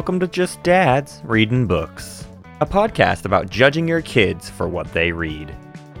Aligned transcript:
welcome 0.00 0.18
to 0.18 0.26
Just 0.26 0.62
Dads 0.62 1.20
Reading 1.24 1.66
Books, 1.66 2.26
a 2.62 2.64
podcast 2.64 3.26
about 3.26 3.50
judging 3.50 3.86
your 3.86 4.00
kids 4.00 4.48
for 4.48 4.66
what 4.66 4.90
they 4.94 5.12
read. 5.12 5.54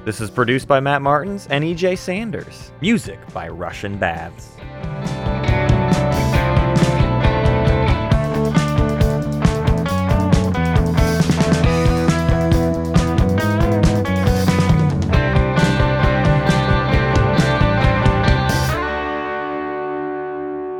This 0.06 0.22
is 0.22 0.30
produced 0.30 0.66
by 0.66 0.80
Matt 0.80 1.02
Martins 1.02 1.46
and 1.50 1.62
EJ 1.62 1.98
Sanders. 1.98 2.72
Music 2.80 3.18
by 3.34 3.46
Russian 3.46 3.98
Baths. 3.98 4.56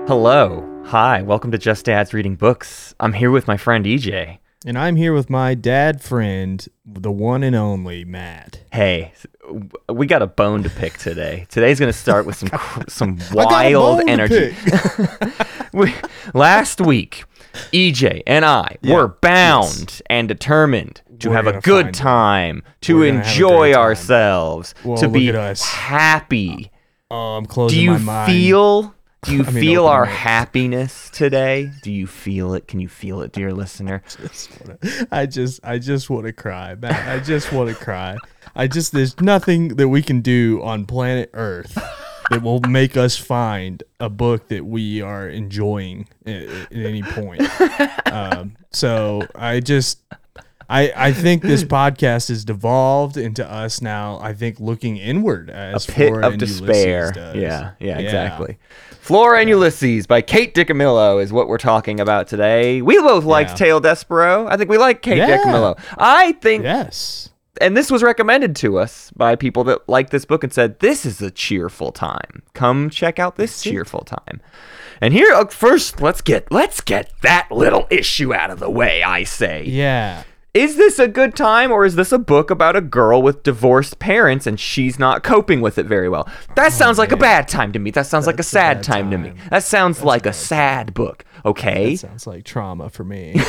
Hello. 0.08 0.69
Hi. 0.90 1.22
Welcome 1.22 1.52
to 1.52 1.58
Just 1.58 1.84
Dads 1.84 2.12
Reading 2.12 2.34
Books. 2.34 2.94
I'm 2.98 3.12
here 3.12 3.30
with 3.30 3.46
my 3.46 3.56
friend 3.56 3.84
EJ. 3.84 4.38
And 4.66 4.76
I'm 4.76 4.96
here 4.96 5.12
with 5.14 5.30
my 5.30 5.54
dad 5.54 6.02
friend, 6.02 6.66
the 6.84 7.12
one 7.12 7.44
and 7.44 7.54
only 7.54 8.04
Matt. 8.04 8.60
Hey, 8.72 9.12
we 9.88 10.06
got 10.06 10.20
a 10.20 10.26
bone 10.26 10.62
to 10.64 10.70
pick 10.70 10.98
today. 10.98 11.46
Today's 11.48 11.78
going 11.78 11.92
to 11.92 11.96
start 11.98 12.26
with 12.26 12.36
some 12.36 12.48
cr- 12.50 12.82
some 12.88 13.18
wild 13.32 14.02
energy. 14.08 14.54
we, 15.72 15.94
last 16.34 16.80
week, 16.80 17.24
EJ 17.72 18.22
and 18.26 18.44
I 18.44 18.76
Yeah. 18.82 18.96
were 18.96 19.08
bound 19.20 20.02
and 20.10 20.26
determined 20.28 21.02
to 21.20 21.28
We're 21.30 21.36
have 21.36 21.46
a 21.46 21.60
good 21.60 21.84
find 21.84 21.94
it. 21.96 21.98
time, 21.98 22.62
to 22.80 22.96
We're 22.96 23.06
gonna 23.12 23.18
have 23.18 23.26
a 23.26 23.30
enjoy 23.30 23.72
time. 23.74 23.80
ourselves, 23.80 24.74
Well, 24.84 24.96
to 24.98 25.08
be 25.08 25.26
happy. 25.32 26.70
Oh, 27.12 27.36
I'm 27.36 27.44
Do 27.44 27.48
closing 27.48 27.80
you 27.80 27.90
my 27.92 27.98
mind. 27.98 28.32
feel? 28.32 28.94
Do 29.24 29.34
you 29.36 29.42
I 29.46 29.50
mean, 29.50 29.62
feel 29.62 29.86
our 29.86 30.04
it. 30.04 30.08
happiness 30.08 31.10
today? 31.10 31.70
Do 31.82 31.92
you 31.92 32.06
feel 32.06 32.54
it? 32.54 32.66
Can 32.68 32.80
you 32.80 32.88
feel 32.88 33.20
it, 33.20 33.32
dear 33.32 33.52
listener? 33.52 34.02
Just 34.08 34.50
wanna- 34.60 34.78
I 35.10 35.26
just, 35.26 35.60
I 35.64 35.78
just 35.78 36.08
want 36.10 36.26
to 36.26 36.32
cry, 36.32 36.74
Matt. 36.74 37.08
I 37.08 37.22
just 37.22 37.52
want 37.52 37.68
to 37.68 37.74
cry. 37.74 38.16
I 38.56 38.66
just, 38.66 38.92
there's 38.92 39.20
nothing 39.20 39.76
that 39.76 39.88
we 39.88 40.02
can 40.02 40.20
do 40.22 40.62
on 40.62 40.86
planet 40.86 41.30
Earth 41.34 41.76
that 42.30 42.42
will 42.42 42.60
make 42.60 42.96
us 42.96 43.16
find 43.16 43.82
a 43.98 44.08
book 44.08 44.48
that 44.48 44.64
we 44.64 45.02
are 45.02 45.28
enjoying 45.28 46.08
at, 46.26 46.42
at 46.48 46.72
any 46.72 47.02
point. 47.02 47.42
Um, 48.10 48.56
so 48.70 49.22
I 49.34 49.60
just, 49.60 50.00
I, 50.70 50.92
I 50.94 51.12
think 51.12 51.42
this 51.42 51.64
podcast 51.78 52.28
has 52.28 52.44
devolved 52.44 53.16
into 53.16 53.44
us 53.50 53.82
now. 53.82 54.18
I 54.22 54.32
think 54.34 54.60
looking 54.60 54.96
inward 54.96 55.50
as 55.50 55.84
pit 55.86 56.08
Flora 56.08 56.26
of 56.28 56.32
and 56.34 56.40
despair. 56.40 56.98
Ulysses 57.06 57.14
does. 57.16 57.36
Yeah, 57.36 57.70
yeah, 57.80 57.98
exactly. 57.98 58.58
Flora 59.00 59.40
and 59.40 59.48
Ulysses 59.48 60.06
by 60.06 60.22
Kate 60.22 60.54
DiCamillo 60.54 61.20
is 61.22 61.32
what 61.32 61.48
we're 61.48 61.58
talking 61.58 61.98
about 61.98 62.28
today. 62.28 62.80
We 62.82 62.98
both 63.00 63.24
liked 63.24 63.50
Yeah. 63.50 63.56
Tale 63.56 63.80
Despereaux. 63.80 64.46
I 64.48 64.56
think 64.56 64.70
we 64.70 64.78
like 64.78 65.02
Kate 65.02 65.16
Yeah. 65.18 65.38
DiCamillo. 65.38 65.78
I 65.98 66.32
think, 66.32 66.62
Yes. 66.62 67.30
and 67.60 67.76
this 67.76 67.90
was 67.90 68.02
recommended 68.04 68.54
to 68.56 68.78
us 68.78 69.10
by 69.16 69.34
people 69.34 69.64
that 69.64 69.88
liked 69.88 70.10
this 70.12 70.24
book 70.24 70.44
and 70.44 70.52
said, 70.52 70.78
this 70.78 71.04
is 71.04 71.20
a 71.20 71.30
cheerful 71.30 71.90
time. 71.90 72.42
Come 72.54 72.90
check 72.90 73.18
out 73.18 73.34
this 73.36 73.60
cheerful 73.62 74.02
time. 74.02 74.40
And 75.00 75.12
here, 75.14 75.32
uh, 75.32 75.46
first, 75.46 76.00
let's 76.02 76.20
get 76.20 76.52
let's 76.52 76.80
get 76.82 77.10
that 77.22 77.50
little 77.50 77.86
issue 77.90 78.34
out 78.34 78.50
of 78.50 78.58
the 78.60 78.70
way. 78.70 79.02
I 79.02 79.24
say, 79.24 79.64
Yeah. 79.64 80.24
Is 80.52 80.76
this 80.76 80.98
a 80.98 81.06
good 81.06 81.36
time 81.36 81.70
or 81.70 81.84
is 81.84 81.94
this 81.94 82.10
a 82.10 82.18
book 82.18 82.50
about 82.50 82.74
a 82.74 82.80
girl 82.80 83.22
with 83.22 83.42
divorced 83.42 83.98
parents 83.98 84.46
and 84.46 84.58
she's 84.58 84.98
not 84.98 85.22
coping 85.22 85.60
with 85.60 85.78
it 85.78 85.86
very 85.86 86.08
well? 86.08 86.28
That 86.56 86.66
oh, 86.66 86.70
sounds 86.70 86.98
like 86.98 87.12
a 87.12 87.16
bad 87.16 87.46
time 87.46 87.72
to 87.72 87.78
me. 87.78 87.90
That 87.92 88.06
sounds 88.06 88.26
like 88.26 88.34
a 88.34 88.38
That's 88.38 88.48
a 88.48 88.50
sad 88.50 88.82
time, 88.82 89.10
to 89.10 89.18
me. 89.18 89.34
That 89.50 89.62
sounds 89.62 90.02
like 90.02 90.26
a 90.26 90.32
sad 90.32 90.92
book. 90.92 91.24
Okay. 91.44 91.92
That 91.92 91.98
sounds 91.98 92.26
like 92.26 92.44
trauma 92.44 92.90
for 92.90 93.04
me. 93.04 93.34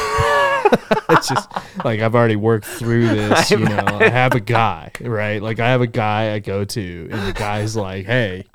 it's 1.09 1.27
just 1.27 1.49
like 1.83 1.99
I've 2.01 2.15
already 2.15 2.35
worked 2.35 2.65
through 2.65 3.07
this. 3.15 3.51
You 3.51 3.59
know, 3.59 3.83
I 3.85 4.09
have 4.09 4.35
a 4.35 4.39
guy, 4.39 4.91
right? 5.01 5.41
Like 5.41 5.59
I 5.59 5.69
have 5.69 5.81
a 5.81 5.87
guy 5.87 6.33
I 6.33 6.39
go 6.39 6.63
to, 6.65 7.09
and 7.11 7.27
the 7.27 7.33
guy's 7.33 7.75
like, 7.75 8.05
"Hey, 8.05 8.45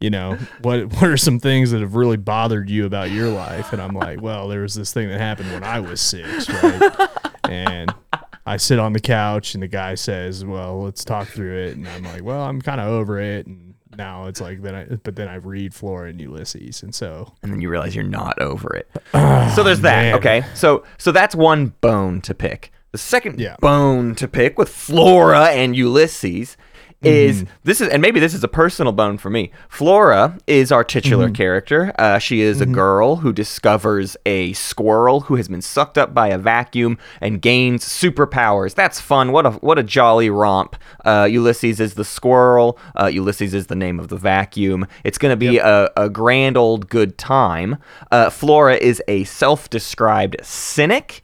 you 0.00 0.10
know, 0.10 0.36
what 0.60 0.86
what 0.94 1.04
are 1.04 1.16
some 1.16 1.38
things 1.38 1.70
that 1.70 1.80
have 1.80 1.94
really 1.94 2.16
bothered 2.16 2.68
you 2.68 2.84
about 2.84 3.10
your 3.10 3.28
life?" 3.28 3.72
And 3.72 3.80
I'm 3.80 3.94
like, 3.94 4.20
"Well, 4.20 4.48
there 4.48 4.62
was 4.62 4.74
this 4.74 4.92
thing 4.92 5.08
that 5.08 5.20
happened 5.20 5.52
when 5.52 5.64
I 5.64 5.80
was 5.80 6.00
six, 6.00 6.48
right?" 6.50 7.08
And 7.52 7.94
I 8.46 8.56
sit 8.56 8.78
on 8.78 8.92
the 8.92 9.00
couch, 9.00 9.54
and 9.54 9.62
the 9.62 9.68
guy 9.68 9.94
says, 9.94 10.44
"Well, 10.44 10.82
let's 10.82 11.04
talk 11.04 11.28
through 11.28 11.56
it." 11.66 11.76
And 11.76 11.86
I'm 11.88 12.02
like, 12.04 12.22
"Well, 12.24 12.40
I'm 12.42 12.60
kind 12.60 12.80
of 12.80 12.88
over 12.88 13.20
it." 13.20 13.46
And 13.46 13.74
now 13.96 14.26
it's 14.26 14.40
like 14.40 14.62
then 14.62 14.74
I, 14.74 14.84
but 15.04 15.16
then 15.16 15.28
I 15.28 15.34
read 15.36 15.74
Flora 15.74 16.08
and 16.10 16.20
Ulysses, 16.20 16.82
and 16.82 16.94
so 16.94 17.34
and 17.42 17.52
then 17.52 17.60
you 17.60 17.68
realize 17.68 17.94
you're 17.94 18.04
not 18.04 18.40
over 18.40 18.74
it. 18.74 18.88
Ah, 19.14 19.52
so 19.54 19.62
there's 19.62 19.80
that. 19.82 20.02
man. 20.02 20.14
Okay. 20.14 20.42
So 20.54 20.84
so 20.98 21.12
that's 21.12 21.34
one 21.34 21.74
bone 21.82 22.20
to 22.22 22.34
pick. 22.34 22.72
The 22.92 22.98
second 22.98 23.38
Yeah. 23.40 23.56
bone 23.60 24.14
to 24.16 24.26
pick 24.28 24.58
with 24.58 24.68
Flora 24.70 25.46
and 25.48 25.76
Ulysses 25.76 26.56
is 27.02 27.42
Mm-hmm. 27.42 27.50
this 27.64 27.80
is 27.80 27.88
and 27.88 28.00
maybe 28.02 28.20
this 28.20 28.34
is 28.34 28.44
a 28.44 28.48
personal 28.48 28.92
bone 28.92 29.18
for 29.18 29.30
me. 29.30 29.50
Flora 29.68 30.38
is 30.46 30.70
our 30.72 30.84
titular 30.84 31.26
Mm-hmm. 31.26 31.34
character. 31.34 31.92
Uh, 31.98 32.18
she 32.18 32.40
is 32.40 32.60
a 32.60 32.66
girl 32.66 33.16
who 33.16 33.32
discovers 33.32 34.16
a 34.26 34.52
squirrel 34.52 35.20
who 35.22 35.36
has 35.36 35.48
been 35.48 35.62
sucked 35.62 35.98
up 35.98 36.14
by 36.14 36.28
a 36.28 36.38
vacuum 36.38 36.98
and 37.20 37.40
gains 37.42 37.84
superpowers. 37.84 38.74
That's 38.74 39.00
fun. 39.00 39.32
What 39.32 39.46
a 39.46 39.50
what 39.52 39.78
a 39.78 39.82
jolly 39.82 40.30
romp. 40.30 40.76
Uh, 41.04 41.28
Ulysses 41.30 41.80
is 41.80 41.94
the 41.94 42.04
squirrel. 42.04 42.78
Uh, 42.98 43.06
Ulysses 43.06 43.54
is 43.54 43.66
the 43.66 43.76
name 43.76 43.98
of 43.98 44.08
the 44.08 44.16
vacuum. 44.16 44.86
It's 45.04 45.18
going 45.18 45.32
to 45.32 45.36
be 45.36 45.58
a, 45.58 45.90
a 45.96 46.08
grand 46.08 46.56
old 46.56 46.88
good 46.88 47.18
time. 47.18 47.78
Uh, 48.10 48.30
Flora 48.30 48.76
is 48.76 49.02
a 49.08 49.24
self-described 49.24 50.36
cynic. 50.42 51.22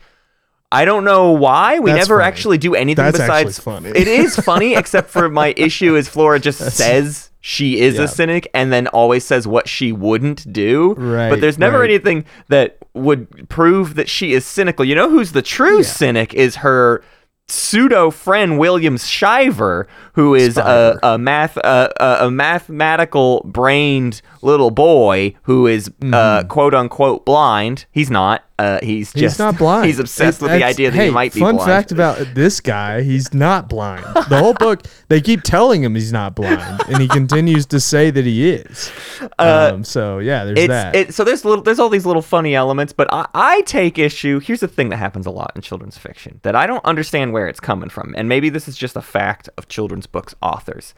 I 0.71 0.85
don't 0.85 1.05
know 1.05 1.33
why 1.33 1.79
we 1.79 1.91
That's 1.91 2.07
never 2.09 2.21
funny. 2.21 2.29
actually 2.29 2.59
do 2.59 2.75
anything 2.75 3.05
That's 3.05 3.19
besides 3.19 3.59
funny. 3.59 3.89
It 3.91 4.07
is 4.07 4.37
funny, 4.37 4.75
except 4.77 5.09
for 5.09 5.29
my 5.31 5.55
issue 5.57 5.97
is 5.97 6.09
Flora 6.09 6.39
just 6.39 6.59
says 6.77 7.31
she 7.41 7.81
is 7.81 7.95
Yeah. 7.97 8.03
a 8.03 8.09
cynic 8.09 8.51
and 8.53 8.71
then 8.73 8.87
always 8.89 9.25
says 9.25 9.47
what 9.47 9.67
she 9.69 9.93
wouldn't 9.93 10.53
do. 10.53 10.95
But 10.97 11.41
there's 11.41 11.59
never 11.59 11.79
right. 11.81 11.89
anything 11.91 12.27
that 12.49 12.77
would 12.93 13.49
prove 13.49 13.95
that 13.95 14.11
she 14.11 14.35
is 14.35 14.45
cynical. 14.45 14.85
You 14.85 14.95
know 14.95 15.09
who's 15.09 15.33
the 15.33 15.41
true 15.43 15.83
cynic 15.83 16.35
is 16.35 16.57
her 16.57 17.03
pseudo 17.51 18.11
friend 18.11 18.59
William 18.59 18.99
Shiver, 18.99 19.89
who 20.13 20.35
is 20.35 20.59
a, 20.59 20.61
Spiver. 20.63 20.99
a 21.03 21.19
math 21.19 21.57
a, 21.57 21.91
a, 21.99 22.27
a 22.27 22.31
mathematical 22.31 23.41
brained 23.47 24.21
little 24.43 24.71
boy 24.71 25.35
who 25.45 25.67
is 25.67 25.91
uh, 26.13 26.45
quote 26.45 26.75
unquote 26.75 27.25
blind. 27.25 27.87
He's 27.91 28.11
not. 28.11 28.45
Uh, 28.59 28.79
he's 28.83 29.13
just. 29.13 29.23
He's 29.23 29.39
not 29.39 29.57
blind. 29.57 29.87
He's 29.87 29.99
obsessed 30.01 30.41
It- 30.41 30.43
with 30.47 30.53
the 30.53 30.65
idea 30.65 30.91
that 30.91 30.97
hey, 30.97 31.05
he 31.07 31.11
might 31.13 31.33
be 31.33 31.41
fun 31.41 31.55
blind. 31.57 31.69
fact 31.71 31.93
about 31.93 32.19
this 32.35 32.61
guy: 32.61 33.03
he's 33.03 33.33
not 33.33 33.69
blind. 33.69 34.05
The 34.29 34.39
whole 34.39 34.55
book, 34.59 34.83
they 35.09 35.21
keep 35.21 35.43
telling 35.43 35.85
him 35.85 35.95
he's 35.95 36.13
not 36.13 36.35
blind, 36.35 36.83
and 36.89 37.01
he 37.01 37.07
continues 37.07 37.67
to 37.67 37.79
say 37.79 38.11
that 38.11 38.25
he 38.25 38.51
is. 38.51 38.91
Um, 39.39 39.85
so 39.85 40.19
yeah, 40.19 40.45
there's 40.45 40.59
Uh, 40.59 40.67
that. 40.67 40.97
it, 40.97 41.15
so 41.15 41.23
there's 41.25 41.45
little 41.45 41.63
there's 41.63 41.79
all 41.79 41.89
these 41.89 42.05
little 42.07 42.23
funny 42.23 42.55
elements, 42.55 42.93
but 42.93 43.07
I, 43.13 43.27
I 43.33 43.61
take 43.63 43.99
issue. 43.99 44.41
Here's 44.41 44.61
the 44.61 44.69
thing 44.69 44.89
that 44.89 44.97
happens 44.97 45.27
a 45.27 45.31
lot 45.31 45.53
in 45.55 45.63
children's 45.63 45.97
fiction 45.97 46.41
that 46.43 46.57
I 46.57 46.67
don't 46.67 46.85
understand 46.85 47.33
where 47.33 47.47
it's 47.47 47.61
coming 47.61 47.89
from, 47.91 48.13
and 48.17 48.29
maybe 48.29 48.49
this 48.51 48.67
is 48.67 48.77
just 48.77 48.97
a 48.97 49.03
fact 49.03 49.49
of 49.57 49.69
children's 49.69 50.07
books 50.07 50.35
authors. 50.43 50.95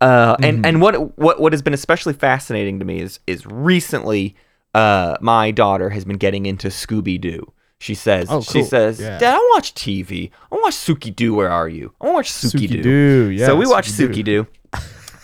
Uh, 0.00 0.36
and 0.42 0.66
and 0.66 0.82
what 0.82 1.16
what 1.18 1.40
what 1.40 1.52
has 1.54 1.62
been 1.62 1.74
especially 1.74 2.12
fascinating 2.12 2.78
to 2.78 2.84
me 2.84 3.00
is 3.00 3.18
is 3.26 3.46
recently, 3.46 4.36
uh, 4.74 5.16
my 5.20 5.50
daughter 5.50 5.90
has 5.90 6.04
been 6.04 6.16
getting 6.18 6.46
into 6.46 6.68
Scooby 6.68 7.20
Doo. 7.20 7.52
She 7.80 7.94
says, 7.94 8.26
Oh, 8.30 8.40
she 8.42 8.62
says, 8.64 9.00
Yeah. 9.00 9.18
Dad, 9.18 9.34
I 9.36 9.50
watch 9.54 9.74
TV. 9.74 10.30
I 10.50 10.56
watch 10.56 10.74
Suki 10.74 11.14
Doo. 11.14 11.34
Where 11.34 11.50
are 11.50 11.68
you? 11.68 11.92
I 12.00 12.10
watch 12.10 12.30
Suki 12.30 12.82
Doo. 12.82 13.30
Yeah, 13.30 13.46
so 13.46 13.56
we 13.56 13.66
watch. 13.66 13.88
Suki 13.88 14.24
Doo. 14.24 14.46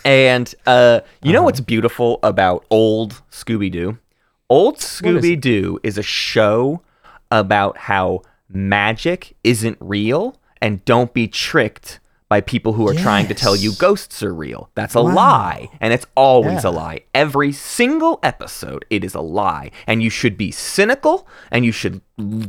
And 0.05 0.53
uh, 0.67 1.01
you 1.21 1.29
Uh-huh. 1.29 1.33
know 1.33 1.43
what's 1.43 1.59
beautiful 1.59 2.19
about 2.23 2.65
old 2.69 3.21
Scooby 3.31 3.71
Doo? 3.71 3.97
Old 4.49 4.77
Scooby 4.77 5.39
Doo 5.39 5.79
is 5.83 5.97
a 5.97 6.03
show 6.03 6.81
about 7.31 7.77
how 7.77 8.21
magic 8.47 9.35
isn't 9.43 9.77
real 9.81 10.37
and 10.61 10.85
don't 10.85 11.13
be 11.13 11.27
tricked 11.27 11.99
by 12.35 12.41
people 12.41 12.73
who 12.73 12.85
are 12.85 12.93
trying 12.93 13.27
to 13.29 13.33
tell 13.33 13.55
you 13.55 13.71
ghosts 13.79 14.21
are 14.21 14.33
real. 14.33 14.69
That's 14.75 14.93
a 14.93 15.01
Wow. 15.01 15.13
lie. 15.15 15.69
And 15.79 15.93
it's 15.93 16.05
always 16.17 16.65
a 16.65 16.69
lie. 16.69 17.03
Every 17.13 17.53
single 17.53 18.19
episode, 18.23 18.83
it 18.89 19.05
is 19.05 19.15
a 19.15 19.21
lie. 19.21 19.71
And 19.87 20.03
you 20.03 20.09
should 20.09 20.37
be 20.37 20.51
cynical 20.51 21.25
and 21.49 21.63
you 21.63 21.71
should 21.71 22.01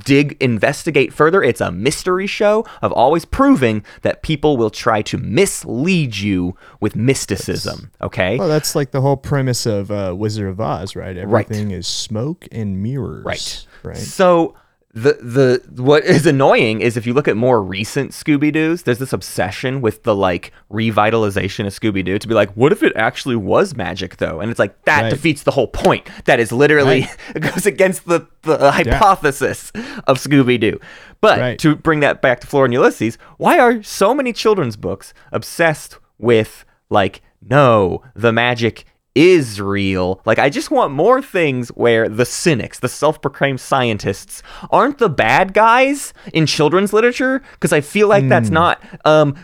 dig, 0.04 0.36
investigate 0.40 1.12
further. 1.12 1.40
It's 1.40 1.60
a 1.60 1.70
mystery 1.70 2.26
show 2.26 2.64
of 2.82 2.90
always 2.90 3.24
proving 3.24 3.84
that 4.02 4.22
people 4.24 4.56
will 4.56 4.70
try 4.70 5.02
to 5.02 5.18
mislead 5.18 6.16
you 6.16 6.56
with 6.80 6.96
mysticism. 6.96 7.92
Okay? 8.02 8.38
well, 8.38 8.48
that's 8.48 8.74
like 8.74 8.90
the 8.90 9.02
whole 9.02 9.16
premise 9.16 9.66
of 9.66 9.92
uh, 9.92 10.16
Wizard 10.18 10.48
of 10.48 10.60
Oz, 10.60 10.96
right? 10.96 11.16
Everything 11.16 11.70
is 11.70 11.86
smoke 11.86 12.48
and 12.50 12.82
mirrors. 12.82 13.24
Right. 13.24 13.66
Right. 13.84 13.96
So 13.96 14.56
the 14.96 15.60
the 15.74 15.82
what 15.82 16.04
is 16.04 16.24
annoying 16.26 16.80
is 16.80 16.96
if 16.96 17.06
you 17.06 17.12
look 17.12 17.28
at 17.28 17.36
more 17.36 17.62
recent 17.62 18.12
Scooby 18.12 18.50
Doo's, 18.50 18.84
there's 18.84 18.98
this 18.98 19.12
obsession 19.12 19.82
with 19.82 20.04
the 20.04 20.14
like 20.14 20.52
revitalization 20.72 21.66
of 21.66 21.74
Scooby 21.78 22.02
Doo 22.02 22.18
to 22.18 22.26
be 22.26 22.32
like, 22.32 22.50
what 22.52 22.72
if 22.72 22.82
it 22.82 22.94
actually 22.96 23.36
was 23.36 23.76
magic 23.76 24.16
though? 24.16 24.40
And 24.40 24.50
it's 24.50 24.58
like 24.58 24.82
that 24.86 25.02
Right. 25.02 25.10
defeats 25.10 25.42
the 25.42 25.50
whole 25.50 25.66
point. 25.68 26.08
That 26.24 26.40
is 26.40 26.50
literally 26.50 27.06
it 27.34 27.40
goes 27.40 27.66
against 27.66 28.06
the 28.06 28.26
the 28.42 28.70
hypothesis 28.72 29.70
of 30.06 30.18
Scooby 30.18 30.58
Doo. 30.58 30.80
But 31.20 31.40
Right. 31.40 31.58
to 31.58 31.76
bring 31.76 32.00
that 32.00 32.22
back 32.22 32.40
to 32.40 32.46
Flora 32.46 32.64
and 32.64 32.72
Ulysses, 32.74 33.18
why 33.36 33.58
are 33.58 33.82
so 33.82 34.14
many 34.14 34.32
children's 34.32 34.76
books 34.78 35.12
obsessed 35.30 35.98
with 36.18 36.64
like 36.88 37.20
no, 37.48 38.02
the 38.14 38.32
magic 38.32 38.86
is 39.16 39.60
real. 39.60 40.20
Like 40.26 40.38
I 40.38 40.50
just 40.50 40.70
want 40.70 40.92
more 40.92 41.20
things 41.22 41.70
where 41.70 42.08
the 42.08 42.26
cynics, 42.26 42.78
the 42.78 42.88
self-proclaimed 42.88 43.58
scientists 43.58 44.42
aren't 44.70 44.98
the 44.98 45.08
bad 45.08 45.54
guys 45.54 46.12
in 46.34 46.44
children's 46.46 46.92
literature 46.92 47.42
because 47.52 47.72
I 47.72 47.80
feel 47.80 48.08
like 48.08 48.28
that's 48.28 48.50
not 48.50 48.80
um 49.04 49.34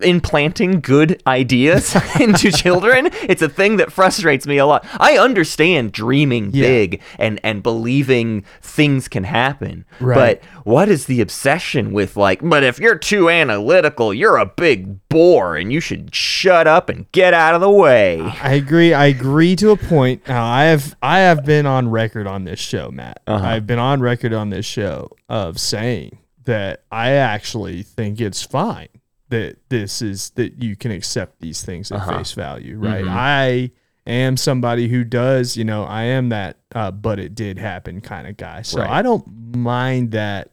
implanting 0.00 0.80
good 0.80 1.20
ideas 1.26 1.96
into 2.20 2.50
children. 2.52 3.08
It's 3.22 3.42
a 3.42 3.48
thing 3.48 3.76
that 3.78 3.92
frustrates 3.92 4.46
me 4.46 4.58
a 4.58 4.66
lot. 4.66 4.86
I 4.98 5.18
understand 5.18 5.92
dreaming 5.92 6.50
Yeah. 6.52 6.66
big 6.68 7.02
and 7.18 7.40
and 7.42 7.62
believing 7.62 8.44
things 8.62 9.08
can 9.08 9.24
happen. 9.24 9.84
Right. 10.00 10.40
But 10.40 10.64
what 10.64 10.88
is 10.88 11.06
the 11.06 11.20
obsession 11.20 11.92
with 11.92 12.16
like, 12.16 12.40
but 12.42 12.62
if 12.62 12.78
you're 12.78 12.98
too 12.98 13.28
analytical, 13.30 14.12
you're 14.12 14.36
a 14.36 14.46
big 14.46 15.06
bore 15.08 15.56
and 15.56 15.72
you 15.72 15.80
should 15.80 16.14
shut 16.14 16.66
up 16.66 16.88
and 16.88 17.10
get 17.12 17.34
out 17.34 17.54
of 17.54 17.60
the 17.60 17.70
way. 17.70 18.20
I 18.42 18.52
agree. 18.54 18.92
I 18.94 19.06
agree 19.06 19.56
to 19.56 19.70
a 19.70 19.76
point. 19.76 20.26
Now, 20.28 20.44
I 20.46 20.64
have 20.64 20.94
I 21.02 21.20
have 21.20 21.44
been 21.44 21.66
on 21.66 21.90
record 21.90 22.26
on 22.26 22.44
this 22.44 22.60
show, 22.60 22.90
Matt. 22.90 23.20
Uh-huh. 23.26 23.44
I've 23.44 23.66
been 23.66 23.78
on 23.78 24.00
record 24.00 24.32
on 24.32 24.50
this 24.50 24.66
show 24.66 25.10
of 25.28 25.58
saying 25.58 26.18
that 26.44 26.82
I 26.90 27.10
actually 27.10 27.82
think 27.82 28.20
it's 28.20 28.42
fine 28.42 28.88
that 29.30 29.56
this 29.68 30.00
is 30.02 30.30
that 30.30 30.62
you 30.62 30.74
can 30.76 30.90
accept 30.90 31.40
these 31.40 31.62
things 31.62 31.92
at 31.92 31.98
Uh-huh. 32.00 32.18
face 32.18 32.32
value, 32.32 32.78
right? 32.78 33.04
Mhm. 33.04 33.10
I 33.10 33.70
am 34.06 34.36
somebody 34.36 34.88
who 34.88 35.04
does, 35.04 35.56
you 35.56 35.64
know, 35.64 35.84
I 35.84 36.04
am 36.04 36.28
that 36.30 36.56
uh, 36.74 36.90
but 36.90 37.18
it 37.18 37.34
did 37.34 37.58
happen 37.58 38.00
kind 38.00 38.26
of 38.26 38.36
guy. 38.36 38.62
So 38.62 38.80
Right. 38.80 38.90
I 38.90 39.02
don't 39.02 39.56
mind 39.56 40.10
that 40.12 40.50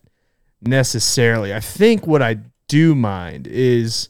necessarily. 0.62 1.54
I 1.54 1.60
think 1.60 2.07
what 2.07 2.22
I 2.22 2.38
do 2.68 2.95
mind 2.95 3.48
is 3.48 4.10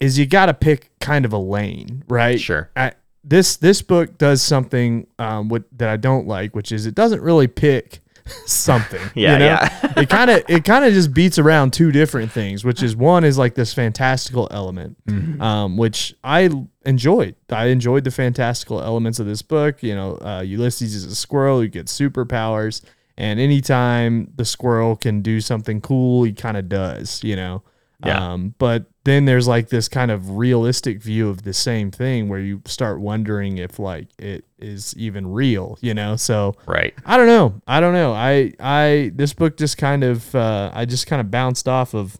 is 0.00 0.16
you 0.18 0.26
got 0.26 0.46
to 0.46 0.54
pick 0.54 0.90
kind 1.00 1.24
of 1.24 1.32
a 1.32 1.38
lane, 1.38 2.04
right? 2.08 2.40
Sure. 2.40 2.70
I, 2.76 2.92
this 3.24 3.56
this 3.56 3.82
book 3.82 4.16
does 4.16 4.40
something 4.42 5.06
um, 5.18 5.48
what, 5.48 5.64
that 5.76 5.88
I 5.88 5.96
don't 5.96 6.26
like, 6.28 6.54
which 6.54 6.70
is 6.70 6.86
it 6.86 6.94
doesn't 6.94 7.20
really 7.20 7.48
pick 7.48 8.00
something. 8.46 9.00
Yeah, 9.14 9.32
you 9.32 9.38
know? 9.40 9.44
yeah. 9.46 9.92
it 9.96 10.08
kind 10.08 10.30
of 10.30 10.42
it 10.48 10.64
kind 10.64 10.84
of 10.84 10.92
just 10.92 11.12
beats 11.14 11.38
around 11.38 11.72
two 11.72 11.90
different 11.92 12.30
things, 12.32 12.64
which 12.64 12.82
is 12.82 12.94
one 12.96 13.24
is 13.24 13.38
like 13.38 13.54
this 13.54 13.72
fantastical 13.74 14.48
element, 14.50 14.96
Mm-hmm. 15.06 15.40
um, 15.42 15.76
which 15.76 16.14
I 16.22 16.50
enjoyed. 16.84 17.34
I 17.50 17.66
enjoyed 17.66 18.04
the 18.04 18.10
fantastical 18.10 18.80
elements 18.82 19.18
of 19.18 19.26
this 19.26 19.42
book. 19.42 19.82
You 19.82 19.94
know, 19.94 20.18
uh, 20.20 20.42
Ulysses 20.42 20.94
is 20.94 21.04
a 21.04 21.14
squirrel 21.14 21.60
who 21.60 21.68
gets 21.68 21.98
superpowers, 21.98 22.82
and 23.16 23.40
anytime 23.40 24.32
the 24.36 24.44
squirrel 24.44 24.94
can 24.96 25.22
do 25.22 25.40
something 25.40 25.80
cool, 25.80 26.24
he 26.24 26.32
kind 26.32 26.56
of 26.56 26.68
does. 26.68 27.22
You 27.24 27.36
know. 27.36 27.62
Yeah. 28.04 28.32
Um, 28.32 28.54
but 28.58 28.86
then 29.04 29.24
there's 29.24 29.48
like 29.48 29.70
this 29.70 29.88
kind 29.88 30.10
of 30.10 30.36
realistic 30.36 31.02
view 31.02 31.28
of 31.28 31.42
the 31.42 31.52
same 31.52 31.90
thing 31.90 32.28
where 32.28 32.38
you 32.38 32.62
start 32.64 33.00
wondering 33.00 33.58
if 33.58 33.78
like 33.78 34.08
it 34.18 34.44
is 34.58 34.94
even 34.96 35.26
real, 35.26 35.78
you 35.80 35.94
know? 35.94 36.14
So 36.14 36.54
Right. 36.66 36.94
I 37.04 37.16
don't 37.16 37.26
know. 37.26 37.60
I 37.66 37.80
don't 37.80 37.94
know. 37.94 38.12
I 38.12 38.52
I 38.60 39.10
this 39.14 39.32
book 39.32 39.56
just 39.56 39.78
kind 39.78 40.04
of 40.04 40.32
uh, 40.34 40.70
I 40.72 40.84
just 40.84 41.06
kind 41.06 41.20
of 41.20 41.30
bounced 41.30 41.66
off 41.66 41.92
of 41.94 42.18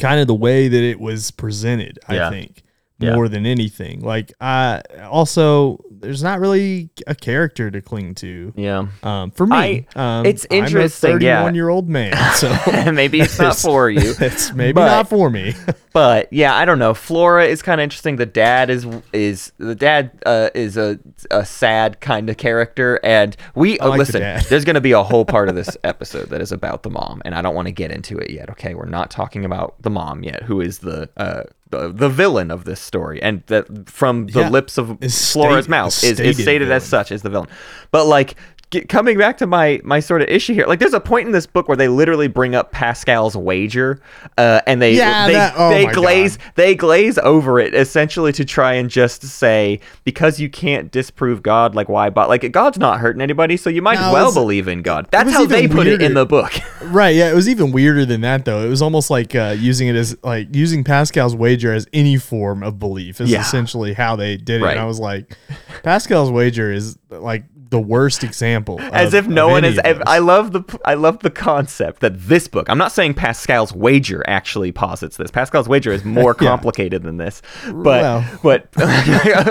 kind 0.00 0.20
of 0.20 0.26
the 0.26 0.34
way 0.34 0.66
that 0.66 0.82
it 0.82 0.98
was 0.98 1.30
presented. 1.30 1.98
Yeah. 2.10 2.26
I 2.26 2.30
think 2.30 2.62
Yeah. 3.00 3.14
more 3.14 3.28
than 3.28 3.46
anything. 3.46 4.00
Like 4.00 4.32
I 4.40 4.82
also 5.08 5.82
there's 5.90 6.22
not 6.22 6.40
really 6.40 6.90
a 7.06 7.14
character 7.14 7.70
to 7.70 7.80
cling 7.82 8.14
to. 8.16 8.52
Yeah. 8.56 8.86
Um, 9.02 9.30
for 9.32 9.46
me, 9.46 9.86
um, 9.94 10.24
it's 10.24 10.46
interesting, 10.50 11.12
I'm 11.12 11.20
a 11.20 11.24
yeah. 11.24 11.36
31 11.40 11.54
year 11.54 11.68
old 11.68 11.88
man, 11.88 12.16
so 12.34 12.48
Maybe 12.92 13.20
it's 13.20 13.38
not 13.38 13.56
for 13.56 13.90
you. 13.90 14.14
it's 14.20 14.52
maybe 14.52 14.72
But- 14.74 14.86
not 14.86 15.08
for 15.08 15.30
me. 15.30 15.54
But 15.92 16.32
yeah, 16.32 16.54
I 16.54 16.64
don't 16.64 16.78
know. 16.78 16.94
Flora 16.94 17.46
is 17.46 17.62
kind 17.62 17.80
of 17.80 17.82
interesting. 17.82 18.14
The 18.16 18.24
dad 18.26 18.70
is 18.70 18.86
is 19.12 19.52
the 19.58 19.74
dad 19.74 20.12
uh, 20.24 20.50
is 20.54 20.76
a 20.76 21.00
a 21.32 21.44
sad 21.44 22.00
kind 22.00 22.30
of 22.30 22.36
character, 22.36 23.00
and 23.02 23.36
we 23.56 23.78
I 23.80 23.86
uh, 23.86 23.88
like 23.88 23.98
listen. 23.98 24.20
dad. 24.20 24.44
There's 24.44 24.64
going 24.64 24.74
to 24.74 24.80
be 24.80 24.92
a 24.92 25.02
whole 25.02 25.24
part 25.24 25.48
of 25.48 25.56
this 25.56 25.76
episode 25.82 26.28
that 26.30 26.40
is 26.40 26.52
about 26.52 26.84
the 26.84 26.90
mom, 26.90 27.22
and 27.24 27.34
I 27.34 27.42
don't 27.42 27.56
want 27.56 27.66
to 27.66 27.72
get 27.72 27.90
into 27.90 28.16
it 28.18 28.30
yet. 28.30 28.48
Okay, 28.50 28.74
we're 28.74 28.84
not 28.86 29.10
talking 29.10 29.44
about 29.44 29.74
the 29.82 29.90
mom 29.90 30.22
yet, 30.22 30.44
who 30.44 30.60
is 30.60 30.78
the 30.78 31.08
uh 31.16 31.42
the, 31.70 31.92
the 31.92 32.08
villain 32.08 32.50
of 32.50 32.64
this 32.64 32.80
story, 32.80 33.22
and 33.22 33.42
that 33.46 33.88
from 33.88 34.26
the 34.26 34.40
Yeah. 34.40 34.48
lips 34.50 34.78
of 34.78 34.86
Flora's 35.00 35.64
stated- 35.64 35.68
mouth 35.68 35.88
is 35.88 36.02
is, 36.04 36.10
is 36.10 36.16
stated 36.36 36.42
stated 36.42 36.70
as 36.72 36.84
such 36.84 37.10
as 37.12 37.22
the 37.22 37.30
villain. 37.30 37.48
But 37.90 38.06
like. 38.06 38.34
Get, 38.70 38.88
coming 38.88 39.18
back 39.18 39.36
to 39.38 39.48
my 39.48 39.80
my 39.82 39.98
sort 39.98 40.22
of 40.22 40.28
issue 40.28 40.54
here, 40.54 40.64
like 40.64 40.78
there's 40.78 40.94
a 40.94 41.00
point 41.00 41.26
in 41.26 41.32
this 41.32 41.44
book 41.44 41.66
where 41.66 41.76
they 41.76 41.88
literally 41.88 42.28
bring 42.28 42.54
up 42.54 42.70
Pascal's 42.70 43.36
wager, 43.36 44.00
uh, 44.38 44.60
and 44.64 44.80
they 44.80 44.94
Yeah, 44.94 45.26
they, 45.26 45.32
that- 45.32 45.54
oh 45.56 45.70
they 45.70 45.86
glaze 45.86 46.36
God. 46.36 46.52
they 46.54 46.74
glaze 46.76 47.18
over 47.18 47.58
it 47.58 47.74
essentially 47.74 48.30
to 48.32 48.44
try 48.44 48.74
and 48.74 48.88
just 48.88 49.24
say 49.24 49.80
because 50.04 50.38
you 50.38 50.48
can't 50.48 50.92
disprove 50.92 51.42
God, 51.42 51.74
like 51.74 51.88
why? 51.88 52.10
But 52.10 52.28
like 52.28 52.48
God's 52.52 52.78
not 52.78 53.00
hurting 53.00 53.20
anybody, 53.20 53.56
so 53.56 53.70
you 53.70 53.82
might 53.82 53.98
No, 53.98 54.12
well 54.12 54.26
was- 54.26 54.34
believe 54.34 54.68
in 54.68 54.82
God. 54.82 55.08
That's 55.10 55.32
how 55.32 55.46
they 55.46 55.66
put 55.66 55.88
it 55.88 56.00
in 56.00 56.14
the 56.14 56.24
book. 56.26 56.52
Right, 56.82 57.14
yeah, 57.14 57.30
it 57.30 57.34
was 57.34 57.48
even 57.48 57.72
weirder 57.72 58.04
than 58.06 58.22
that 58.22 58.44
though. 58.44 58.64
It 58.64 58.68
was 58.68 58.80
almost 58.82 59.10
like 59.10 59.34
uh, 59.34 59.54
using 59.58 59.86
it 59.88 59.96
as 59.96 60.16
like 60.24 60.54
using 60.56 60.82
Pascal's 60.82 61.36
wager 61.36 61.72
as 61.74 61.86
any 61.92 62.16
form 62.16 62.62
of 62.62 62.78
belief 62.78 63.20
is 63.20 63.30
Yeah. 63.30 63.42
essentially 63.42 63.92
how 63.92 64.16
they 64.16 64.36
did 64.38 64.60
it. 64.60 64.64
Right. 64.64 64.70
And 64.72 64.80
I 64.80 64.84
was 64.86 64.98
like, 64.98 65.36
Pascal's 65.82 66.30
wager 66.30 66.72
is 66.72 66.98
like 67.10 67.44
the 67.70 67.80
worst 67.80 68.22
example. 68.24 68.80
as 68.92 69.14
of- 69.14 69.24
if 69.26 69.28
no 69.28 69.48
one 69.48 69.64
is. 69.64 69.78
I, 69.84 70.18
love 70.18 70.52
the 70.52 70.62
I 70.84 70.94
love 70.94 71.20
the 71.20 71.30
concept 71.30 72.00
that 72.00 72.18
this 72.20 72.48
book. 72.48 72.68
I'm 72.68 72.78
not 72.78 72.92
saying 72.92 73.14
Pascal's 73.14 73.72
wager 73.72 74.22
actually 74.26 74.72
posits 74.72 75.16
this. 75.16 75.30
Pascal's 75.30 75.68
wager 75.68 75.92
is 75.92 76.04
more 76.04 76.36
Yeah. 76.40 76.48
complicated 76.48 77.02
than 77.02 77.16
this. 77.16 77.42
But 77.66 77.84
Well. 77.84 78.24
but 78.42 78.68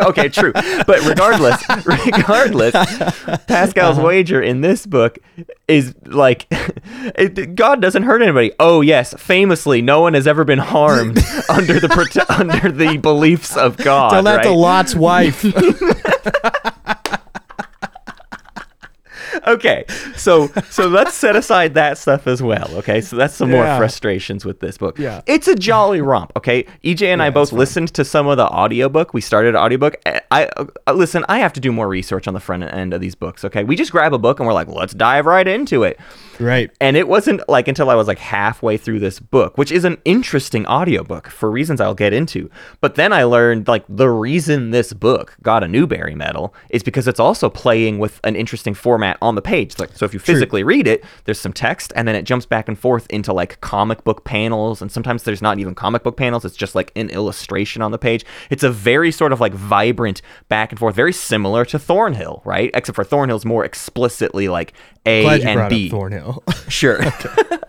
okay, 0.10 0.30
true. 0.30 0.52
But 0.54 1.04
regardless, 1.06 1.64
regardless, 1.86 2.74
Pascal's 3.48 3.98
Uh-huh. 3.98 4.08
wager 4.08 4.42
in 4.42 4.62
this 4.62 4.86
book 4.86 5.18
is 5.68 5.96
like 6.06 6.46
it, 6.52 7.56
God 7.56 7.82
doesn't 7.82 8.04
hurt 8.04 8.22
anybody. 8.22 8.52
Oh 8.60 8.82
yes, 8.82 9.14
famously, 9.18 9.82
no 9.82 10.02
one 10.02 10.14
has 10.14 10.28
ever 10.28 10.44
been 10.44 10.60
harmed 10.60 11.18
under 11.50 11.80
the 11.80 12.26
under 12.30 12.72
the 12.72 12.98
beliefs 12.98 13.56
of 13.56 13.78
God. 13.78 14.10
Tell 14.12 14.24
that 14.24 14.44
to? 14.44 14.52
Lot's 14.52 14.94
wife. 14.96 15.46
okay 19.48 19.86
so 20.16 20.48
so 20.70 20.88
let's 20.88 21.14
set 21.14 21.36
aside 21.36 21.74
that 21.74 21.98
stuff 21.98 22.28
as 22.28 22.42
well 22.42 22.70
okay? 22.76 23.02
So 23.02 23.16
that's 23.16 23.34
some 23.34 23.52
more 23.52 23.66
frustrations 23.78 24.46
with 24.46 24.60
this 24.60 24.78
book. 24.78 24.98
Yeah. 24.98 25.22
it's 25.26 25.48
a 25.48 25.56
jolly 25.56 26.02
romp 26.02 26.32
okay? 26.36 26.66
Ej 26.84 27.02
and 27.02 27.22
i 27.22 27.30
both 27.30 27.52
listened 27.52 27.94
to 27.94 28.06
some 28.06 28.28
of 28.28 28.38
the 28.38 28.48
audiobook. 28.48 29.14
We 29.14 29.22
started 29.22 29.56
audiobook. 29.56 29.96
I, 30.06 30.22
I 30.32 30.46
uh, 30.88 30.94
listen 30.94 31.26
i 31.30 31.40
have 31.40 31.54
to 31.54 31.60
do 31.60 31.72
more 31.72 31.88
research 31.88 32.28
on 32.28 32.34
the 32.34 32.40
front 32.40 32.64
end 32.64 32.94
of 32.94 33.02
these 33.02 33.16
books 33.16 33.44
okay? 33.46 33.64
We 33.64 33.76
just 33.76 33.92
grab 33.92 34.14
a 34.14 34.18
book 34.18 34.40
and 34.40 34.48
we're 34.48 34.54
like 34.54 34.68
let's 34.68 34.94
dive 34.94 35.26
right 35.26 35.48
into 35.48 35.84
it. 35.84 36.00
Right. 36.40 36.72
and 36.80 36.96
it 36.96 37.08
wasn't 37.08 37.48
like 37.50 37.68
until 37.68 37.90
I 37.90 37.96
was 37.96 38.08
like 38.08 38.20
halfway 38.20 38.78
through 38.78 39.00
this 39.00 39.20
book, 39.20 39.58
which 39.58 39.74
is 39.74 39.84
an 39.84 39.98
interesting 40.06 40.66
audiobook 40.68 41.28
for 41.28 41.52
reasons 41.52 41.82
I'll 41.82 41.94
get 41.94 42.14
into. 42.14 42.50
But 42.80 42.96
then 42.96 43.12
I 43.12 43.24
learned 43.24 43.68
like 43.68 43.84
the 43.90 44.10
reason 44.10 44.72
this 44.72 44.94
book 44.94 45.36
got 45.42 45.64
a 45.64 45.68
Newbery 45.68 46.16
medal 46.16 46.54
is 46.70 46.82
because 46.82 47.08
it's 47.08 47.20
also 47.20 47.50
playing 47.50 48.00
with 48.00 48.22
an 48.24 48.36
interesting 48.36 48.74
format 48.74 49.18
on 49.22 49.29
the 49.36 49.42
page. 49.42 49.80
Like 49.80 49.96
so 49.96 50.06
if 50.06 50.14
you 50.14 50.20
physically 50.20 50.64
read 50.64 50.88
it, 50.88 51.04
there's 51.26 51.40
some 51.40 51.54
text 51.54 51.92
and 51.96 52.08
then 52.08 52.16
it 52.16 52.24
jumps 52.24 52.46
back 52.46 52.68
and 52.68 52.78
forth 52.78 53.08
into 53.10 53.34
like 53.34 53.60
comic 53.62 54.04
book 54.04 54.26
panels 54.26 54.82
and 54.82 54.92
sometimes 54.92 55.24
there's 55.24 55.42
not 55.42 55.60
even 55.60 55.76
comic 55.76 56.04
book 56.04 56.18
panels, 56.18 56.46
it's 56.46 56.56
just 56.56 56.76
like 56.76 56.92
an 56.96 57.10
illustration 57.10 57.82
on 57.82 57.92
the 57.92 57.98
page. 57.98 58.26
It's 58.50 58.64
a 58.64 58.72
very 58.72 59.12
sort 59.12 59.34
of 59.34 59.40
like 59.40 59.54
vibrant 59.54 60.22
back 60.48 60.72
and 60.72 60.80
forth, 60.80 60.96
very 60.96 61.14
similar 61.14 61.66
to 61.66 61.80
Thornhill, 61.80 62.42
right? 62.46 62.72
Except 62.74 62.96
for 62.96 63.04
Thornhill's 63.04 63.46
more 63.46 63.66
explicitly 63.66 64.48
like 64.48 64.74
A 65.06 65.26
and 65.44 65.70
B. 65.70 65.90
Thornhill. 65.90 66.44
Sure. 66.70 67.00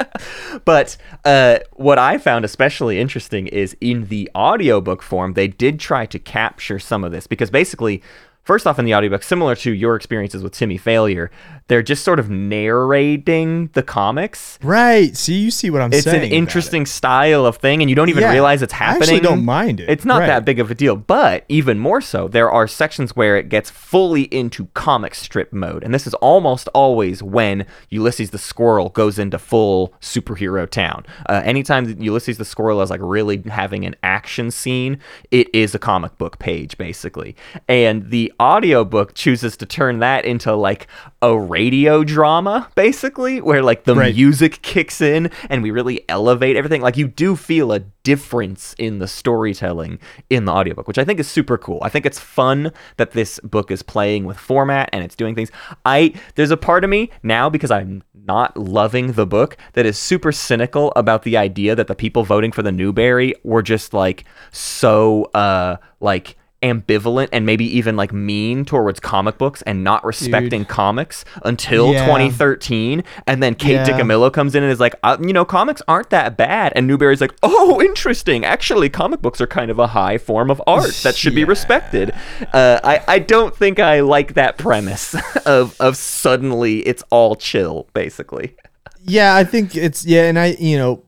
but 0.65 0.97
uh, 1.25 1.59
what 1.73 1.99
I 1.99 2.19
found 2.19 2.45
especially 2.45 3.01
interesting 3.01 3.47
is 3.47 3.77
in 3.81 4.07
the 4.07 4.31
audiobook 4.35 5.03
form, 5.03 5.35
they 5.35 5.49
did 5.49 5.81
try 5.81 6.07
to 6.07 6.19
capture 6.19 6.79
some 6.79 7.03
of 7.03 7.13
this 7.13 7.27
because 7.27 7.51
basically, 7.51 8.03
first 8.43 8.67
off 8.67 8.79
in 8.79 8.85
the 8.85 8.95
audiobook 8.95 9.23
similar 9.23 9.55
to 9.55 9.71
your 9.73 9.97
experiences 9.97 10.43
with 10.43 10.53
timmy 10.53 10.77
failure 10.79 11.31
they're 11.69 11.83
just 11.83 12.03
sort 12.05 12.19
of 12.19 12.29
narrating 12.29 13.69
the 13.75 13.83
comics 13.83 14.59
Right. 14.63 15.17
See, 15.17 15.39
you 15.39 15.51
see 15.51 15.71
what 15.71 15.81
I'm 15.83 15.93
it's 15.93 16.03
saying. 16.05 16.17
It's 16.17 16.23
an 16.25 16.27
about 16.29 16.33
it. 16.35 16.37
interesting 16.37 16.87
style 16.87 17.47
of 17.47 17.57
thing 17.59 17.81
and 17.81 17.89
you 17.89 17.95
don't 17.97 18.09
even 18.09 18.23
Yeah, 18.23 18.33
realize 18.33 18.61
it's 18.63 18.75
I 18.75 18.77
happening 18.79 19.03
actually 19.03 19.21
don't 19.21 19.45
mind 19.45 19.81
it. 19.81 19.89
it's 19.89 20.05
not 20.05 20.21
Right. 20.21 20.27
that 20.27 20.45
big 20.45 20.59
of 20.59 20.71
a 20.71 20.75
deal 20.75 20.97
but 20.97 21.45
even 21.49 21.79
more 21.79 22.01
so 22.01 22.29
there 22.29 22.51
are 22.51 22.67
sections 22.67 23.15
where 23.15 23.37
it 23.37 23.49
gets 23.49 23.71
fully 23.71 24.23
into 24.25 24.67
comic 24.75 25.15
strip 25.15 25.53
mode 25.53 25.83
and 25.85 25.95
this 25.95 26.07
is 26.07 26.15
almost 26.15 26.69
always 26.75 27.23
when 27.23 27.67
ulysses 27.91 28.31
the 28.31 28.39
squirrel 28.39 28.89
goes 28.91 29.19
into 29.19 29.39
full 29.39 29.95
superhero 30.01 30.69
town 30.69 31.05
uh, 31.29 31.41
anytime 31.45 32.01
ulysses 32.01 32.39
the 32.39 32.45
squirrel 32.45 32.81
is 32.83 32.91
like 32.91 33.01
really 33.03 33.43
having 33.49 33.85
an 33.85 33.95
action 34.03 34.51
scene 34.51 34.99
it 35.31 35.49
is 35.55 35.75
a 35.75 35.79
comic 35.79 36.17
book 36.19 36.39
page 36.39 36.77
basically 36.79 37.37
and 37.69 38.11
the 38.11 38.30
audiobook 38.39 39.15
chooses 39.15 39.57
to 39.57 39.67
turn 39.67 39.99
that 40.01 40.25
into 40.25 40.55
like 40.55 40.87
a 41.23 41.39
radio 41.39 42.05
drama 42.05 42.69
basically 42.75 43.41
where 43.41 43.63
like 43.63 43.85
the 43.85 43.95
Right. 43.95 44.15
music 44.15 44.63
kicks 44.63 45.01
in 45.01 45.31
and 45.49 45.63
we 45.63 45.71
really 45.71 46.05
elevate 46.09 46.57
everything. 46.57 46.81
Like 46.83 46.97
you 46.97 47.09
do 47.09 47.37
feel 47.37 47.73
a 47.73 47.81
difference 48.03 48.75
in 48.79 48.99
the 48.99 49.07
storytelling 49.07 49.99
in 50.31 50.47
the 50.47 50.51
audiobook 50.53 50.89
which 50.89 50.97
i 50.97 51.05
think 51.05 51.21
is 51.21 51.29
super 51.29 51.59
cool. 51.59 51.79
I 51.83 51.91
think 51.91 52.07
it's 52.07 52.19
fun 52.19 52.73
that 52.97 53.11
this 53.13 53.39
book 53.41 53.71
is 53.71 53.83
playing 53.83 54.25
with 54.25 54.39
format 54.39 54.89
and 54.93 55.05
it's 55.05 55.15
doing 55.15 55.35
things. 55.35 55.51
I 55.85 56.15
there's 56.35 56.51
a 56.51 56.57
part 56.57 56.83
of 56.85 56.91
me 56.91 57.11
now 57.23 57.51
because 57.51 57.71
i'm 57.71 58.03
not 58.27 58.57
loving 58.57 59.13
the 59.13 59.27
book 59.27 59.57
that 59.75 59.85
is 59.87 59.99
super 59.99 60.33
cynical 60.33 60.93
about 60.97 61.23
the 61.25 61.37
idea 61.37 61.75
that 61.75 61.89
the 61.89 61.95
people 61.95 62.23
voting 62.25 62.53
for 62.53 62.63
the 62.63 62.73
newbery 62.73 63.35
were 63.45 63.63
just 63.63 63.93
like 63.95 64.25
so 64.51 65.25
uh 65.35 65.77
like 66.01 66.37
ambivalent 66.63 67.29
and 67.33 67.47
maybe 67.47 67.65
even 67.65 67.97
like 67.97 68.13
mean 68.13 68.65
towards 68.67 69.01
comic 69.01 69.39
books 69.39 69.63
and 69.63 69.83
not 69.83 70.05
respecting 70.05 70.65
comics 70.65 71.25
until 71.45 71.93
Yeah. 71.93 72.05
2013 72.05 73.03
and 73.27 73.43
then 73.43 73.55
Kate 73.55 73.73
Yeah. 73.73 73.87
DiCamillo 73.87 74.31
comes 74.33 74.55
in 74.55 74.63
and 74.63 74.71
is 74.71 74.79
like 74.81 74.95
uh, 75.03 75.17
you 75.21 75.33
know 75.33 75.45
comics 75.45 75.81
aren't 75.89 76.11
that 76.11 76.37
bad. 76.37 76.73
And 76.77 76.87
Newbery's 76.87 77.21
like 77.21 77.35
oh 77.43 77.81
interesting. 77.81 78.45
Actually 78.45 78.91
comic 78.91 79.23
books 79.23 79.41
are 79.41 79.47
kind 79.47 79.71
of 79.71 79.79
a 79.79 79.87
high 79.87 80.19
form 80.19 80.51
of 80.51 80.61
art 80.67 80.93
that 81.03 81.17
should 81.17 81.35
be 81.35 81.45
respected. 81.45 82.13
Uh, 82.53 82.79
I, 82.85 83.03
I 83.09 83.19
don't 83.21 83.57
think 83.57 83.79
I 83.81 84.01
like 84.01 84.35
that 84.35 84.59
premise 84.59 85.15
of 85.47 85.75
of 85.81 85.97
suddenly 85.97 86.81
it's 86.87 87.03
all 87.11 87.37
chill 87.37 87.89
basically. 87.95 88.55
Yeah, 89.03 89.35
I 89.35 89.45
think 89.45 89.75
it's 89.77 90.05
yeah, 90.05 90.25
and 90.29 90.39
I 90.39 90.57
you 90.61 90.77
know, 90.77 91.05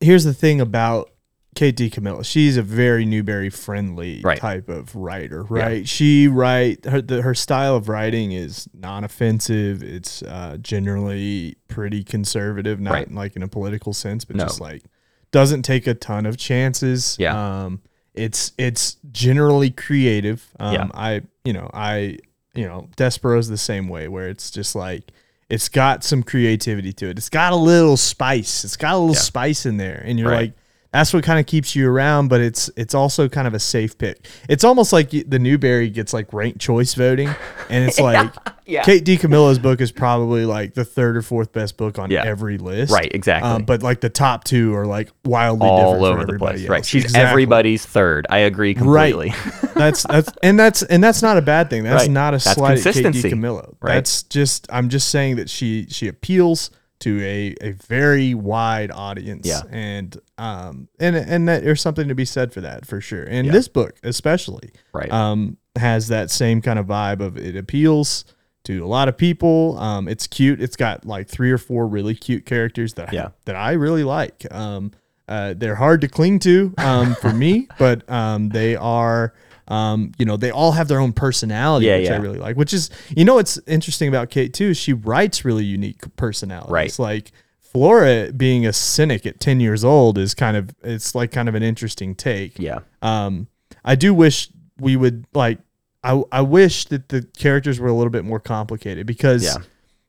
here's 0.00 0.22
the 0.22 0.32
thing 0.34 0.60
about 0.60 1.10
Kate. 1.58 1.92
Camilla. 1.92 2.24
She's 2.24 2.56
a 2.56 2.62
very 2.62 3.04
Newbery 3.04 3.50
friendly 3.50 4.20
Right. 4.22 4.38
type 4.38 4.68
of 4.68 4.94
writer, 4.94 5.42
right? 5.44 5.86
She 5.88 6.28
write 6.28 6.84
her 6.84 7.02
the, 7.02 7.22
her 7.22 7.34
style 7.34 7.74
of 7.76 7.88
writing 7.88 8.32
is 8.32 8.68
non-offensive. 8.72 9.82
It's 9.82 10.22
uh, 10.22 10.58
generally 10.60 11.56
pretty 11.68 12.04
conservative, 12.04 12.80
not 12.80 12.92
Right. 12.92 13.12
like 13.12 13.36
in 13.36 13.42
a 13.42 13.48
political 13.48 13.92
sense, 13.92 14.24
but 14.24 14.36
No. 14.36 14.44
just 14.44 14.60
like 14.60 14.84
doesn't 15.30 15.62
take 15.62 15.86
a 15.86 15.94
ton 15.94 16.26
of 16.26 16.36
chances. 16.36 17.16
Yeah. 17.18 17.34
Um, 17.64 17.82
it's 18.14 18.52
it's 18.58 18.96
generally 19.12 19.70
creative. 19.70 20.48
Um, 20.60 20.74
Yeah. 20.74 20.88
I 20.94 21.22
you 21.44 21.52
know 21.52 21.70
I 21.74 22.18
you 22.54 22.66
know 22.66 22.88
Despereaux's 22.96 23.48
the 23.48 23.58
same 23.58 23.88
way 23.88 24.08
where 24.08 24.28
it's 24.28 24.50
just 24.50 24.74
like 24.74 25.10
it's 25.50 25.68
got 25.68 26.04
some 26.04 26.22
creativity 26.22 26.92
to 26.92 27.08
it. 27.08 27.18
It's 27.18 27.30
got 27.30 27.52
a 27.52 27.56
little 27.56 27.96
spice. 27.96 28.64
It's 28.64 28.76
got 28.76 28.94
a 28.94 28.98
little 28.98 29.14
Yeah. 29.14 29.20
spice 29.20 29.64
in 29.66 29.76
there, 29.78 30.02
and 30.04 30.18
you're 30.18 30.28
Right. 30.30 30.40
like, 30.50 30.52
that's 30.92 31.12
what 31.12 31.22
kind 31.22 31.38
of 31.38 31.46
keeps 31.46 31.76
you 31.76 31.88
around. 31.90 32.28
But 32.28 32.40
it's 32.40 32.70
it's 32.76 32.94
also 32.94 33.28
kind 33.28 33.46
of 33.46 33.54
a 33.54 33.58
safe 33.60 33.98
pick. 33.98 34.26
It's 34.48 34.64
almost 34.64 34.92
like 34.92 35.10
the 35.10 35.38
Newbery 35.38 35.90
gets 35.90 36.12
like 36.12 36.32
ranked 36.32 36.60
choice 36.60 36.94
voting, 36.94 37.28
and 37.68 37.88
it's 37.88 37.98
like 38.00 38.32
Yeah. 38.66 38.82
Kate 38.84 39.04
DiCamillo's 39.04 39.58
book 39.58 39.80
is 39.80 39.90
probably 39.92 40.44
like 40.44 40.74
the 40.74 40.84
third 40.84 41.16
or 41.16 41.22
fourth 41.22 41.52
best 41.52 41.76
book 41.76 41.98
on 41.98 42.10
Yeah. 42.10 42.24
every 42.24 42.58
list. 42.58 42.92
Right, 42.92 43.10
exactly. 43.14 43.50
Um, 43.50 43.62
but 43.64 43.82
like 43.82 44.00
the 44.00 44.10
top 44.10 44.44
two 44.44 44.74
are 44.74 44.86
like 44.86 45.10
wildly 45.24 45.66
all 45.66 45.94
different 45.94 46.00
for 46.00 46.06
over 46.06 46.16
the 46.16 46.22
everybody 46.32 46.58
place 46.58 46.68
right 46.68 46.84
she's 46.86 47.04
Exactly. 47.04 47.30
everybody's 47.30 47.86
third 47.86 48.26
I 48.28 48.38
agree 48.40 48.74
completely. 48.74 49.28
Right. 49.30 49.34
completely 49.34 49.70
that's 49.78 50.02
that's 50.04 50.30
and 50.42 50.58
that's 50.58 50.82
and 50.82 51.02
that's 51.04 51.22
not 51.22 51.36
a 51.38 51.42
bad 51.42 51.70
thing. 51.70 51.84
That's 51.84 52.02
Right. 52.04 52.10
not 52.10 52.34
a 52.34 52.38
That's 52.38 52.52
slight 52.52 52.78
at 52.78 52.84
Kate 52.84 53.02
consistency. 53.04 53.30
DiCamillo. 53.30 53.74
Right. 53.80 53.94
That's 53.94 54.22
just 54.24 54.66
I'm 54.70 54.88
just 54.88 55.08
saying 55.10 55.36
that 55.36 55.48
she 55.48 55.86
she 55.88 56.08
appeals 56.08 56.70
to 57.00 57.22
a, 57.22 57.54
a 57.60 57.72
very 57.72 58.34
wide 58.34 58.90
audience. 58.90 59.46
Yeah. 59.46 59.60
And 59.70 60.16
um 60.36 60.88
and 60.98 61.14
and 61.16 61.48
that 61.48 61.62
there's 61.64 61.80
something 61.80 62.08
to 62.08 62.14
be 62.14 62.24
said 62.24 62.52
for 62.52 62.60
that 62.62 62.86
for 62.86 63.00
sure. 63.00 63.24
And 63.24 63.46
Yeah. 63.46 63.52
this 63.52 63.68
book 63.68 63.96
especially 64.02 64.70
right 64.92 65.10
um 65.12 65.56
has 65.76 66.08
that 66.08 66.30
same 66.30 66.60
kind 66.60 66.78
of 66.78 66.86
vibe 66.86 67.20
of 67.20 67.36
it 67.36 67.54
appeals 67.56 68.24
to 68.64 68.84
a 68.84 68.86
lot 68.88 69.08
of 69.08 69.16
people. 69.16 69.78
Um 69.78 70.08
it's 70.08 70.26
cute. 70.26 70.60
It's 70.60 70.76
got 70.76 71.04
like 71.06 71.28
three 71.28 71.50
or 71.52 71.58
four 71.58 71.86
really 71.86 72.14
cute 72.14 72.44
characters 72.46 72.94
that 72.94 73.12
Yeah. 73.12 73.28
that 73.44 73.54
I 73.56 73.72
really 73.72 74.04
like. 74.04 74.46
Um 74.52 74.92
uh, 75.28 75.52
they're 75.54 75.74
hard 75.74 76.00
to 76.00 76.08
cling 76.08 76.38
to 76.38 76.72
um, 76.78 77.14
for 77.16 77.34
me, 77.34 77.68
but 77.78 78.08
um, 78.10 78.48
they 78.48 78.74
are, 78.76 79.34
um, 79.68 80.12
you 80.18 80.24
know, 80.24 80.36
they 80.36 80.50
all 80.50 80.72
have 80.72 80.88
their 80.88 80.98
own 81.00 81.12
personality, 81.12 81.86
Yeah, 81.86 81.98
which 81.98 82.10
I 82.10 82.16
really 82.16 82.38
like. 82.38 82.56
Which 82.56 82.72
is, 82.72 82.90
you 83.16 83.24
know, 83.24 83.34
what's 83.34 83.58
interesting 83.66 84.08
about 84.08 84.30
Kate 84.30 84.52
too. 84.54 84.74
She 84.74 84.92
writes 84.92 85.44
really 85.44 85.64
unique 85.64 86.00
personalities. 86.16 86.70
Right. 86.72 86.98
Like 86.98 87.32
Flora 87.60 88.32
being 88.32 88.66
a 88.66 88.72
cynic 88.72 89.26
at 89.26 89.40
ten 89.40 89.60
years 89.60 89.84
old 89.84 90.16
is 90.18 90.34
kind 90.34 90.56
of, 90.56 90.70
it's 90.82 91.14
like 91.14 91.30
kind 91.32 91.48
of 91.48 91.54
an 91.54 91.62
interesting 91.62 92.14
take. 92.14 92.58
yeah 92.58 92.78
Um, 93.02 93.48
I 93.84 93.94
do 93.94 94.14
wish 94.14 94.48
we 94.80 94.96
would 94.96 95.26
like. 95.34 95.58
I 96.02 96.22
I 96.32 96.40
wish 96.42 96.84
that 96.86 97.08
the 97.08 97.22
characters 97.36 97.78
were 97.80 97.88
a 97.88 97.92
little 97.92 98.10
bit 98.10 98.24
more 98.24 98.38
complicated 98.40 99.06
because 99.06 99.42
Yeah. 99.44 99.56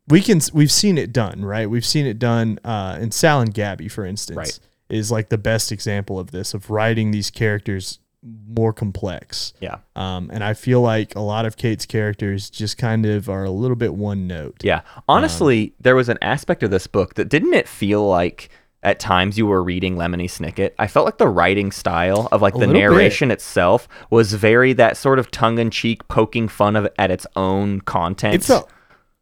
we 0.07 0.21
can 0.21 0.39
we've 0.53 0.71
seen 0.71 0.97
it 0.97 1.11
done 1.11 1.43
right. 1.43 1.69
We've 1.69 1.85
seen 1.85 2.05
it 2.05 2.19
done 2.19 2.59
uh, 2.63 2.97
in 3.01 3.11
Sal 3.11 3.41
and 3.41 3.53
Gabby, 3.53 3.87
for 3.89 4.05
instance, 4.05 4.37
Right. 4.37 4.59
is 4.89 5.11
like 5.11 5.29
the 5.29 5.37
best 5.37 5.71
example 5.71 6.19
of 6.19 6.31
this 6.31 6.53
of 6.53 6.69
writing 6.69 7.11
these 7.11 7.29
characters 7.31 7.99
more 8.21 8.73
complex. 8.73 9.53
yeah 9.59 9.77
Um, 9.95 10.29
and 10.33 10.43
I 10.43 10.53
feel 10.53 10.81
like 10.81 11.15
a 11.15 11.21
lot 11.21 11.45
of 11.45 11.55
Kate's 11.57 11.85
characters 11.85 12.49
just 12.49 12.77
kind 12.77 13.05
of 13.05 13.29
are 13.29 13.43
a 13.43 13.51
little 13.51 13.77
bit 13.77 13.93
one 13.93 14.27
note. 14.27 14.57
Yeah. 14.61 14.81
Honestly, 15.07 15.73
there 15.79 15.95
was 15.95 16.09
an 16.09 16.17
aspect 16.21 16.63
of 16.63 16.71
this 16.71 16.87
book 16.87 17.15
that 17.15 17.29
didn't 17.29 17.53
it 17.53 17.67
feel 17.67 18.07
like 18.07 18.49
at 18.83 18.99
times 18.99 19.37
you 19.37 19.45
were 19.45 19.63
reading 19.63 19.95
Lemony 19.95 20.25
Snicket? 20.25 20.71
I 20.79 20.87
felt 20.87 21.05
like 21.05 21.17
the 21.17 21.27
writing 21.27 21.71
style 21.71 22.27
of 22.31 22.41
like 22.41 22.53
the 22.53 22.59
little 22.59 22.73
bit. 22.73 22.79
narration 22.79 23.31
itself 23.31 23.87
was 24.09 24.33
very 24.33 24.73
that 24.73 24.97
sort 24.97 25.19
of 25.19 25.31
tongue 25.31 25.57
in 25.59 25.69
cheek 25.69 26.07
poking 26.07 26.47
fun 26.47 26.75
of 26.75 26.87
at 26.97 27.11
its 27.11 27.25
own 27.35 27.81
content. 27.81 28.35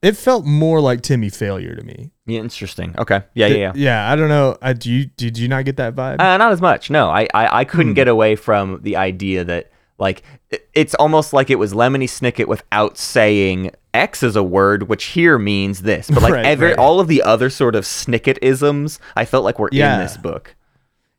It 0.01 0.15
felt 0.15 0.45
more 0.45 0.79
like 0.79 1.01
Timmy 1.01 1.29
Failure 1.29 1.75
to 1.75 1.83
me. 1.83 2.11
yeah, 2.25 2.39
interesting. 2.39 2.93
Okay. 2.97 3.23
Yeah, 3.33 3.47
yeah, 3.47 3.55
yeah. 3.57 3.71
Yeah, 3.75 4.11
I 4.11 4.15
don't 4.15 4.29
know. 4.29 4.57
I, 4.61 4.73
do 4.73 4.91
you 4.91 5.05
did 5.05 5.37
you 5.37 5.47
not 5.47 5.65
get 5.65 5.77
that 5.77 5.95
vibe? 5.95 6.19
Uh, 6.19 6.37
not 6.37 6.51
as 6.51 6.61
much. 6.61 6.89
No, 6.89 7.09
I 7.09 7.27
I, 7.33 7.61
I 7.61 7.63
Hmm. 7.63 7.69
couldn't 7.69 7.93
get 7.95 8.07
away 8.07 8.35
from 8.35 8.79
the 8.83 8.95
idea 8.97 9.43
that 9.43 9.71
like 9.99 10.21
it- 10.51 10.67
it's 10.73 10.93
almost 10.95 11.33
like 11.33 11.49
it 11.49 11.55
was 11.57 11.73
Lemony 11.73 12.05
Snicket 12.07 12.47
without 12.47 12.97
saying 12.97 13.71
X 13.93 14.21
is 14.21 14.35
a 14.35 14.43
word, 14.43 14.83
which 14.87 15.05
here 15.05 15.39
means 15.39 15.81
this. 15.81 16.09
But 16.11 16.21
like 16.21 16.33
Right, 16.39 16.45
every 16.45 16.67
right. 16.69 16.77
all 16.77 16.99
of 16.99 17.07
the 17.07 17.23
other 17.23 17.49
sort 17.49 17.73
of 17.75 17.83
Snicket 17.83 18.37
isms, 18.43 18.99
I 19.15 19.25
felt 19.25 19.43
like 19.43 19.57
were 19.57 19.69
Yeah. 19.71 19.95
in 19.95 20.01
this 20.03 20.15
book. 20.17 20.55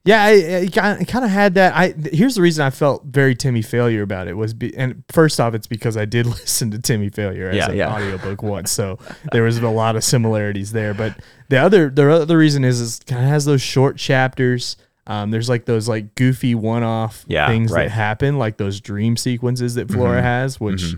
Yeah, 0.08 0.22
I, 0.24 0.62
I 0.62 1.04
kind 1.04 1.24
of 1.24 1.30
had 1.30 1.54
that. 1.56 1.74
I 1.76 1.92
here's 2.12 2.34
the 2.34 2.40
reason 2.40 2.64
I 2.64 2.70
felt 2.70 3.04
very 3.04 3.34
Timmy 3.34 3.60
Failure 3.60 4.00
about 4.00 4.26
it 4.26 4.34
was, 4.38 4.54
be, 4.54 4.74
and 4.74 5.04
first 5.10 5.38
off, 5.38 5.52
it's 5.52 5.66
because 5.66 5.98
I 5.98 6.06
did 6.06 6.24
listen 6.38 6.70
to 6.70 6.78
Timmy 6.78 7.10
Failure 7.10 7.50
as 7.50 7.56
Yeah, 7.56 7.70
an 7.70 7.76
yeah. 7.76 7.92
audiobook 7.94 8.42
once, 8.42 8.70
so 8.70 8.98
there 9.32 9.42
was 9.42 9.58
a 9.58 9.68
lot 9.68 9.96
of 9.96 10.04
similarities 10.04 10.72
there. 10.72 10.94
But 10.94 11.14
the 11.50 11.58
other 11.58 11.90
the 11.90 12.10
other 12.10 12.38
reason 12.38 12.64
is 12.64 12.80
is 12.80 13.00
kind 13.06 13.22
of 13.22 13.28
has 13.28 13.44
those 13.44 13.60
short 13.60 13.98
chapters. 13.98 14.76
Um, 15.06 15.30
there's 15.30 15.48
like 15.50 15.66
those 15.66 15.88
like 15.88 16.14
goofy 16.14 16.54
one-off 16.54 17.24
Yeah, 17.28 17.46
things 17.46 17.70
right. 17.70 17.84
that 17.84 17.90
happen, 17.90 18.38
like 18.38 18.56
those 18.56 18.80
dream 18.80 19.16
sequences 19.18 19.74
that 19.74 19.90
Flora 19.90 20.22
has, 20.22 20.58
which. 20.58 20.94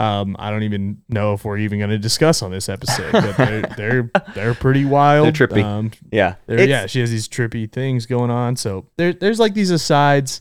Um, 0.00 0.34
I 0.38 0.50
don't 0.50 0.62
even 0.62 1.02
know 1.08 1.34
if 1.34 1.44
we're 1.44 1.58
even 1.58 1.78
going 1.78 1.90
to 1.90 1.98
discuss 1.98 2.42
on 2.42 2.50
this 2.50 2.68
episode, 2.68 3.12
but 3.12 3.36
they're 3.36 3.62
they're, 3.76 4.10
they're 4.34 4.54
pretty 4.54 4.84
wild. 4.84 5.26
They're 5.26 5.46
trippy. 5.46 5.62
Um, 5.62 5.90
Yeah. 6.10 6.36
yeah, 6.48 6.86
she 6.86 7.00
has 7.00 7.10
these 7.10 7.28
trippy 7.28 7.70
things 7.70 8.06
going 8.06 8.30
on. 8.30 8.56
So 8.56 8.86
there, 8.96 9.12
there's 9.12 9.38
like 9.38 9.54
these 9.54 9.70
asides. 9.70 10.40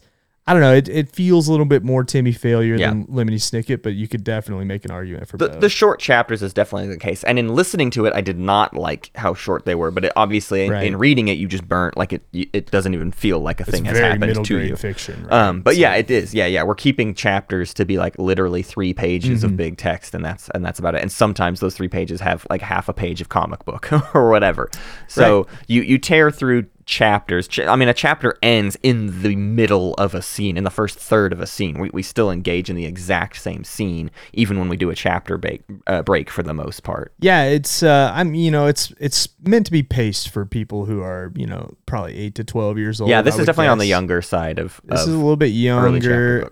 I 0.49 0.53
don't 0.53 0.61
know. 0.61 0.73
It, 0.73 0.89
it 0.89 1.11
feels 1.11 1.47
a 1.47 1.51
little 1.51 1.65
bit 1.65 1.83
more 1.83 2.03
Timmy 2.03 2.31
Failure 2.31 2.75
Yeah. 2.75 2.89
than 2.89 3.05
Lemony 3.05 3.35
Snicket, 3.35 3.83
but 3.83 3.93
you 3.93 4.07
could 4.07 4.23
definitely 4.23 4.65
make 4.65 4.83
an 4.83 4.91
argument 4.91 5.27
for 5.27 5.37
The, 5.37 5.49
both. 5.49 5.59
the 5.59 5.69
short 5.69 5.99
chapters 5.99 6.41
is 6.41 6.53
definitely 6.53 6.87
the 6.89 6.97
case, 6.97 7.23
and 7.23 7.37
in 7.37 7.49
listening 7.49 7.91
to 7.91 8.05
it, 8.05 8.13
I 8.15 8.21
did 8.21 8.39
not 8.39 8.75
like 8.75 9.11
how 9.15 9.33
short 9.35 9.65
they 9.65 9.75
were. 9.75 9.91
But 9.91 10.05
it, 10.05 10.13
obviously, 10.15 10.65
in, 10.65 10.71
Right. 10.71 10.85
in 10.87 10.97
reading 10.97 11.27
it, 11.27 11.37
you 11.37 11.47
just 11.47 11.67
burnt 11.67 11.95
like 11.97 12.13
it. 12.13 12.23
It 12.33 12.71
doesn't 12.71 12.93
even 12.93 13.11
feel 13.11 13.39
like 13.39 13.59
a 13.59 13.63
it's 13.63 13.71
thing 13.71 13.85
has 13.85 13.93
very 13.97 14.05
happened 14.11 14.27
middle 14.27 14.43
to 14.43 14.55
grade 14.55 14.69
you. 14.69 14.75
fiction. 14.75 15.23
Right? 15.29 15.31
Um, 15.33 15.61
but 15.61 15.75
So- 15.75 15.81
yeah, 15.81 15.93
it 15.95 16.09
is. 16.09 16.33
Yeah, 16.33 16.47
yeah. 16.47 16.63
We're 16.63 16.73
keeping 16.75 17.13
chapters 17.13 17.73
to 17.75 17.85
be 17.85 17.97
like 17.99 18.17
literally 18.17 18.63
three 18.63 18.93
pages 18.93 19.39
Mm-hmm. 19.43 19.45
of 19.45 19.57
big 19.57 19.77
text, 19.77 20.15
and 20.15 20.25
that's 20.25 20.49
and 20.55 20.65
that's 20.65 20.79
about 20.79 20.95
it. 20.95 21.01
And 21.03 21.11
sometimes 21.11 21.59
those 21.59 21.75
three 21.75 21.87
pages 21.89 22.21
have 22.21 22.47
like 22.49 22.61
half 22.61 22.89
a 22.89 22.93
page 22.93 23.21
of 23.21 23.29
comic 23.29 23.63
book 23.65 23.89
or 24.15 24.29
whatever. 24.31 24.69
So 25.07 25.45
you 25.67 25.83
you 25.83 25.97
tear 25.99 26.31
through 26.31 26.65
chapters. 26.89 27.47
Ch- 27.47 27.59
I 27.59 27.75
mean, 27.75 27.87
a 27.87 27.93
chapter 27.93 28.35
ends 28.41 28.75
in 28.81 29.21
the 29.21 29.35
middle 29.35 29.93
of 29.93 30.15
a 30.15 30.21
scene, 30.21 30.57
in 30.57 30.63
the 30.63 30.71
first 30.71 30.97
third 30.97 31.31
of 31.31 31.39
a 31.39 31.45
scene. 31.45 31.79
We, 31.79 31.91
we 31.91 32.01
still 32.01 32.31
engage 32.31 32.69
in 32.69 32.75
the 32.75 32.85
exact 32.85 33.37
same 33.39 33.63
scene, 33.63 34.09
even 34.33 34.57
when 34.57 34.69
we 34.69 34.75
do 34.75 34.89
a 34.89 34.95
chapter 34.95 35.37
break, 35.37 35.61
uh, 35.85 36.01
break 36.01 36.29
for 36.31 36.41
the 36.41 36.53
most 36.53 36.81
part. 36.83 37.13
Yeah, 37.19 37.43
it's 37.43 37.83
uh, 37.83 38.11
I'm 38.13 38.33
you 38.33 38.49
know 38.49 38.65
it's 38.65 38.91
it's 38.99 39.29
meant 39.45 39.67
to 39.67 39.71
be 39.71 39.83
paced 39.83 40.29
for 40.29 40.45
people 40.45 40.85
who 40.85 41.01
are 41.01 41.31
you 41.35 41.45
know 41.45 41.75
probably 41.85 42.17
eight 42.17 42.35
to 42.35 42.43
twelve 42.43 42.77
years 42.77 42.99
old. 42.99 43.09
yeah, 43.11 43.21
this 43.21 43.35
I 43.35 43.41
is 43.41 43.45
definitely 43.45 43.67
on 43.69 43.77
the 43.77 43.85
younger 43.85 44.21
side 44.23 44.57
of, 44.57 44.81
This 44.83 45.03
of 45.03 45.09
is 45.09 45.13
a 45.13 45.17
little 45.17 45.37
bit 45.37 45.47
younger. 45.51 46.51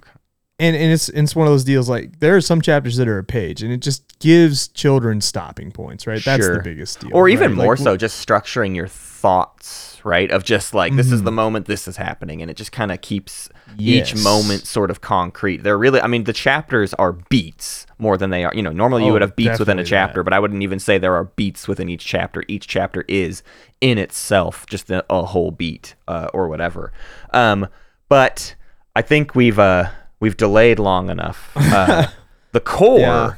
And 0.59 0.75
and 0.75 0.91
it's 0.91 1.09
it's 1.09 1.35
one 1.35 1.47
of 1.47 1.53
those 1.53 1.63
deals 1.63 1.87
like 1.89 2.19
there 2.19 2.35
are 2.35 2.41
some 2.41 2.61
chapters 2.61 2.97
that 2.97 3.07
are 3.07 3.19
a 3.19 3.23
page, 3.23 3.61
and 3.63 3.71
it 3.71 3.77
just 3.81 4.17
gives 4.19 4.67
children 4.69 5.21
stopping 5.21 5.71
points, 5.71 6.07
right? 6.07 6.23
That's 6.23 6.43
Sure. 6.43 6.57
the 6.57 6.63
biggest 6.63 6.99
deal. 7.01 7.11
Or 7.13 7.29
even 7.29 7.51
right? 7.51 7.57
more 7.65 7.75
Like, 7.75 7.83
so, 7.83 7.95
just 7.97 8.25
structuring 8.27 8.75
your 8.75 8.87
thoughts, 8.87 9.99
right? 10.03 10.31
Of 10.31 10.43
just 10.43 10.73
like, 10.73 10.95
this 10.95 11.07
Mm-hmm. 11.07 11.15
is 11.15 11.23
the 11.23 11.31
moment 11.31 11.65
this 11.67 11.87
is 11.87 11.97
happening. 11.97 12.41
And 12.41 12.49
it 12.49 12.55
just 12.57 12.71
kind 12.71 12.91
of 12.91 13.01
keeps 13.01 13.49
each 13.77 14.15
moment 14.23 14.65
sort 14.65 14.89
of 14.89 15.01
concrete. 15.01 15.63
They're 15.63 15.77
really, 15.77 16.01
I 16.01 16.07
mean, 16.07 16.23
the 16.23 16.33
chapters 16.33 16.93
are 16.95 17.11
beats 17.13 17.85
more 17.99 18.17
than 18.17 18.29
they 18.31 18.43
are, 18.45 18.53
you 18.55 18.61
know, 18.63 18.71
normally 18.71 19.03
you 19.03 19.09
Oh, 19.09 19.13
would 19.13 19.21
have 19.21 19.35
beats 19.35 19.59
within 19.59 19.77
a 19.79 19.83
chapter, 19.83 20.19
that. 20.21 20.23
but 20.23 20.33
I 20.33 20.39
wouldn't 20.39 20.63
even 20.63 20.79
say 20.79 20.97
there 20.97 21.15
are 21.15 21.25
beats 21.25 21.67
within 21.67 21.89
each 21.89 22.05
chapter. 22.05 22.43
Each 22.47 22.65
chapter 22.67 23.03
is 23.07 23.43
in 23.81 23.97
itself 23.97 24.65
just 24.67 24.89
a, 24.89 25.05
a 25.09 25.23
whole 25.25 25.51
beat 25.51 25.95
uh, 26.07 26.29
or 26.33 26.47
whatever. 26.47 26.91
Um, 27.33 27.67
but 28.09 28.55
I 28.95 29.01
think 29.01 29.35
we've, 29.35 29.59
uh, 29.59 29.89
we've 30.19 30.37
delayed 30.37 30.79
long 30.79 31.09
enough. 31.09 31.51
Uh, 31.55 32.07
the 32.51 32.59
core 32.59 32.99
Yeah. 32.99 33.33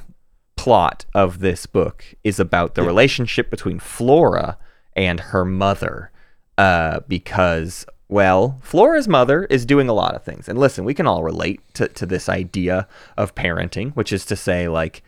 plot 0.55 1.05
of 1.13 1.39
this 1.39 1.65
book 1.65 2.03
is 2.23 2.39
about 2.39 2.75
the 2.75 2.83
relationship 2.83 3.49
between 3.49 3.79
Flora 3.79 4.57
and 4.95 5.19
her 5.19 5.45
mother. 5.45 6.11
Uh, 6.57 6.99
because, 7.07 7.85
well, 8.09 8.59
Flora's 8.61 9.07
mother 9.07 9.45
is 9.45 9.65
doing 9.65 9.87
a 9.87 9.93
lot 9.93 10.13
of 10.13 10.23
things. 10.23 10.49
And 10.49 10.59
listen, 10.59 10.83
we 10.83 10.93
can 10.93 11.07
all 11.07 11.23
relate 11.23 11.61
to, 11.75 11.87
to 11.87 12.05
this 12.05 12.27
idea 12.27 12.85
of 13.17 13.33
parenting, 13.33 13.93
which 13.93 14.11
is 14.11 14.25
to 14.25 14.35
say, 14.35 14.67
like, 14.67 15.01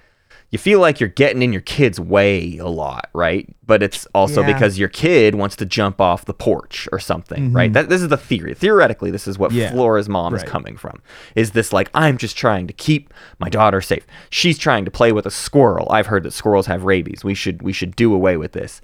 you 0.51 0.60
feel 0.60 0.79
like 0.79 1.00
you're 1.00 1.10
getting 1.10 1.41
in 1.41 1.51
your 1.53 1.62
kid's 1.62 2.00
way 2.00 2.58
a 2.58 2.67
lot, 2.67 3.10
right? 3.13 3.48
But 3.65 3.81
it's 3.81 4.05
also 4.13 4.41
Yeah. 4.41 4.51
because 4.53 4.77
your 4.77 4.89
kid 4.89 5.36
wants 5.36 5.55
to 5.55 5.65
jump 5.65 6.01
off 6.01 6.25
the 6.25 6.34
porch 6.34 6.89
or 6.91 7.00
something, 7.00 7.53
right? 7.53 7.72
That, 7.72 7.88
this 7.89 8.01
is 8.01 8.10
the 8.10 8.17
theory. 8.17 8.53
Theoretically, 8.53 9.12
this 9.12 9.27
is 9.27 9.39
what 9.39 9.51
Mm-hmm. 9.51 9.60
Yeah. 9.62 9.72
Flora's 9.72 10.10
mom 10.10 10.36
is 10.36 10.43
coming 10.43 10.75
from. 10.77 11.01
Is 11.36 11.51
this 11.51 11.72
like, 11.72 11.89
I'm 11.93 12.17
just 12.17 12.38
trying 12.38 12.67
to 12.67 12.74
keep 12.74 13.13
my 13.39 13.48
daughter 13.50 13.79
safe. 13.81 14.05
She's 14.29 14.58
trying 14.58 14.84
to 14.86 14.91
play 14.91 15.12
with 15.13 15.25
a 15.25 15.31
squirrel. 15.31 15.88
I've 15.89 16.08
heard 16.08 16.24
that 16.24 16.31
squirrels 16.34 16.67
have 16.67 16.84
rabies. 16.84 17.24
We 17.24 17.34
should 17.34 17.62
we 17.62 17.72
should 17.74 17.96
do 17.96 18.13
away 18.13 18.36
with 18.38 18.51
this. 18.51 18.81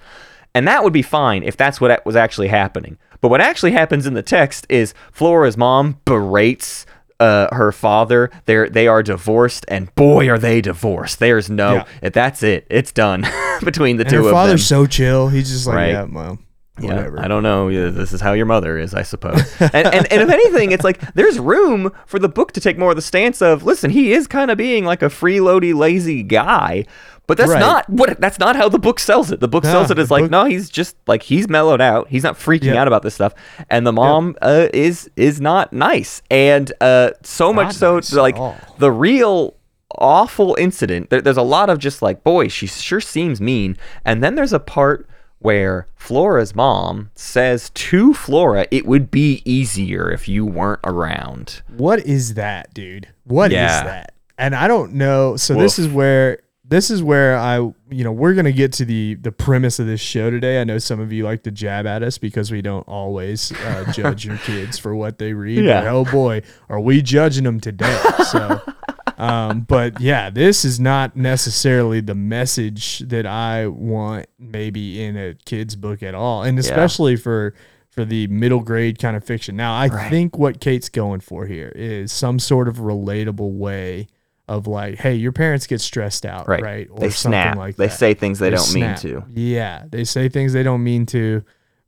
And 0.54 0.66
that 0.66 0.82
would 0.82 0.94
be 0.94 1.02
fine 1.02 1.42
if 1.42 1.56
that's 1.58 1.80
what 1.80 2.04
was 2.06 2.16
actually 2.16 2.48
happening. 2.48 2.96
But 3.20 3.28
what 3.28 3.40
actually 3.42 3.72
happens 3.72 4.06
in 4.06 4.14
the 4.14 4.22
text 4.22 4.64
is 4.70 4.94
Flora's 5.12 5.56
mom 5.58 6.00
berates 6.06 6.86
uh, 7.20 7.54
her 7.54 7.72
father. 7.72 8.30
They're 8.46 8.68
they 8.68 8.86
are 8.88 9.02
divorced, 9.02 9.64
and 9.68 9.94
boy, 9.94 10.28
are 10.28 10.38
they 10.38 10.60
divorced. 10.60 11.18
There's 11.18 11.50
no, 11.50 11.84
Yeah. 12.02 12.08
that's 12.10 12.42
it. 12.42 12.66
It's 12.70 12.92
done 12.92 13.26
between 13.64 13.96
the 13.96 14.04
and 14.04 14.10
two 14.10 14.16
her 14.16 14.20
of 14.20 14.26
them. 14.26 14.34
father's 14.34 14.66
so 14.66 14.86
chill. 14.86 15.28
He's 15.28 15.50
just 15.50 15.66
like, 15.66 15.76
Right. 15.76 15.90
yeah, 15.92 16.04
well, 16.04 16.38
Yeah, 16.80 16.96
whatever. 16.96 17.20
I 17.20 17.28
don't 17.28 17.42
know. 17.42 17.70
This 17.90 18.12
is 18.12 18.20
how 18.20 18.32
your 18.32 18.46
mother 18.46 18.78
is, 18.78 18.94
I 18.94 19.02
suppose. 19.02 19.40
and, 19.60 19.74
and 19.74 20.12
and 20.12 20.22
if 20.22 20.28
anything, 20.28 20.72
it's 20.72 20.84
like 20.84 21.14
there's 21.14 21.38
room 21.38 21.92
for 22.06 22.18
the 22.18 22.28
book 22.28 22.52
to 22.52 22.60
take 22.60 22.78
more 22.78 22.90
of 22.90 22.96
the 22.96 23.02
stance 23.02 23.40
of, 23.42 23.64
listen, 23.64 23.90
he 23.90 24.12
is 24.12 24.26
kind 24.26 24.50
of 24.50 24.58
being 24.58 24.84
like 24.84 25.02
a 25.02 25.06
freeloady, 25.08 25.74
lazy 25.74 26.22
guy, 26.22 26.84
but 27.26 27.36
that's 27.36 27.50
Right. 27.50 27.60
not 27.60 27.88
what. 27.90 28.20
That's 28.20 28.38
not 28.38 28.56
how 28.56 28.68
the 28.68 28.78
book 28.78 28.98
sells 28.98 29.30
it. 29.30 29.40
The 29.40 29.48
book 29.48 29.64
Nah, 29.64 29.72
sells 29.72 29.90
it 29.90 29.98
as 29.98 30.10
like, 30.10 30.24
book- 30.24 30.30
no, 30.30 30.44
he's 30.46 30.70
just 30.70 30.96
like 31.06 31.22
he's 31.22 31.48
mellowed 31.48 31.80
out. 31.80 32.08
He's 32.08 32.22
not 32.22 32.36
freaking 32.36 32.64
Yep. 32.64 32.76
out 32.76 32.86
about 32.86 33.02
this 33.02 33.14
stuff, 33.14 33.34
and 33.68 33.86
the 33.86 33.92
mom 33.92 34.34
uh, 34.40 34.68
is 34.72 35.10
is 35.16 35.40
not 35.40 35.72
nice, 35.72 36.22
and 36.30 36.72
uh, 36.80 37.10
so 37.22 37.52
much 37.52 37.74
so 37.74 37.96
nice 37.96 38.12
like 38.14 38.36
the 38.78 38.90
real 38.90 39.54
awful 39.92 40.54
incident 40.58 41.08
there, 41.10 41.20
there's 41.22 41.38
a 41.38 41.42
lot 41.42 41.70
of 41.70 41.78
just 41.78 42.02
like 42.02 42.22
boy 42.22 42.46
she 42.46 42.66
sure 42.66 43.00
seems 43.00 43.40
mean 43.40 43.74
and 44.04 44.22
then 44.22 44.34
there's 44.34 44.52
a 44.52 44.60
part 44.60 45.08
where 45.40 45.86
flora's 45.94 46.54
mom 46.54 47.10
says 47.14 47.70
to 47.70 48.12
flora 48.14 48.66
it 48.70 48.86
would 48.86 49.10
be 49.10 49.40
easier 49.44 50.10
if 50.10 50.28
you 50.28 50.44
weren't 50.44 50.80
around 50.84 51.62
What 51.76 52.00
is 52.06 52.34
that, 52.34 52.74
dude? 52.74 53.08
What 53.24 53.52
is 53.52 53.56
Yeah. 53.56 53.84
that? 53.84 54.14
And 54.36 54.54
I 54.54 54.68
don't 54.68 54.94
know. 54.94 55.36
So 55.36 55.54
this 55.54 55.78
is 55.78 55.88
where 55.88 56.38
this 56.64 56.90
is 56.90 57.02
where 57.02 57.36
I, 57.38 57.56
you 57.56 58.04
know, 58.04 58.12
we're 58.12 58.34
gonna 58.34 58.52
get 58.52 58.72
to 58.74 58.84
the 58.84 59.14
the 59.14 59.32
premise 59.32 59.78
of 59.78 59.86
this 59.86 60.00
show 60.00 60.30
today. 60.30 60.60
I 60.60 60.64
know 60.64 60.78
some 60.78 61.00
of 61.00 61.12
you 61.12 61.24
like 61.24 61.42
to 61.44 61.50
jab 61.50 61.86
at 61.86 62.02
us 62.02 62.18
because 62.18 62.50
we 62.52 62.60
don't 62.62 62.86
always 62.86 63.52
uh, 63.52 63.90
judge 63.92 64.24
your 64.26 64.36
kids 64.38 64.78
for 64.78 64.94
what 64.94 65.18
they 65.18 65.32
read. 65.32 65.64
Yeah. 65.64 65.80
But 65.80 65.88
oh 65.92 66.04
boy, 66.04 66.42
are 66.68 66.78
we 66.80 67.00
judging 67.02 67.44
them 67.44 67.58
today? 67.60 67.98
So. 68.30 68.60
Um, 69.18 69.62
but 69.62 70.00
yeah, 70.00 70.30
this 70.30 70.64
is 70.64 70.78
not 70.78 71.16
necessarily 71.16 72.00
the 72.00 72.14
message 72.14 73.00
that 73.00 73.26
I 73.26 73.66
want 73.66 74.26
maybe 74.38 75.02
in 75.02 75.16
a 75.16 75.34
kid's 75.44 75.74
book 75.76 76.02
at 76.02 76.14
all. 76.14 76.42
And 76.44 76.58
especially 76.58 77.16
for 77.16 77.54
for 77.90 78.04
the 78.04 78.28
middle 78.28 78.60
grade 78.60 78.98
kind 79.00 79.16
of 79.16 79.24
fiction. 79.24 79.56
Now, 79.56 79.76
I 79.76 79.88
think 80.08 80.38
what 80.38 80.60
Kate's 80.60 80.88
going 80.88 81.18
for 81.18 81.46
here 81.46 81.72
is 81.74 82.12
some 82.12 82.38
sort 82.38 82.68
of 82.68 82.76
relatable 82.76 83.54
way 83.58 84.06
of 84.46 84.68
like, 84.68 84.98
hey, 84.98 85.14
your 85.16 85.32
parents 85.32 85.66
get 85.66 85.80
stressed 85.80 86.24
out, 86.24 86.46
right 86.46 86.62
right? 86.62 86.88
Or 86.90 87.00
they 87.00 87.10
something 87.10 87.32
snap 87.42 87.56
like 87.56 87.74
they 87.76 87.88
that. 87.88 87.98
say 87.98 88.14
things 88.14 88.38
they, 88.38 88.50
They 88.50 88.56
don't 88.56 88.64
snap. 88.64 89.02
mean 89.04 89.12
to 89.12 89.24
Yeah, 89.34 89.84
they 89.90 90.04
say 90.04 90.28
things 90.28 90.52
they 90.52 90.62
don't 90.62 90.84
mean 90.84 91.06
to, 91.06 91.42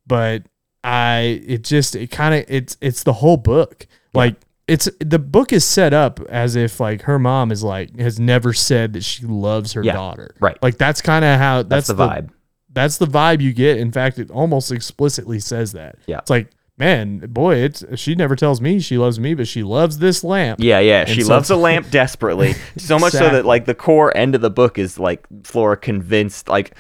but 0.06 0.42
I 0.82 1.40
it 1.46 1.62
just 1.62 1.94
it 1.94 2.10
kind 2.10 2.34
of 2.34 2.44
it's 2.48 2.76
it's 2.80 3.04
the 3.04 3.12
whole 3.14 3.36
book. 3.36 3.86
Like 4.12 4.34
it's 4.70 4.88
the 5.00 5.18
book 5.18 5.52
is 5.52 5.64
set 5.64 5.92
up 5.92 6.20
as 6.28 6.54
if 6.56 6.78
like 6.80 7.02
her 7.02 7.18
mom 7.18 7.50
is 7.50 7.62
like 7.62 7.98
has 7.98 8.20
never 8.20 8.52
said 8.52 8.92
that 8.92 9.02
she 9.04 9.26
loves 9.26 9.72
her 9.72 9.82
Yeah, 9.82 9.94
daughter. 9.94 10.34
right. 10.40 10.56
Like 10.62 10.78
that's 10.78 11.02
kind 11.02 11.24
of 11.24 11.38
how 11.38 11.62
that's, 11.64 11.88
that's, 11.88 11.88
the 11.88 11.94
vibe 11.94 12.30
That's 12.72 12.96
the 12.98 13.06
vibe 13.06 13.40
you 13.40 13.52
get. 13.52 13.78
In 13.78 13.90
fact, 13.92 14.18
it 14.18 14.30
almost 14.30 14.70
explicitly 14.70 15.40
says 15.40 15.72
that. 15.72 15.96
Yeah. 16.06 16.18
It's 16.18 16.30
like, 16.30 16.50
man, 16.78 17.18
boy, 17.18 17.56
it's 17.56 17.84
she 17.96 18.14
never 18.14 18.36
tells 18.36 18.60
me 18.60 18.78
she 18.80 18.96
loves 18.96 19.18
me, 19.18 19.34
but 19.34 19.48
she 19.48 19.62
loves 19.62 19.98
this 19.98 20.22
lamp. 20.22 20.60
yeah 20.62 20.78
yeah 20.78 21.04
she 21.04 21.22
so- 21.22 21.30
loves 21.34 21.50
a 21.50 21.56
lamp 21.66 21.90
desperately 21.90 22.54
so 22.78 22.98
much 22.98 23.12
so 23.12 23.28
that 23.30 23.44
like 23.44 23.64
the 23.66 23.74
core 23.74 24.16
end 24.16 24.34
of 24.34 24.40
the 24.40 24.50
book 24.50 24.78
is 24.78 24.98
like 24.98 25.26
flora 25.44 25.76
convinced 25.76 26.48
like 26.48 26.74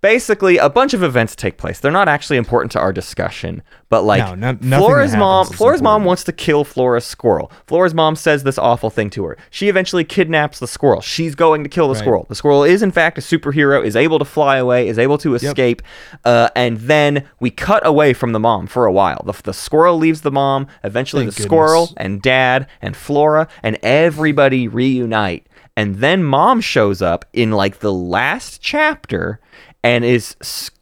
basically 0.00 0.58
a 0.58 0.68
bunch 0.70 0.94
of 0.94 1.02
events 1.02 1.34
take 1.34 1.56
place. 1.58 1.80
They're 1.80 1.90
not 1.90 2.08
actually 2.08 2.36
important 2.36 2.70
to 2.72 2.80
our 2.80 2.92
discussion 2.92 3.62
but 3.90 4.02
like 4.02 4.36
No, 4.38 4.52
no- 4.60 4.78
flora's 4.78 5.16
mom 5.16 5.46
flora's 5.46 5.80
mom 5.80 6.04
wants 6.04 6.22
to 6.24 6.32
kill 6.32 6.62
flora's 6.64 7.06
squirrel. 7.06 7.50
Flora's 7.66 7.94
mom 7.94 8.16
says 8.16 8.42
this 8.42 8.58
awful 8.58 8.90
thing 8.90 9.08
to 9.10 9.24
her. 9.24 9.38
She 9.50 9.68
eventually 9.70 10.04
kidnaps 10.04 10.58
the 10.58 10.66
squirrel. 10.66 11.00
She's 11.00 11.34
going 11.34 11.62
to 11.64 11.70
kill 11.70 11.88
the 11.88 11.94
Right. 11.94 12.00
squirrel. 12.02 12.26
The 12.28 12.34
squirrel 12.34 12.64
is 12.64 12.82
in 12.82 12.90
fact 12.92 13.16
a 13.18 13.22
superhero 13.22 13.82
is 13.84 13.96
able 13.96 14.18
to 14.18 14.24
fly 14.26 14.58
away 14.58 14.88
is 14.88 14.98
able 14.98 15.16
to 15.18 15.34
escape 15.34 15.80
uh, 16.24 16.50
and 16.54 16.76
then 16.78 17.26
we 17.40 17.50
cut 17.50 17.86
away 17.86 18.12
from 18.12 18.32
the 18.32 18.40
mom 18.40 18.66
for 18.66 18.84
a 18.84 18.92
while. 18.92 19.22
The, 19.24 19.32
the 19.42 19.54
squirrel 19.54 19.96
leaves 19.96 20.20
the 20.20 20.30
mom 20.30 20.66
eventually 20.84 21.24
Thank 21.24 21.36
the 21.36 21.42
squirrel 21.44 21.86
goodness. 21.86 22.04
and 22.04 22.22
dad 22.22 22.66
and 22.82 22.94
Flora 22.94 23.48
and 23.62 23.78
everybody 23.82 24.68
reunite. 24.68 25.46
And 25.76 25.96
then 25.96 26.24
mom 26.24 26.60
shows 26.60 27.00
up 27.00 27.24
in 27.32 27.52
like 27.52 27.78
the 27.78 27.92
last 27.92 28.60
chapter 28.60 29.40
and 29.82 30.04
is 30.04 30.36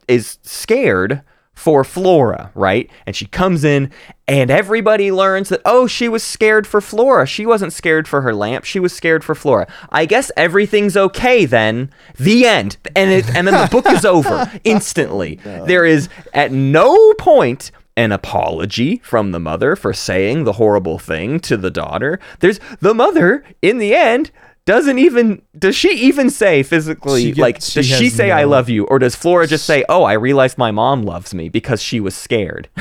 is 0.07 0.37
scared 0.43 1.21
for 1.53 1.83
Flora, 1.83 2.51
right? 2.53 2.87
And 3.07 3.15
she 3.15 3.25
comes 3.25 3.63
in 3.63 3.91
and 4.27 4.51
everybody 4.51 5.11
learns 5.11 5.49
that 5.49 5.61
oh, 5.65 5.87
she 5.87 6.07
was 6.07 6.23
scared 6.23 6.67
for 6.67 6.81
Flora. 6.81 7.25
She 7.25 7.47
wasn't 7.47 7.73
scared 7.73 8.07
for 8.07 8.21
her 8.21 8.33
lamp. 8.33 8.63
She 8.63 8.79
was 8.79 8.93
scared 8.93 9.23
for 9.23 9.33
Flora. 9.33 9.67
I 9.89 10.05
guess 10.05 10.31
everything's 10.37 10.95
okay 10.95 11.45
then. 11.45 11.91
The 12.17 12.45
end. 12.45 12.77
And 12.95 13.11
it 13.11 13.27
and 13.35 13.47
then 13.47 13.59
the 13.59 13.69
book 13.71 13.91
is 13.91 14.05
over 14.05 14.51
instantly. 14.63 15.39
There 15.43 15.85
is 15.85 16.09
at 16.33 16.51
no 16.51 17.13
point 17.15 17.71
an 17.97 18.11
apology 18.11 19.01
from 19.03 19.31
the 19.31 19.39
mother 19.39 19.75
for 19.75 19.91
saying 19.91 20.43
the 20.43 20.53
horrible 20.53 20.99
thing 20.99 21.39
to 21.39 21.57
the 21.57 21.71
daughter. 21.71 22.19
There's 22.39 22.59
the 22.79 22.93
mother 22.93 23.43
in 23.63 23.79
the 23.79 23.95
end 23.95 24.29
doesn't 24.67 24.99
even 24.99 25.41
does 25.57 25.75
she 25.75 25.89
even 25.95 26.29
say 26.29 26.61
physically 26.61 27.33
She 27.33 27.33
like 27.33 27.61
she 27.61 27.79
does 27.79 27.87
she 27.87 28.09
say 28.09 28.29
I 28.29 28.43
love 28.43 28.69
you 28.69 28.83
or 28.85 28.99
does 28.99 29.15
Flora 29.15 29.47
just 29.47 29.65
say 29.65 29.83
oh 29.89 30.03
I 30.03 30.13
realized 30.13 30.57
my 30.59 30.69
mom 30.71 31.01
loves 31.03 31.33
me 31.33 31.49
because 31.49 31.81
she 31.81 31.99
was 31.99 32.15
scared. 32.15 32.69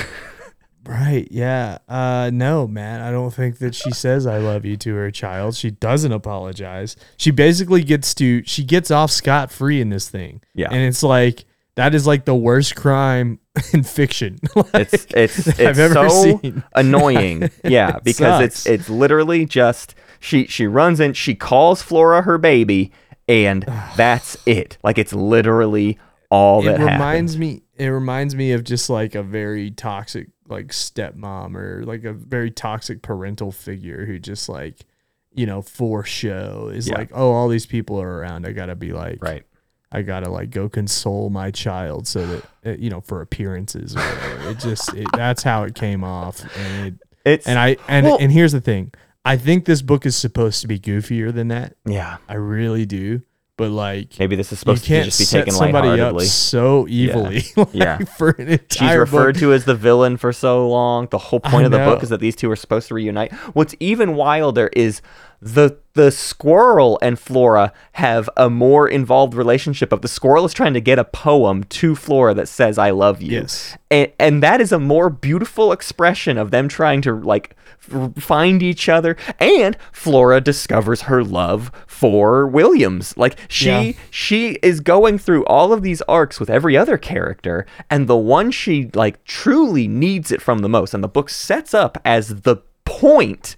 Right. 0.85 1.27
Yeah. 1.33 1.79
Uh 1.89 2.31
no, 2.33 2.69
man. 2.69 3.01
I 3.01 3.11
don't 3.11 3.35
think 3.35 3.59
that 3.59 3.75
she 3.75 3.91
says 3.91 4.25
I 4.25 4.39
love 4.39 4.65
you 4.65 4.77
to 4.77 4.95
her 4.95 5.11
child. 5.11 5.57
She 5.57 5.73
doesn't 5.73 6.13
apologize. 6.13 6.95
She 7.17 7.33
basically 7.33 7.83
gets 7.83 8.15
to 8.15 8.45
she 8.45 8.63
gets 8.63 8.93
off 8.93 9.11
scot 9.11 9.51
free 9.51 9.81
in 9.81 9.89
this 9.89 10.09
thing. 10.09 10.43
Yeah. 10.55 10.69
And 10.71 10.79
it's 10.83 11.03
like 11.03 11.45
that 11.75 11.93
is 11.93 12.07
like 12.07 12.25
the 12.25 12.37
worst 12.37 12.77
crime 12.77 13.41
in 13.73 13.83
fiction. 13.83 14.39
Like, 14.55 14.93
It's 14.93 15.07
it's 15.11 15.47
it's 15.49 15.61
I've 15.61 15.79
ever 15.81 16.09
so 16.09 16.39
seen. 16.39 16.63
annoying. 16.77 17.51
Yeah, 17.65 17.99
because 18.05 18.43
it's 18.43 18.65
it's 18.67 18.89
literally 18.89 19.45
just 19.45 19.97
she 20.27 20.47
she 20.47 20.67
runs 20.67 20.99
in, 21.01 21.13
she 21.13 21.35
calls 21.35 21.83
Flora 21.83 22.23
her 22.23 22.37
baby, 22.39 22.91
and 23.29 23.63
that's 23.97 24.37
it. 24.47 24.77
Like 24.83 24.99
it's 24.99 25.13
literally 25.13 25.99
all 26.31 26.63
that 26.63 26.81
it 26.81 26.85
reminds 26.85 27.35
happens. 27.35 27.39
me 27.39 27.63
it 27.77 27.87
reminds 27.89 28.35
me 28.35 28.51
of 28.53 28.65
just 28.65 28.91
like 28.91 29.15
a 29.15 29.23
very 29.23 29.71
toxic 29.71 30.29
like 30.49 30.69
stepmom 30.69 31.55
or 31.57 31.85
like 31.85 32.03
a 32.05 32.13
very 32.13 32.51
toxic 32.51 33.01
parental 33.03 33.53
figure 33.53 34.05
who 34.07 34.19
just 34.19 34.49
like 34.49 34.85
you 35.33 35.47
know 35.47 35.63
for 35.63 36.03
show 36.03 36.69
is 36.75 36.89
Yeah. 36.89 36.97
like 36.99 37.11
oh 37.15 37.31
all 37.31 37.49
these 37.49 37.67
people 37.67 38.01
are 38.03 38.19
around 38.19 38.45
i 38.47 38.51
gotta 38.53 38.75
be 38.75 38.93
like 38.93 39.23
Right. 39.23 39.45
i 39.93 40.03
gotta 40.03 40.29
like 40.31 40.51
go 40.51 40.69
console 40.69 41.31
my 41.31 41.51
child 41.53 42.09
so 42.09 42.27
that 42.27 42.45
uh, 42.65 42.71
you 42.79 42.91
know 42.91 43.01
for 43.01 43.21
appearances 43.21 43.95
or 43.95 44.01
whatever 44.01 44.51
it 44.51 44.59
just 44.59 44.95
it, 44.95 45.07
that's 45.13 45.43
how 45.45 45.63
it 45.65 45.75
came 45.77 46.03
off 46.03 46.41
and 46.57 46.87
it, 46.89 46.95
It's 47.25 47.47
and 47.47 47.57
i 47.59 47.77
and 47.89 48.07
Well- 48.07 48.19
and 48.21 48.33
here's 48.33 48.53
the 48.53 48.61
thing 48.61 48.93
i 49.27 49.37
think 49.37 49.67
this 49.67 49.83
book 49.83 50.07
is 50.07 50.17
supposed 50.17 50.63
to 50.63 50.69
be 50.69 50.79
goofier 50.79 51.33
than 51.35 51.49
that 51.49 51.75
yeah. 51.85 52.17
i 52.29 52.35
really 52.35 52.87
do 52.87 53.21
but 53.57 53.71
like 53.71 54.19
Maybe 54.19 54.37
this 54.37 54.53
is 54.53 54.59
supposed 54.59 54.85
to 54.85 54.89
can't 54.89 55.07
just 55.07 55.19
be 55.19 55.25
taken 55.25 55.53
somebody 55.53 55.99
up 56.01 56.21
so 56.21 56.87
evilly 56.87 57.43
like, 57.57 57.69
Yeah. 57.73 57.99
for 57.99 58.31
an 58.31 58.49
entire 58.49 58.91
She's 58.91 58.99
referred 58.99 59.35
book. 59.35 59.41
to 59.41 59.53
as 59.55 59.65
the 59.65 59.75
villain 59.75 60.19
for 60.19 60.31
so 60.33 60.69
long. 60.69 61.09
The 61.11 61.17
whole 61.19 61.41
point 61.41 61.63
I 61.63 61.65
of 61.65 61.71
the 61.71 61.79
book 61.79 62.03
is 62.03 62.11
that 62.11 62.21
these 62.21 62.37
two 62.37 62.51
are 62.51 62.57
supposed 62.57 62.89
to 62.89 62.95
reunite. 62.95 63.33
What's 63.55 63.75
even 63.81 64.15
wilder 64.15 64.69
is 64.77 65.01
the 65.41 65.79
the 65.95 66.11
squirrel 66.11 66.99
and 67.01 67.19
Flora 67.19 67.73
have 67.93 68.29
a 68.37 68.51
more 68.51 68.87
involved 68.87 69.33
relationship 69.35 69.93
of 69.93 70.03
the 70.03 70.09
squirrel 70.09 70.45
is 70.45 70.53
trying 70.53 70.75
to 70.75 70.81
get 70.81 70.99
a 70.99 71.05
poem 71.05 71.65
to 71.65 71.95
Flora 71.95 72.35
that 72.35 72.49
says 72.49 72.77
I 72.77 72.91
love 72.91 73.23
you. 73.23 73.33
Yes. 73.41 73.79
And, 73.91 74.13
and 74.19 74.43
that 74.43 74.61
is 74.61 74.73
a 74.73 74.79
more 74.79 75.09
beautiful 75.09 75.73
expression 75.73 76.37
of 76.37 76.51
them 76.51 76.69
trying 76.69 77.01
to 77.03 77.15
like 77.15 77.57
f- 77.91 78.13
find 78.23 78.63
each 78.63 78.91
other 78.91 79.17
and 79.41 79.77
Flora 79.91 80.41
discovers 80.43 81.03
her 81.03 81.25
love 81.25 81.73
for 81.87 82.47
Williams. 82.47 83.17
Like 83.17 83.39
she 83.49 83.67
Yeah. 83.71 83.93
she 84.11 84.51
is 84.63 84.81
going 84.81 85.17
through 85.19 85.47
all 85.47 85.73
of 85.73 85.83
these 85.83 86.03
arcs 86.03 86.39
with 86.39 86.51
every 86.51 86.77
other 86.77 86.99
character 86.99 87.65
and 87.89 88.07
the 88.07 88.17
one 88.19 88.51
she 88.51 88.91
like 88.95 89.25
truly 89.25 89.89
needs 89.89 90.31
it 90.31 90.43
from 90.43 90.59
the 90.59 90.69
most 90.69 90.93
and 90.93 91.03
the 91.03 91.09
book 91.09 91.31
sets 91.31 91.73
up 91.73 91.97
as 92.05 92.43
the 92.43 92.57
point 92.85 93.57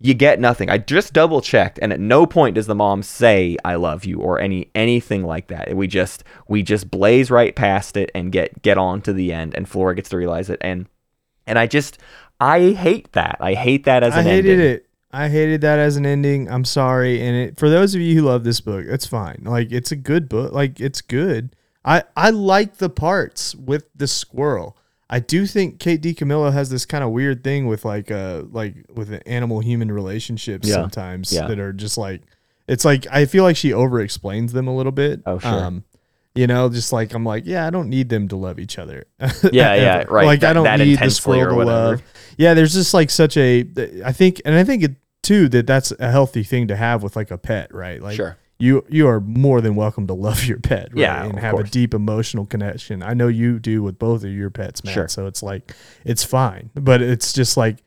you 0.00 0.14
get 0.14 0.40
nothing. 0.40 0.68
I 0.70 0.78
just 0.78 1.12
double 1.12 1.40
checked, 1.40 1.78
and 1.80 1.92
at 1.92 2.00
no 2.00 2.26
point 2.26 2.56
does 2.56 2.66
the 2.66 2.74
mom 2.74 3.02
say 3.02 3.56
"I 3.64 3.76
love 3.76 4.04
you" 4.04 4.20
or 4.20 4.40
any 4.40 4.70
anything 4.74 5.24
like 5.24 5.48
that. 5.48 5.74
We 5.74 5.86
just 5.86 6.24
we 6.48 6.62
just 6.62 6.90
blaze 6.90 7.30
right 7.30 7.54
past 7.54 7.96
it 7.96 8.10
and 8.14 8.32
get 8.32 8.62
get 8.62 8.78
on 8.78 9.02
to 9.02 9.12
the 9.12 9.32
end, 9.32 9.54
and 9.54 9.68
Flora 9.68 9.94
gets 9.94 10.10
to 10.10 10.16
realize 10.16 10.50
it, 10.50 10.58
and 10.60 10.86
and 11.46 11.58
I 11.58 11.66
just 11.66 11.98
I 12.40 12.72
hate 12.72 13.12
that. 13.12 13.36
I 13.40 13.54
hate 13.54 13.84
that 13.84 14.02
as 14.02 14.14
an 14.14 14.20
I 14.20 14.30
hated 14.30 14.50
ending. 14.52 14.66
it. 14.66 14.86
I 15.12 15.28
hated 15.28 15.60
that 15.60 15.78
as 15.78 15.96
an 15.96 16.06
ending. 16.06 16.50
I'm 16.50 16.64
sorry. 16.64 17.20
And 17.20 17.36
it, 17.36 17.56
for 17.56 17.70
those 17.70 17.94
of 17.94 18.00
you 18.00 18.16
who 18.16 18.22
love 18.22 18.42
this 18.42 18.60
book, 18.60 18.84
it's 18.88 19.06
fine. 19.06 19.42
Like 19.44 19.70
it's 19.70 19.92
a 19.92 19.96
good 19.96 20.28
book. 20.28 20.52
Like 20.52 20.80
it's 20.80 21.00
good. 21.00 21.54
I 21.84 22.02
I 22.16 22.30
like 22.30 22.78
the 22.78 22.90
parts 22.90 23.54
with 23.54 23.84
the 23.94 24.08
squirrel. 24.08 24.76
I 25.10 25.20
do 25.20 25.46
think 25.46 25.78
Kate 25.78 26.00
DiCamillo 26.00 26.52
has 26.52 26.70
this 26.70 26.86
kind 26.86 27.04
of 27.04 27.10
weird 27.10 27.44
thing 27.44 27.66
with 27.66 27.84
like 27.84 28.10
uh 28.10 28.42
like 28.50 28.74
with 28.94 29.08
the 29.08 29.26
animal 29.28 29.60
human 29.60 29.92
relationships 29.92 30.66
Yeah. 30.68 30.74
sometimes 30.74 31.32
Yeah. 31.32 31.46
that 31.46 31.58
are 31.58 31.72
just 31.72 31.98
like 31.98 32.22
it's 32.66 32.84
like 32.84 33.06
I 33.10 33.26
feel 33.26 33.44
like 33.44 33.56
she 33.56 33.72
over 33.72 34.00
explains 34.00 34.52
them 34.52 34.66
a 34.68 34.74
little 34.74 34.92
bit. 34.92 35.20
Oh, 35.26 35.38
sure. 35.38 35.50
Um, 35.50 35.84
you 36.34 36.46
know, 36.48 36.68
just 36.68 36.92
like 36.92 37.12
I'm 37.14 37.24
like, 37.24 37.44
yeah, 37.46 37.66
I 37.66 37.70
don't 37.70 37.88
need 37.88 38.08
them 38.08 38.26
to 38.28 38.36
love 38.36 38.58
each 38.58 38.78
other. 38.78 39.04
Yeah, 39.52 39.74
yeah, 39.74 40.04
right. 40.08 40.26
Like 40.26 40.42
I 40.42 40.52
don't 40.52 40.64
that 40.64 40.78
need 40.80 40.98
the 40.98 41.10
squirrel 41.10 41.58
to 41.60 41.64
love. 41.64 42.02
Yeah, 42.38 42.54
there's 42.54 42.72
just 42.74 42.92
like 42.94 43.10
such 43.10 43.36
a. 43.36 43.64
I 44.04 44.12
think, 44.12 44.40
and 44.44 44.54
I 44.56 44.64
think 44.64 44.82
it 44.82 44.96
too 45.22 45.48
that 45.50 45.66
that's 45.66 45.92
a 46.00 46.10
healthy 46.10 46.42
thing 46.42 46.66
to 46.68 46.76
have 46.76 47.02
with 47.02 47.14
like 47.14 47.30
a 47.30 47.38
pet, 47.38 47.72
right? 47.72 48.02
Like 48.02 48.16
Sure. 48.16 48.36
You 48.64 48.84
you 48.88 49.06
are 49.08 49.20
more 49.20 49.60
than 49.60 49.74
welcome 49.74 50.06
to 50.06 50.14
love 50.14 50.44
your 50.44 50.58
pet, 50.58 50.88
right? 50.92 51.00
Yeah, 51.00 51.24
and 51.24 51.38
have 51.38 51.58
a 51.58 51.64
deep 51.64 51.92
emotional 51.92 52.46
connection. 52.46 53.02
I 53.02 53.12
know 53.12 53.28
you 53.28 53.58
do 53.58 53.82
with 53.82 53.98
both 53.98 54.24
of 54.24 54.30
your 54.30 54.48
pets, 54.48 54.82
man. 54.82 54.94
Sure. 54.94 55.08
So 55.08 55.26
it's 55.26 55.42
like 55.42 55.74
it's 56.04 56.24
fine, 56.24 56.70
but 56.74 57.02
it's 57.02 57.32
just 57.32 57.56
like 57.56 57.84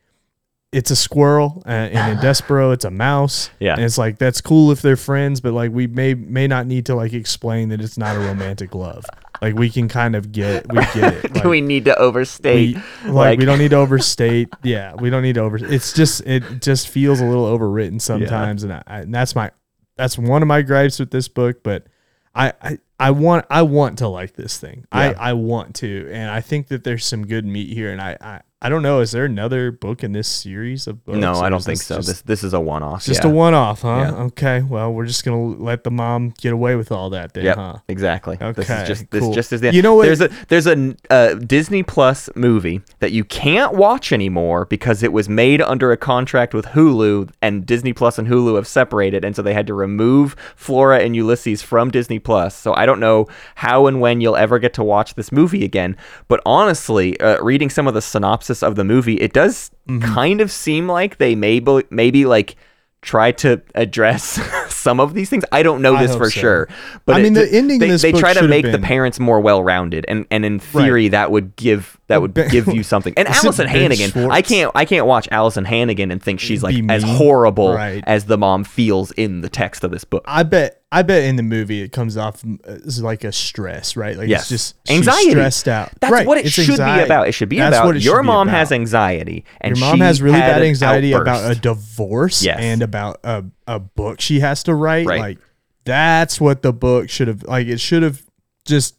it's 0.70 0.90
a 0.90 0.96
squirrel, 0.96 1.62
uh, 1.66 1.70
and 1.70 2.12
in 2.12 2.18
Despereaux, 2.18 2.74
it's 2.74 2.84
a 2.84 2.90
mouse. 2.90 3.50
Yeah. 3.58 3.74
and 3.74 3.82
it's 3.82 3.96
like 3.96 4.18
that's 4.18 4.40
cool 4.40 4.70
if 4.70 4.82
they're 4.82 4.96
friends, 4.96 5.40
but 5.40 5.52
like 5.52 5.72
we 5.72 5.86
may 5.86 6.14
may 6.14 6.46
not 6.46 6.66
need 6.66 6.86
to 6.86 6.94
like 6.94 7.12
explain 7.12 7.70
that 7.70 7.80
it's 7.80 7.98
not 7.98 8.16
a 8.16 8.20
romantic 8.20 8.74
love. 8.74 9.04
Like 9.40 9.54
we 9.54 9.70
can 9.70 9.88
kind 9.88 10.14
of 10.14 10.30
get 10.30 10.70
we 10.72 10.80
get 10.94 11.24
it. 11.24 11.34
Like, 11.34 11.42
Do 11.42 11.48
we 11.48 11.60
need 11.60 11.86
to 11.86 11.96
overstate? 11.98 12.76
we, 13.04 13.10
like, 13.10 13.38
we 13.38 13.44
don't 13.44 13.58
need 13.58 13.70
to 13.70 13.76
overstate. 13.76 14.48
Yeah, 14.62 14.94
we 14.94 15.08
don't 15.08 15.22
need 15.22 15.36
to 15.36 15.40
over. 15.40 15.56
It's 15.56 15.92
just 15.92 16.20
it 16.26 16.60
just 16.60 16.88
feels 16.88 17.20
a 17.20 17.24
little 17.24 17.46
overwritten 17.46 18.00
sometimes, 18.00 18.64
and, 18.64 18.72
I, 18.72 18.82
and 18.86 19.14
that's 19.14 19.34
my 19.34 19.50
that's 19.98 20.16
one 20.16 20.40
of 20.40 20.48
my 20.48 20.62
gripes 20.62 20.98
with 20.98 21.10
this 21.10 21.28
book. 21.28 21.62
But 21.62 21.86
I 22.34 22.52
I, 22.62 22.78
I 22.98 23.10
want 23.10 23.44
I 23.50 23.62
want 23.62 23.98
to 23.98 24.08
like 24.08 24.34
this 24.34 24.56
thing. 24.56 24.86
Yeah. 24.92 25.14
I 25.18 25.30
I 25.30 25.32
want 25.34 25.74
to, 25.76 26.08
and 26.10 26.30
I 26.30 26.40
think 26.40 26.68
that 26.68 26.84
there's 26.84 27.04
some 27.04 27.26
good 27.26 27.44
meat 27.44 27.74
here. 27.74 27.90
And 27.90 28.00
I 28.00 28.16
I, 28.20 28.40
I 28.60 28.68
don't 28.68 28.82
know. 28.82 28.98
Is 28.98 29.12
there 29.12 29.24
another 29.24 29.70
book 29.70 30.02
in 30.02 30.10
this 30.10 30.26
series 30.26 30.88
of 30.88 31.04
books? 31.04 31.16
no, 31.16 31.34
I 31.34 31.48
don't 31.48 31.62
think 31.62 31.78
so. 31.80 31.96
Just, 31.96 32.08
this 32.08 32.22
this 32.22 32.42
is 32.42 32.54
a 32.54 32.58
one 32.60 32.82
off. 32.82 33.04
just 33.04 33.22
yeah. 33.22 33.30
a 33.30 33.32
one 33.32 33.54
off, 33.54 33.82
huh? 33.82 33.88
Yeah. 34.10 34.22
Okay. 34.24 34.62
Well, 34.62 34.92
we're 34.92 35.06
just 35.06 35.24
gonna 35.24 35.40
let 35.62 35.84
the 35.84 35.92
mom 35.92 36.34
get 36.40 36.52
away 36.52 36.74
with 36.74 36.90
all 36.90 37.10
that 37.10 37.34
then, 37.34 37.44
Yep, 37.44 37.56
huh? 37.56 37.76
exactly. 37.86 38.34
This 38.36 38.68
Okay, 38.68 38.82
is 38.82 38.88
just 38.88 39.10
this 39.12 39.20
cool. 39.20 39.32
just 39.32 39.52
is 39.52 39.60
the 39.60 39.72
You 39.72 39.80
know 39.82 39.94
what- 39.94 40.06
There's 40.06 40.20
a 40.20 40.28
there's 40.48 40.66
a 40.66 40.96
uh, 41.08 41.34
Disney 41.34 41.84
Plus 41.84 42.28
movie 42.34 42.80
that 42.98 43.12
you 43.12 43.22
can't 43.22 43.74
watch 43.74 44.10
anymore 44.10 44.64
because 44.64 45.04
it 45.04 45.12
was 45.12 45.28
made 45.28 45.62
under 45.62 45.92
a 45.92 45.96
contract 45.96 46.52
with 46.52 46.66
Hulu, 46.66 47.30
and 47.40 47.64
Disney 47.64 47.92
Plus 47.92 48.18
and 48.18 48.26
Hulu 48.26 48.56
have 48.56 48.66
separated, 48.66 49.24
and 49.24 49.36
so 49.36 49.42
they 49.42 49.54
had 49.54 49.68
to 49.68 49.74
remove 49.74 50.34
Flora 50.56 50.98
and 50.98 51.14
Ulysses 51.14 51.62
from 51.62 51.92
Disney 51.92 52.18
Plus. 52.18 52.56
So 52.56 52.74
I 52.74 52.86
don't 52.86 52.98
know 52.98 53.28
how 53.54 53.86
and 53.86 54.00
when 54.00 54.20
you'll 54.20 54.36
ever 54.36 54.58
get 54.58 54.74
to 54.74 54.82
watch 54.82 55.14
this 55.14 55.30
movie 55.30 55.64
again. 55.64 55.96
But 56.26 56.40
honestly, 56.44 57.18
uh, 57.20 57.40
reading 57.40 57.70
some 57.70 57.86
of 57.86 57.94
the 57.94 58.02
synopsis 58.02 58.47
of 58.62 58.74
the 58.76 58.84
movie, 58.84 59.14
it 59.20 59.32
does 59.32 59.70
Mm-hmm. 59.88 60.14
kind 60.14 60.40
of 60.42 60.50
seem 60.52 60.86
like 60.86 61.16
they 61.18 61.34
maybe 61.34 61.82
maybe 61.90 62.24
like. 62.26 62.56
Try 63.00 63.30
to 63.30 63.62
address 63.76 64.38
some 64.70 65.00
of 65.00 65.14
these 65.14 65.28
things. 65.30 65.44
I 65.52 65.62
don't 65.62 65.82
know 65.82 65.96
this 65.98 66.14
for 66.16 66.30
so. 66.30 66.40
sure, 66.40 66.68
but 67.06 67.16
I 67.16 67.18
it- 67.20 67.22
mean, 67.22 67.32
the 67.34 67.48
ending 67.52 67.78
they, 67.78 67.88
this 67.90 68.02
they 68.02 68.12
try 68.12 68.34
to 68.34 68.46
make 68.46 68.64
the 68.70 68.78
parents 68.78 69.18
more 69.20 69.40
well-rounded, 69.40 70.04
and 70.08 70.26
and 70.30 70.44
in 70.44 70.58
theory 70.58 71.08
that 71.08 71.30
would 71.30 71.56
give 71.56 71.98
that 72.08 72.20
would 72.22 72.32
Ben- 72.34 72.48
give 72.50 72.68
you 72.68 72.82
something. 72.82 73.12
And 73.16 73.28
Is 73.28 73.36
it 73.36 73.44
Alyson 73.46 73.66
Hannigan, 73.66 74.30
I 74.30 74.42
can't 74.42 74.72
I 74.74 74.84
can't 74.84 75.06
watch 75.06 75.28
Alyson 75.30 75.64
Hannigan 75.66 76.10
and 76.10 76.22
think 76.22 76.40
she's 76.40 76.62
like 76.62 76.76
as 76.88 77.02
horrible 77.02 77.74
Right. 77.74 78.02
as 78.06 78.24
the 78.24 78.38
mom 78.38 78.64
feels 78.64 79.10
in 79.12 79.40
the 79.42 79.48
text 79.48 79.84
of 79.84 79.90
this 79.90 80.04
book. 80.04 80.24
I 80.26 80.42
bet 80.42 80.82
I 80.90 81.02
bet 81.02 81.24
in 81.24 81.36
the 81.36 81.42
movie 81.42 81.82
it 81.82 81.92
comes 81.92 82.16
off 82.16 82.42
uh, 82.46 82.72
as 82.86 83.02
like 83.02 83.22
a 83.22 83.30
stress, 83.32 83.94
right? 83.94 84.16
Like 84.16 84.28
Yes. 84.28 84.42
it's 84.42 84.48
just 84.48 84.90
Anxiety. 84.90 85.30
stressed 85.32 85.68
out. 85.68 85.90
That's 86.00 86.10
Right, 86.10 86.26
what 86.26 86.38
it 86.38 86.46
it's 86.46 86.54
should 86.54 86.70
anxiety. 86.70 87.00
be 87.02 87.04
about. 87.04 87.28
It 87.28 87.32
should 87.32 87.50
be 87.50 87.58
That's 87.58 87.76
about 87.76 87.96
it 87.96 88.02
your 88.02 88.22
mom 88.22 88.48
about. 88.48 88.58
has 88.58 88.72
anxiety, 88.72 89.44
and 89.60 89.76
Your 89.76 89.86
mom 89.86 89.96
she 89.96 90.00
has 90.02 90.22
really 90.22 90.38
bad 90.40 90.62
an 90.62 90.66
anxiety 90.68 91.12
about 91.12 91.50
a 91.50 91.54
divorce 91.54 92.42
Yes. 92.42 92.58
and 92.60 92.80
about 92.80 93.20
a, 93.22 93.44
a 93.68 93.78
book 93.78 94.20
she 94.20 94.40
has 94.40 94.64
to 94.64 94.74
write. 94.74 95.06
Right. 95.06 95.20
Like 95.20 95.38
that's 95.84 96.40
what 96.40 96.62
the 96.62 96.72
book 96.72 97.08
should 97.08 97.28
have 97.28 97.44
like 97.44 97.66
it 97.68 97.78
should 97.78 98.02
have 98.02 98.22
just 98.64 98.96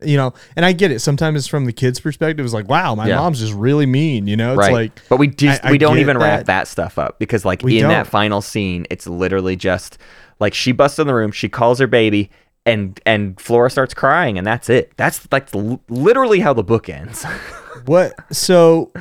you 0.00 0.16
know, 0.16 0.32
and 0.54 0.64
I 0.64 0.72
get 0.72 0.92
it. 0.92 1.00
Sometimes 1.00 1.36
it's 1.38 1.48
from 1.48 1.64
the 1.64 1.72
kid's 1.72 1.98
perspective. 1.98 2.44
It's 2.44 2.54
like, 2.54 2.68
wow, 2.68 2.94
my 2.94 3.08
Yeah. 3.08 3.16
mom's 3.16 3.40
just 3.40 3.52
really 3.52 3.84
mean. 3.86 4.28
You 4.28 4.36
know, 4.36 4.52
it's 4.52 4.58
right. 4.60 4.72
like 4.72 5.02
but 5.08 5.16
we 5.18 5.26
just 5.28 5.64
I- 5.64 5.68
I 5.68 5.72
we 5.72 5.78
don't 5.78 5.94
get 5.96 6.02
even 6.02 6.18
wrap 6.18 6.40
that. 6.40 6.46
that 6.46 6.68
stuff 6.68 6.98
up 6.98 7.18
because 7.18 7.44
like 7.44 7.62
We 7.62 7.78
in 7.80 7.88
that 7.88 7.94
don't. 8.04 8.06
final 8.08 8.40
scene, 8.40 8.86
it's 8.90 9.06
literally 9.08 9.56
just 9.56 9.98
like 10.40 10.54
she 10.54 10.70
busts 10.72 10.98
in 11.00 11.06
the 11.08 11.14
room, 11.14 11.32
she 11.32 11.48
calls 11.48 11.80
her 11.80 11.86
baby, 11.88 12.30
and 12.64 13.00
and 13.06 13.40
Flora 13.40 13.70
starts 13.70 13.92
crying, 13.92 14.38
and 14.38 14.46
that's 14.46 14.70
it. 14.70 14.92
That's 14.96 15.26
like 15.32 15.48
literally 15.88 16.40
how 16.40 16.52
the 16.54 16.62
book 16.64 16.88
ends. 16.88 17.24
what 17.86 18.12
so 18.32 18.92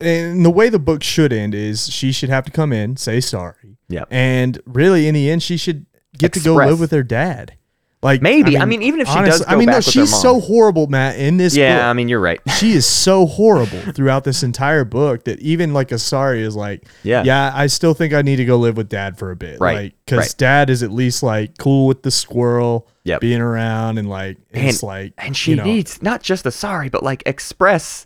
and 0.00 0.44
the 0.44 0.50
way 0.50 0.68
the 0.68 0.78
book 0.78 1.02
should 1.02 1.32
end 1.32 1.54
is 1.54 1.88
she 1.90 2.12
should 2.12 2.28
have 2.28 2.44
to 2.44 2.50
come 2.50 2.72
in 2.72 2.96
say 2.96 3.20
sorry 3.20 3.76
Yep. 3.88 4.08
and 4.10 4.60
really 4.66 5.06
in 5.08 5.14
the 5.14 5.30
end 5.30 5.42
she 5.42 5.56
should 5.56 5.86
get 6.18 6.32
to 6.34 6.40
go 6.40 6.54
live 6.54 6.80
with 6.80 6.90
her 6.90 7.02
dad 7.02 7.54
like 8.02 8.20
Maybe. 8.20 8.58
I 8.58 8.66
mean, 8.66 8.82
even 8.82 9.00
if 9.00 9.08
she 9.08 9.14
does 9.14 9.40
honestly- 9.40 9.46
go 9.46 9.52
i 9.52 9.56
mean 9.56 9.66
no 9.66 9.80
she's 9.80 10.14
so 10.20 10.38
horrible 10.40 10.86
matt 10.86 11.16
in 11.18 11.38
this 11.38 11.56
yeah, 11.56 11.76
book 11.78 11.84
I 11.86 11.92
mean 11.94 12.08
you're 12.08 12.20
right. 12.20 12.40
she 12.58 12.72
is 12.72 12.84
so 12.84 13.26
horrible 13.26 13.80
throughout 13.92 14.22
this 14.24 14.42
entire 14.42 14.84
book 14.84 15.24
that 15.24 15.40
even 15.40 15.72
like 15.72 15.92
a 15.92 15.98
sorry 15.98 16.42
is 16.42 16.54
like 16.54 16.86
Yeah. 17.02 17.22
yeah 17.24 17.50
i 17.54 17.66
still 17.68 17.94
think 17.94 18.12
i 18.12 18.22
need 18.22 18.36
to 18.36 18.44
go 18.44 18.58
live 18.58 18.76
with 18.76 18.88
dad 18.90 19.18
for 19.18 19.30
a 19.30 19.36
bit 19.36 19.58
Right, 19.60 19.76
like 19.76 19.94
because 20.04 20.18
right. 20.18 20.34
dad 20.38 20.70
is 20.70 20.82
at 20.82 20.90
least 20.92 21.22
like 21.22 21.56
cool 21.58 21.86
with 21.86 22.02
the 22.02 22.10
squirrel 22.10 22.86
Yep. 23.04 23.20
being 23.20 23.40
around 23.40 23.98
and 23.98 24.08
like 24.10 24.36
it's 24.50 24.82
like 24.82 25.14
and 25.18 25.36
she 25.36 25.52
you 25.52 25.56
know, 25.58 25.64
needs 25.64 26.02
not 26.02 26.22
just 26.22 26.44
a 26.44 26.50
sorry, 26.50 26.88
but 26.88 27.02
like 27.04 27.22
express 27.24 28.04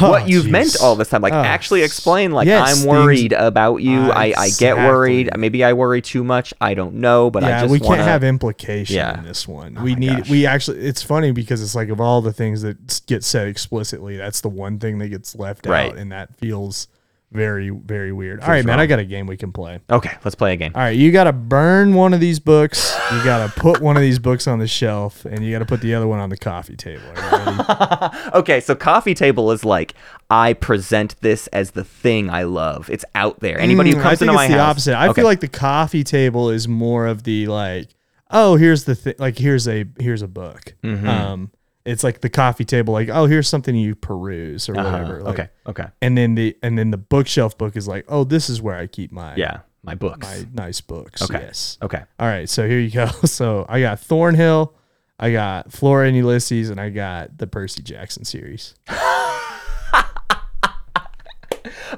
Oh, 0.00 0.10
what 0.10 0.28
you've 0.28 0.50
meant 0.50 0.76
all 0.82 0.96
this 0.96 1.08
time. 1.08 1.22
Like 1.22 1.32
Oh, 1.32 1.36
actually 1.42 1.82
explain, 1.82 2.32
like 2.32 2.46
yes, 2.46 2.68
I'm 2.68 2.74
things- 2.76 2.86
worried 2.86 3.32
about 3.32 3.76
you. 3.76 3.98
Uh, 4.00 4.08
I, 4.14 4.34
I 4.36 4.50
get 4.58 4.76
worried. 4.76 5.30
Maybe 5.38 5.62
I 5.64 5.72
worry 5.74 6.02
too 6.02 6.22
much. 6.24 6.52
I 6.60 6.74
don't 6.74 6.96
know, 6.96 7.30
but 7.30 7.44
I 7.44 7.48
yeah, 7.48 7.60
just 7.62 7.72
we 7.72 7.78
wanna, 7.78 7.96
can't 7.98 8.08
have 8.08 8.24
implication 8.24 8.96
Yeah. 8.96 9.18
in 9.18 9.24
this 9.24 9.46
one. 9.48 9.76
Oh 9.78 9.82
we 9.82 9.94
need 9.94 10.18
gosh. 10.18 10.30
we 10.30 10.44
actually 10.44 10.80
it's 10.80 11.02
funny 11.02 11.30
because 11.32 11.62
it's 11.62 11.74
like 11.74 11.88
of 11.88 12.00
all 12.00 12.20
the 12.20 12.32
things 12.32 12.62
that 12.62 13.00
get 13.06 13.24
said 13.24 13.48
explicitly, 13.48 14.16
that's 14.16 14.40
the 14.40 14.48
one 14.48 14.78
thing 14.78 14.98
that 14.98 15.08
gets 15.08 15.34
left 15.36 15.66
Right. 15.66 15.92
out 15.92 15.96
and 15.98 16.10
that 16.12 16.36
feels 16.36 16.88
very 17.32 17.70
very 17.70 18.12
weird. 18.12 18.40
All 18.40 18.48
right, 18.48 18.64
man. 18.64 18.78
I 18.80 18.86
got 18.86 18.98
a 18.98 19.04
game 19.04 19.26
we 19.26 19.36
can 19.36 19.52
play. 19.52 19.80
Okay, 19.90 20.12
let's 20.24 20.34
play 20.34 20.52
a 20.52 20.56
game. 20.56 20.72
All 20.74 20.80
right, 20.82 20.96
you 20.96 21.10
got 21.12 21.24
to 21.24 21.32
burn 21.32 21.94
one 21.94 22.14
of 22.14 22.20
these 22.20 22.38
books. 22.40 22.96
You 23.12 23.22
got 23.24 23.46
to 23.46 23.60
put 23.60 23.80
one 23.80 23.96
of 23.96 24.02
these 24.02 24.18
books 24.18 24.46
on 24.46 24.58
the 24.58 24.66
shelf, 24.68 25.24
and 25.24 25.44
you 25.44 25.52
got 25.52 25.58
to 25.58 25.66
put 25.66 25.80
the 25.80 25.94
other 25.94 26.06
one 26.06 26.18
on 26.20 26.30
the 26.30 26.36
coffee 26.36 26.76
table. 26.76 27.02
Are 27.16 27.22
you 27.22 27.44
ready? 27.44 28.18
Okay, 28.34 28.60
so 28.60 28.74
coffee 28.74 29.14
table 29.14 29.50
is 29.50 29.64
like 29.64 29.94
I 30.30 30.52
present 30.52 31.20
this 31.20 31.46
as 31.48 31.72
the 31.72 31.84
thing 31.84 32.30
I 32.30 32.44
love. 32.44 32.88
It's 32.90 33.04
out 33.14 33.40
there. 33.40 33.58
Anybody 33.58 33.90
who 33.90 33.96
comes 33.96 34.04
Mm, 34.06 34.06
comes 34.06 34.12
I 34.12 34.16
think 34.18 34.30
into 34.30 34.42
it's 34.42 34.50
my 34.50 34.56
the 34.56 34.62
house. 34.62 34.70
opposite. 34.70 34.94
I 34.96 35.08
Okay. 35.08 35.20
feel 35.20 35.24
like 35.26 35.40
the 35.40 35.48
coffee 35.48 36.04
table 36.04 36.50
is 36.50 36.68
more 36.68 37.06
of 37.06 37.24
the 37.24 37.46
like, 37.46 37.88
oh, 38.30 38.56
here's 38.56 38.84
the 38.84 38.94
thing. 38.94 39.14
Like, 39.18 39.38
here's 39.38 39.66
a 39.68 39.84
here's 39.98 40.22
a 40.22 40.28
book. 40.28 40.74
Mm-hmm. 40.82 41.08
Um, 41.08 41.50
it's 41.86 42.04
like 42.04 42.20
the 42.20 42.28
coffee 42.28 42.64
table, 42.64 42.92
like, 42.92 43.08
oh, 43.08 43.26
here's 43.26 43.48
something 43.48 43.74
you 43.74 43.94
peruse 43.94 44.68
or 44.68 44.76
Uh-huh, 44.78 44.90
whatever. 44.90 45.22
Like, 45.22 45.34
okay, 45.38 45.48
okay, 45.66 45.86
And 46.02 46.18
then 46.18 46.34
the 46.34 46.56
and 46.62 46.76
then 46.78 46.90
the 46.90 46.96
bookshelf 46.98 47.56
book 47.56 47.76
is 47.76 47.86
like, 47.88 48.04
oh, 48.08 48.24
this 48.24 48.50
is 48.50 48.60
where 48.60 48.76
I 48.76 48.86
keep 48.86 49.12
my 49.12 49.34
yeah, 49.36 49.60
my 49.82 49.94
books. 49.94 50.26
my 50.26 50.46
nice 50.52 50.80
books. 50.80 51.22
Okay. 51.22 51.40
Yes. 51.40 51.78
Okay, 51.80 52.02
All 52.18 52.26
right, 52.26 52.48
so 52.48 52.68
here 52.68 52.80
you 52.80 52.90
go. 52.90 53.06
So 53.26 53.64
I 53.68 53.80
got 53.80 54.00
Thornhill, 54.00 54.74
I 55.18 55.30
got 55.32 55.72
Flora 55.72 56.08
and 56.08 56.16
Ulysses, 56.16 56.70
and 56.70 56.80
I 56.80 56.90
got 56.90 57.38
the 57.38 57.46
Percy 57.46 57.82
Jackson 57.82 58.24
series. 58.24 58.74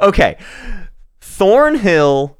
okay. 0.01 0.37
Thornhill 1.20 2.37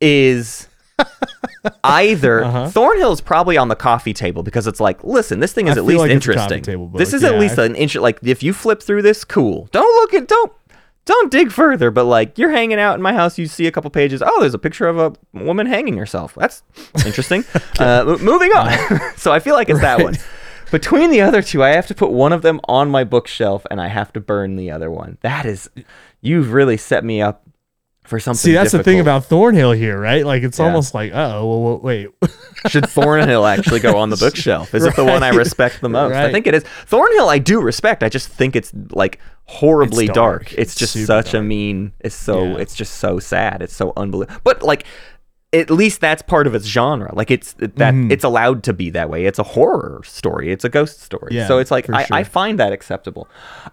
is 0.00 0.68
either 1.84 2.44
Uh-huh. 2.50 2.68
Thornhill 2.70 3.12
is 3.12 3.20
probably 3.20 3.56
on 3.56 3.68
the 3.68 3.76
coffee 3.76 4.12
table 4.14 4.42
because 4.42 4.66
it's 4.66 4.80
like, 4.80 5.02
listen, 5.04 5.40
this 5.40 5.52
thing 5.52 5.68
is 5.68 5.76
I 5.76 5.80
at 5.80 5.84
least 5.84 6.00
like 6.00 6.10
it's 6.10 6.26
a 6.26 6.32
coffee 6.34 6.54
interesting. 6.56 6.90
This 6.92 7.12
is 7.12 7.22
at 7.24 7.38
least 7.38 7.58
I- 7.58 7.66
an 7.66 7.76
inch. 7.76 7.94
Like 7.96 8.18
if 8.22 8.42
you 8.42 8.52
flip 8.52 8.82
through 8.82 9.02
this, 9.02 9.24
cool. 9.24 9.68
Don't 9.72 9.94
look 9.96 10.14
at 10.14 10.28
don't. 10.28 10.52
Don't 11.06 11.30
dig 11.32 11.50
further, 11.50 11.90
but 11.90 12.04
like 12.04 12.36
you're 12.38 12.50
hanging 12.50 12.78
out 12.78 12.94
in 12.94 13.02
my 13.02 13.14
house, 13.14 13.38
you 13.38 13.46
see 13.46 13.66
a 13.66 13.72
couple 13.72 13.90
pages. 13.90 14.22
Oh, 14.24 14.40
there's 14.40 14.54
a 14.54 14.58
picture 14.58 14.86
of 14.86 14.98
a 14.98 15.12
woman 15.32 15.66
hanging 15.66 15.96
herself. 15.96 16.34
That's 16.36 16.62
interesting. 17.06 17.44
uh, 17.80 18.04
mo- 18.06 18.18
moving 18.18 18.52
on. 18.52 18.70
so 19.16 19.32
I 19.32 19.40
feel 19.40 19.54
like 19.54 19.70
it's 19.70 19.80
that 19.80 20.02
one. 20.02 20.16
Between 20.70 21.10
the 21.10 21.22
other 21.22 21.42
two, 21.42 21.64
I 21.64 21.70
have 21.70 21.86
to 21.88 21.94
put 21.94 22.10
one 22.12 22.32
of 22.32 22.42
them 22.42 22.60
on 22.68 22.90
my 22.90 23.02
bookshelf, 23.02 23.66
and 23.70 23.80
I 23.80 23.88
have 23.88 24.12
to 24.12 24.20
burn 24.20 24.54
the 24.56 24.70
other 24.70 24.88
one. 24.90 25.18
That 25.22 25.46
is, 25.46 25.68
you've 26.20 26.52
really 26.52 26.76
set 26.76 27.02
me 27.02 27.20
up 27.20 27.44
for 28.10 28.20
something. 28.20 28.36
See, 28.38 28.52
that's 28.52 28.72
the 28.72 28.82
thing 28.82 29.00
about 29.00 29.24
Thornhill 29.24 29.72
here, 29.72 29.98
right? 29.98 30.26
Like 30.26 30.42
it's 30.42 30.58
Yeah. 30.58 30.66
almost 30.66 30.92
like, 30.92 31.12
oh, 31.14 31.46
well, 31.48 31.62
well, 31.62 31.78
wait. 31.78 32.08
Should 32.68 32.86
Thornhill 32.90 33.46
actually 33.46 33.80
go 33.80 33.96
on 33.96 34.10
the 34.10 34.16
bookshelf? 34.20 34.74
Is 34.74 34.84
it 34.84 34.94
the 34.96 35.04
one 35.04 35.22
I 35.22 35.30
respect 35.30 35.80
the 35.80 35.88
most? 35.88 36.14
I 36.14 36.30
think 36.30 36.46
it 36.46 36.54
is. 36.54 36.64
Thornhill, 36.86 37.30
I 37.30 37.38
do 37.38 37.62
respect. 37.62 38.02
I 38.02 38.10
just 38.10 38.28
think 38.28 38.54
it's 38.54 38.70
like 38.90 39.18
horribly 39.46 40.04
It's 40.04 40.14
dark. 40.14 40.42
dark. 40.48 40.52
It's 40.52 40.72
It's 40.72 40.74
just 40.74 40.92
super 40.92 41.06
such 41.06 41.32
a 41.32 41.42
mean. 41.42 41.92
It's 42.00 42.14
so. 42.14 42.42
Yeah. 42.44 42.56
It's 42.58 42.74
just 42.74 42.96
so 42.98 43.18
sad. 43.18 43.62
It's 43.62 43.74
so 43.74 43.94
unbelievable. 43.96 44.40
But 44.44 44.62
like. 44.62 44.84
At 45.52 45.68
least 45.68 46.00
that's 46.00 46.22
part 46.22 46.46
of 46.46 46.54
its 46.54 46.64
genre. 46.64 47.12
Like 47.12 47.28
it's 47.28 47.54
that 47.54 47.72
Mhm. 47.74 48.12
it's 48.12 48.22
allowed 48.22 48.62
to 48.62 48.72
be 48.72 48.88
that 48.90 49.10
way. 49.10 49.24
It's 49.26 49.40
a 49.40 49.42
horror 49.42 50.00
story. 50.04 50.52
It's 50.52 50.64
a 50.64 50.68
ghost 50.68 51.02
story. 51.02 51.30
Yeah, 51.34 51.48
so 51.48 51.58
it's 51.58 51.72
like 51.72 51.86
for 51.86 51.96
I, 51.96 52.06
I 52.12 52.22
find 52.22 52.56
that 52.60 52.72
acceptable. 52.72 53.26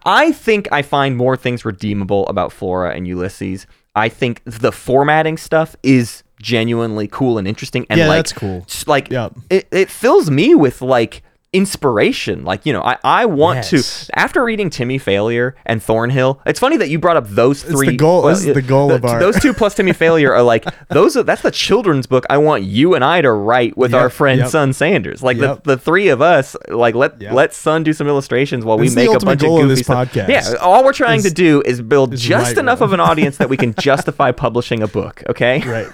I 0.04 0.32
think 0.32 0.67
I 0.71 0.82
find 0.82 1.15
more 1.15 1.38
things 1.38 1.65
redeemable 1.65 2.26
about 2.30 2.52
Flora 2.52 2.95
and 2.95 3.08
Ulysses. 3.08 3.67
I 3.97 4.10
think 4.10 4.41
the 4.45 4.71
formatting 4.71 5.38
stuff 5.38 5.75
is 5.81 6.23
genuinely 6.39 7.07
cool 7.07 7.38
and 7.38 7.47
interesting. 7.47 7.88
And 7.89 7.97
Yeah, 7.99 8.07
like, 8.07 8.17
that's 8.19 8.33
cool. 8.33 8.65
Like 8.86 9.10
Yep. 9.10 9.33
it, 9.49 9.67
it 9.71 9.89
fills 9.89 10.29
me 10.29 10.53
with 10.53 10.81
like 10.81 11.23
inspiration 11.53 12.43
like 12.43 12.65
you 12.65 12.73
know 12.73 12.81
i, 12.83 12.97
I 13.05 13.25
want 13.25 13.71
Yes. 13.71 14.05
to 14.07 14.19
after 14.19 14.43
reading 14.43 14.69
timmy 14.69 14.97
failure 14.97 15.55
and 15.65 15.81
thornhill 15.81 16.41
it's 16.45 16.60
funny 16.60 16.75
that 16.75 16.89
you 16.89 16.99
brought 16.99 17.15
up 17.15 17.25
those 17.29 17.63
It's 17.63 17.71
three 17.71 17.88
the 17.91 17.95
goal- 17.97 18.23
well, 18.23 18.33
is 18.33 18.43
the 18.43 18.62
goal 18.62 18.91
of 18.91 19.05
our- 19.05 19.17
those 19.19 19.39
two 19.39 19.53
plus 19.53 19.73
timmy 19.73 19.93
failure 20.05 20.33
are 20.33 20.43
like 20.43 20.65
those 20.89 21.15
are 21.15 21.23
that's 21.23 21.41
the 21.43 21.51
children's 21.51 22.05
book 22.05 22.25
i 22.29 22.38
want 22.38 22.63
you 22.63 22.95
and 22.95 23.03
i 23.03 23.21
to 23.21 23.31
write 23.31 23.77
with 23.77 23.93
our 23.95 24.10
friend 24.10 24.39
yep. 24.41 24.49
son 24.49 24.73
sanders 24.73 25.23
like 25.23 25.38
Yep. 25.38 25.63
the, 25.63 25.75
the 25.75 25.81
three 25.81 26.10
of 26.10 26.21
us 26.21 26.55
like 26.67 26.95
let 26.95 27.19
Yep. 27.21 27.31
let 27.33 27.53
son 27.53 27.81
do 27.81 27.93
some 27.93 28.07
illustrations 28.07 28.65
while 28.65 28.77
That's 28.77 28.89
we 28.93 29.07
make 29.07 29.15
a 29.15 29.25
bunch 29.25 29.41
of 29.43 29.49
of 29.51 29.57
goofy 29.62 29.67
this 29.69 29.79
stuff 29.86 30.12
podcast, 30.12 30.27
yeah 30.27 30.53
all 30.60 30.83
we're 30.83 30.91
trying 30.93 31.21
to 31.23 31.29
do 31.31 31.63
is 31.65 31.81
build 31.81 32.13
is 32.13 32.21
just 32.21 32.43
write 32.49 32.57
enough 32.57 32.81
one. 32.81 32.89
of 32.89 32.93
an 32.93 32.99
audience 32.99 33.38
that 33.38 33.47
we 33.49 33.55
can 33.55 33.73
justify 33.79 34.31
publishing 34.33 34.83
a 34.83 34.88
book 34.88 35.23
okay 35.29 35.62
right. 35.62 35.88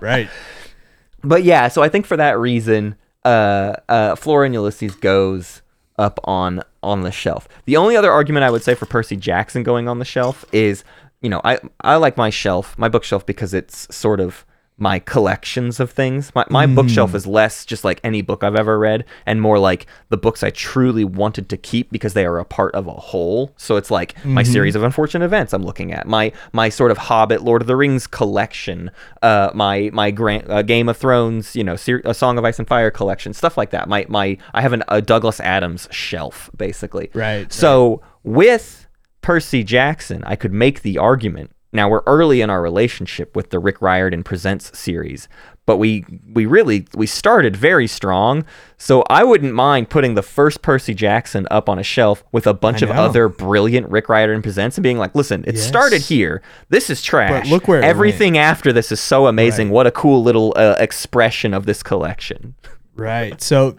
Right. 0.00 0.28
but 1.22 1.44
yeah, 1.44 1.68
so 1.68 1.82
I 1.82 1.88
think 1.90 2.06
for 2.06 2.16
that 2.16 2.38
reason, 2.38 2.96
uh, 3.24 3.74
uh, 3.88 4.16
Flora 4.16 4.46
and 4.46 4.54
Ulysses 4.54 4.94
goes 4.94 5.62
up 5.98 6.18
on 6.24 6.62
on 6.82 7.02
the 7.02 7.12
shelf. 7.12 7.46
The 7.66 7.76
only 7.76 7.96
other 7.96 8.10
argument 8.10 8.44
I 8.44 8.50
would 8.50 8.62
say 8.62 8.74
for 8.74 8.86
Percy 8.86 9.16
Jackson 9.16 9.62
going 9.62 9.88
on 9.88 9.98
the 9.98 10.04
shelf 10.04 10.44
is, 10.52 10.82
you 11.20 11.28
know, 11.28 11.40
I 11.44 11.58
I 11.80 11.96
like 11.96 12.16
my 12.16 12.30
shelf, 12.30 12.76
my 12.78 12.88
bookshelf 12.88 13.26
because 13.26 13.52
it's 13.52 13.94
sort 13.94 14.20
of 14.20 14.46
my 14.80 14.98
collections 14.98 15.78
of 15.78 15.90
things. 15.90 16.34
My 16.34 16.44
my 16.48 16.66
bookshelf 16.66 17.14
is 17.14 17.26
less 17.26 17.64
just 17.66 17.84
like 17.84 18.00
any 18.02 18.22
book 18.22 18.42
I've 18.42 18.56
ever 18.56 18.78
read 18.78 19.04
and 19.26 19.40
more 19.40 19.58
like 19.58 19.86
the 20.08 20.16
books 20.16 20.42
I 20.42 20.50
truly 20.50 21.04
wanted 21.04 21.48
to 21.50 21.56
keep 21.56 21.92
because 21.92 22.14
they 22.14 22.24
are 22.24 22.38
a 22.38 22.44
part 22.44 22.74
of 22.74 22.86
a 22.86 22.92
whole. 22.92 23.52
So 23.56 23.76
it's 23.76 23.90
like 23.90 24.14
my 24.24 24.42
series 24.42 24.74
of 24.74 24.82
unfortunate 24.82 25.24
events 25.24 25.52
I'm 25.52 25.62
looking 25.62 25.92
at. 25.92 26.06
My 26.06 26.32
my 26.52 26.70
sort 26.70 26.90
of 26.90 26.98
Hobbit 26.98 27.42
Lord 27.42 27.60
of 27.60 27.68
the 27.68 27.76
Rings 27.76 28.06
collection, 28.06 28.90
uh 29.22 29.50
my 29.54 29.90
my 29.92 30.10
Grant, 30.10 30.48
uh, 30.50 30.62
Game 30.62 30.88
of 30.88 30.96
Thrones, 30.96 31.54
you 31.54 31.62
know, 31.62 31.76
ser- 31.76 32.02
a 32.04 32.14
Song 32.14 32.38
of 32.38 32.44
Ice 32.44 32.58
and 32.58 32.66
Fire 32.66 32.90
collection, 32.90 33.34
stuff 33.34 33.58
like 33.58 33.70
that. 33.70 33.88
My 33.88 34.06
my 34.08 34.38
I 34.54 34.62
have 34.62 34.72
an, 34.72 34.82
a 34.88 35.02
Douglas 35.02 35.40
Adams 35.40 35.88
shelf 35.90 36.50
basically. 36.56 37.10
Right, 37.12 37.52
So 37.52 38.00
with 38.24 38.86
Percy 39.20 39.62
Jackson, 39.62 40.24
I 40.24 40.36
could 40.36 40.52
make 40.52 40.82
the 40.82 40.98
argument. 40.98 41.50
Now 41.72 41.88
we're 41.88 42.02
early 42.06 42.40
in 42.40 42.50
our 42.50 42.60
relationship 42.60 43.36
with 43.36 43.50
the 43.50 43.58
Rick 43.58 43.80
Riordan 43.80 44.24
Presents 44.24 44.76
series, 44.76 45.28
but 45.66 45.76
we 45.76 46.04
we 46.32 46.44
really 46.46 46.86
we 46.94 47.06
started 47.06 47.56
very 47.56 47.86
strong. 47.86 48.44
So 48.76 49.04
I 49.08 49.22
wouldn't 49.22 49.54
mind 49.54 49.88
putting 49.88 50.14
the 50.14 50.22
first 50.22 50.62
Percy 50.62 50.94
Jackson 50.94 51.46
up 51.50 51.68
on 51.68 51.78
a 51.78 51.84
shelf 51.84 52.24
with 52.32 52.46
a 52.48 52.54
bunch 52.54 52.82
of 52.82 52.90
other 52.90 53.28
brilliant 53.28 53.88
Rick 53.88 54.08
Riordan 54.08 54.42
Presents 54.42 54.76
and 54.76 54.82
being 54.82 54.98
like, 54.98 55.14
"Listen, 55.14 55.44
it 55.46 55.54
Yes. 55.54 55.66
started 55.66 56.02
here. 56.02 56.42
This 56.70 56.90
is 56.90 57.02
trash. 57.02 57.48
look 57.48 57.68
where 57.68 57.82
everything 57.82 58.36
after 58.36 58.72
this 58.72 58.90
is 58.90 58.98
so 59.00 59.28
amazing. 59.28 59.68
Right. 59.68 59.74
What 59.74 59.86
a 59.86 59.92
cool 59.92 60.22
little 60.24 60.52
uh, 60.56 60.74
expression 60.80 61.54
of 61.54 61.66
this 61.66 61.82
collection." 61.84 62.54
Right. 62.96 63.40
So 63.40 63.76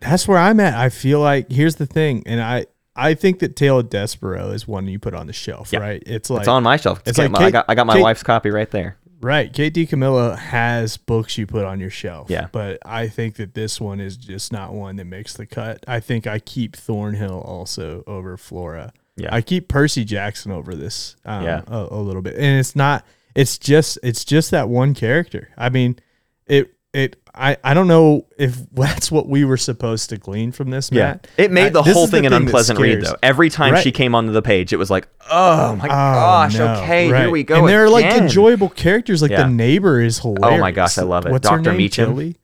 that's 0.00 0.28
where 0.28 0.38
I'm 0.38 0.60
at. 0.60 0.74
I 0.74 0.88
feel 0.88 1.18
like 1.18 1.50
here's 1.50 1.74
the 1.76 1.86
thing, 1.86 2.22
and 2.26 2.40
I 2.40 2.66
I 2.98 3.14
think 3.14 3.38
that 3.38 3.56
Tale 3.56 3.78
of 3.78 3.88
Despereaux 3.90 4.52
is 4.52 4.66
one 4.68 4.86
you 4.88 4.98
put 4.98 5.14
on 5.14 5.26
the 5.26 5.32
shelf, 5.32 5.72
Yeah. 5.72 5.78
right? 5.80 6.02
It's 6.06 6.28
like 6.30 6.40
It's 6.40 6.48
on 6.48 6.62
my 6.62 6.76
shelf. 6.76 7.00
It's 7.06 7.16
like 7.18 7.30
like 7.30 7.42
I 7.42 7.50
got 7.50 7.64
I 7.68 7.74
got 7.74 7.86
my 7.86 7.94
Kate- 7.94 8.02
wife's 8.02 8.22
copy 8.22 8.50
right 8.50 8.70
there. 8.70 8.96
right. 9.20 9.52
Kate 9.52 9.72
DiCamillo 9.74 10.36
has 10.36 10.96
books 10.96 11.38
you 11.38 11.46
put 11.46 11.64
on 11.64 11.80
your 11.80 11.90
shelf. 11.90 12.28
Yeah. 12.30 12.48
But 12.52 12.78
I 12.84 13.08
think 13.08 13.36
that 13.36 13.54
this 13.54 13.80
one 13.80 14.00
is 14.00 14.16
just 14.16 14.52
not 14.52 14.74
one 14.74 14.96
that 14.96 15.06
makes 15.06 15.34
the 15.34 15.46
cut. 15.46 15.84
I 15.88 16.00
think 16.00 16.26
I 16.26 16.38
keep 16.38 16.76
Thornhill 16.76 17.40
also 17.40 18.04
over 18.06 18.36
Flora. 18.36 18.92
Yeah. 19.16 19.34
I 19.34 19.40
keep 19.42 19.68
Percy 19.68 20.04
Jackson 20.04 20.52
over 20.52 20.74
this 20.74 21.16
um, 21.24 21.44
Yeah. 21.44 21.62
a, 21.66 21.88
a 21.90 22.00
little 22.00 22.22
bit. 22.22 22.34
And 22.34 22.58
it's 22.60 22.76
not 22.76 23.04
it's 23.34 23.58
just 23.58 23.98
it's 24.02 24.24
just 24.24 24.50
that 24.52 24.68
one 24.68 24.94
character. 24.94 25.48
I 25.56 25.68
mean, 25.68 25.98
it 26.46 26.72
it 26.92 27.16
I, 27.38 27.56
I 27.62 27.72
don't 27.74 27.86
know 27.86 28.26
if 28.36 28.58
that's 28.72 29.10
what 29.12 29.28
we 29.28 29.44
were 29.44 29.56
supposed 29.56 30.10
to 30.10 30.16
glean 30.16 30.50
from 30.52 30.70
this, 30.70 30.90
Matt. 30.90 31.28
It 31.36 31.50
made 31.52 31.72
the 31.72 31.82
this 31.82 31.94
whole 31.94 32.04
is 32.04 32.10
the 32.10 32.16
thing 32.16 32.26
an 32.26 32.32
thing 32.32 32.42
unpleasant 32.42 32.78
read, 32.80 33.02
though. 33.02 33.14
Every 33.22 33.48
time 33.48 33.76
she 33.82 33.92
came 33.92 34.14
onto 34.14 34.32
the 34.32 34.42
page, 34.42 34.72
it 34.72 34.76
was 34.76 34.90
like, 34.90 35.06
oh, 35.30 35.70
oh 35.70 35.76
my 35.76 35.84
Oh, 35.84 35.88
gosh, 35.88 36.56
no. 36.58 36.74
okay, 36.74 37.06
here 37.06 37.30
we 37.30 37.44
go. 37.44 37.56
And 37.60 37.68
they're 37.68 37.88
like 37.88 38.04
enjoyable 38.06 38.68
characters. 38.68 39.22
Like 39.22 39.30
Yeah. 39.30 39.44
the 39.44 39.48
neighbor 39.50 40.00
is 40.00 40.18
hilarious. 40.18 40.58
Oh 40.58 40.60
my 40.60 40.72
gosh, 40.72 40.98
I 40.98 41.02
love 41.02 41.26
it. 41.26 41.32
What's 41.32 41.48
her 41.48 41.58
Dr. 41.58 41.72
name? 41.76 41.88
Meescham? 41.88 42.06
Tilly? 42.06 42.36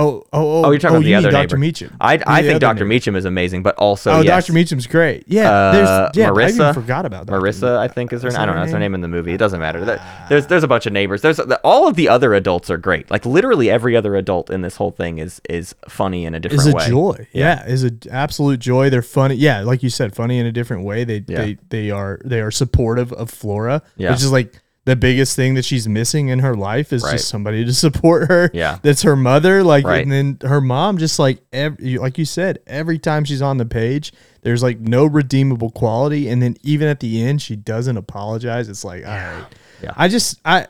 Oh, 0.00 0.24
oh, 0.32 0.62
oh. 0.62 0.64
Oh, 0.64 0.70
you're 0.70 0.78
talking 0.80 0.96
about 0.96 1.04
the 1.04 1.14
other 1.14 1.28
mean 1.28 1.34
neighbor. 1.40 1.56
Dr. 1.56 1.56
Meescham. 1.58 1.96
I, 2.00 2.22
I 2.26 2.42
think 2.42 2.60
Dr. 2.60 2.84
neighbor. 2.86 3.00
Meescham 3.00 3.16
is 3.16 3.24
amazing, 3.24 3.62
but 3.62 3.74
also 3.76 4.12
Oh, 4.12 4.20
yes, 4.20 4.46
Dr. 4.46 4.58
Meescham's 4.58 4.86
great. 4.86 5.24
Yeah, 5.26 5.50
Uh, 5.50 5.72
there's 5.72 6.16
yeah. 6.16 6.32
I 6.32 6.48
even 6.48 6.74
forgot 6.74 7.04
about 7.06 7.26
Dr. 7.26 7.40
Marissa, 7.40 7.76
I 7.78 7.88
think 7.88 8.12
is 8.12 8.22
her. 8.22 8.28
Is 8.28 8.34
I 8.34 8.46
don't 8.46 8.54
know. 8.54 8.62
That's 8.62 8.72
her 8.72 8.78
name? 8.78 8.94
in 8.94 9.00
the 9.02 9.08
movie. 9.08 9.32
It 9.32 9.38
doesn't 9.38 9.60
matter. 9.60 9.84
There's 10.28 10.46
there's 10.46 10.64
a 10.64 10.68
bunch 10.68 10.86
of 10.86 10.92
neighbors. 10.92 11.22
There's 11.22 11.38
all 11.62 11.86
of 11.86 11.96
the 11.96 12.08
other 12.08 12.34
adults 12.34 12.70
are 12.70 12.78
great. 12.78 13.10
Like 13.10 13.24
literally 13.26 13.70
every 13.70 13.94
other 13.96 14.16
adult 14.16 14.50
in 14.50 14.62
this 14.62 14.76
whole 14.76 14.90
thing 14.90 15.18
is 15.18 15.40
is 15.48 15.74
funny 15.88 16.24
in 16.24 16.34
a 16.34 16.40
different 16.40 16.60
is 16.62 16.66
a 16.72 16.76
way. 16.76 16.88
joy. 16.88 17.28
Yeah. 17.32 17.66
is 17.66 17.84
an 17.84 18.00
absolute 18.10 18.58
joy. 18.60 18.90
They're 18.90 19.02
funny. 19.02 19.34
Yeah, 19.36 19.60
like 19.62 19.82
you 19.82 19.90
said, 19.90 20.14
funny 20.14 20.38
in 20.38 20.46
a 20.46 20.52
different 20.52 20.84
way. 20.84 21.04
They 21.04 21.24
Yeah. 21.26 21.40
they 21.42 21.58
they 21.68 21.90
are 21.90 22.20
they 22.24 22.40
are 22.40 22.50
supportive 22.50 23.12
of 23.12 23.30
Flora. 23.30 23.82
Yeah. 23.96 24.10
which 24.10 24.20
is 24.22 24.32
like 24.32 24.60
the 24.90 24.96
biggest 24.96 25.34
thing 25.36 25.54
that 25.54 25.64
she's 25.64 25.88
missing 25.88 26.28
in 26.28 26.40
her 26.40 26.54
life 26.54 26.92
is 26.92 27.02
Right. 27.02 27.12
just 27.12 27.28
somebody 27.28 27.64
to 27.64 27.72
support 27.86 28.28
her. 28.28 28.50
Yeah. 28.52 28.78
that's 28.82 29.02
her 29.02 29.16
mother. 29.16 29.62
Like, 29.62 29.84
Right. 29.86 30.02
and 30.02 30.12
then 30.12 30.38
her 30.48 30.60
mom. 30.60 30.98
Just 30.98 31.18
like 31.18 31.40
every, 31.52 31.96
like 31.98 32.18
you 32.18 32.24
said, 32.24 32.58
every 32.66 32.98
time 32.98 33.24
she's 33.24 33.40
on 33.42 33.56
the 33.58 33.64
page, 33.64 34.12
there's 34.42 34.62
like 34.62 34.80
no 34.80 35.06
redeemable 35.06 35.70
quality, 35.70 36.28
and 36.28 36.42
then 36.42 36.56
even 36.62 36.88
at 36.88 37.00
the 37.00 37.22
end, 37.22 37.40
she 37.42 37.56
doesn't 37.56 37.96
apologize. 37.96 38.68
It's 38.68 38.84
like, 38.84 39.04
all 39.06 39.10
right. 39.14 39.44
Yeah. 39.82 39.92
I 39.96 40.08
just 40.08 40.38
I 40.44 40.66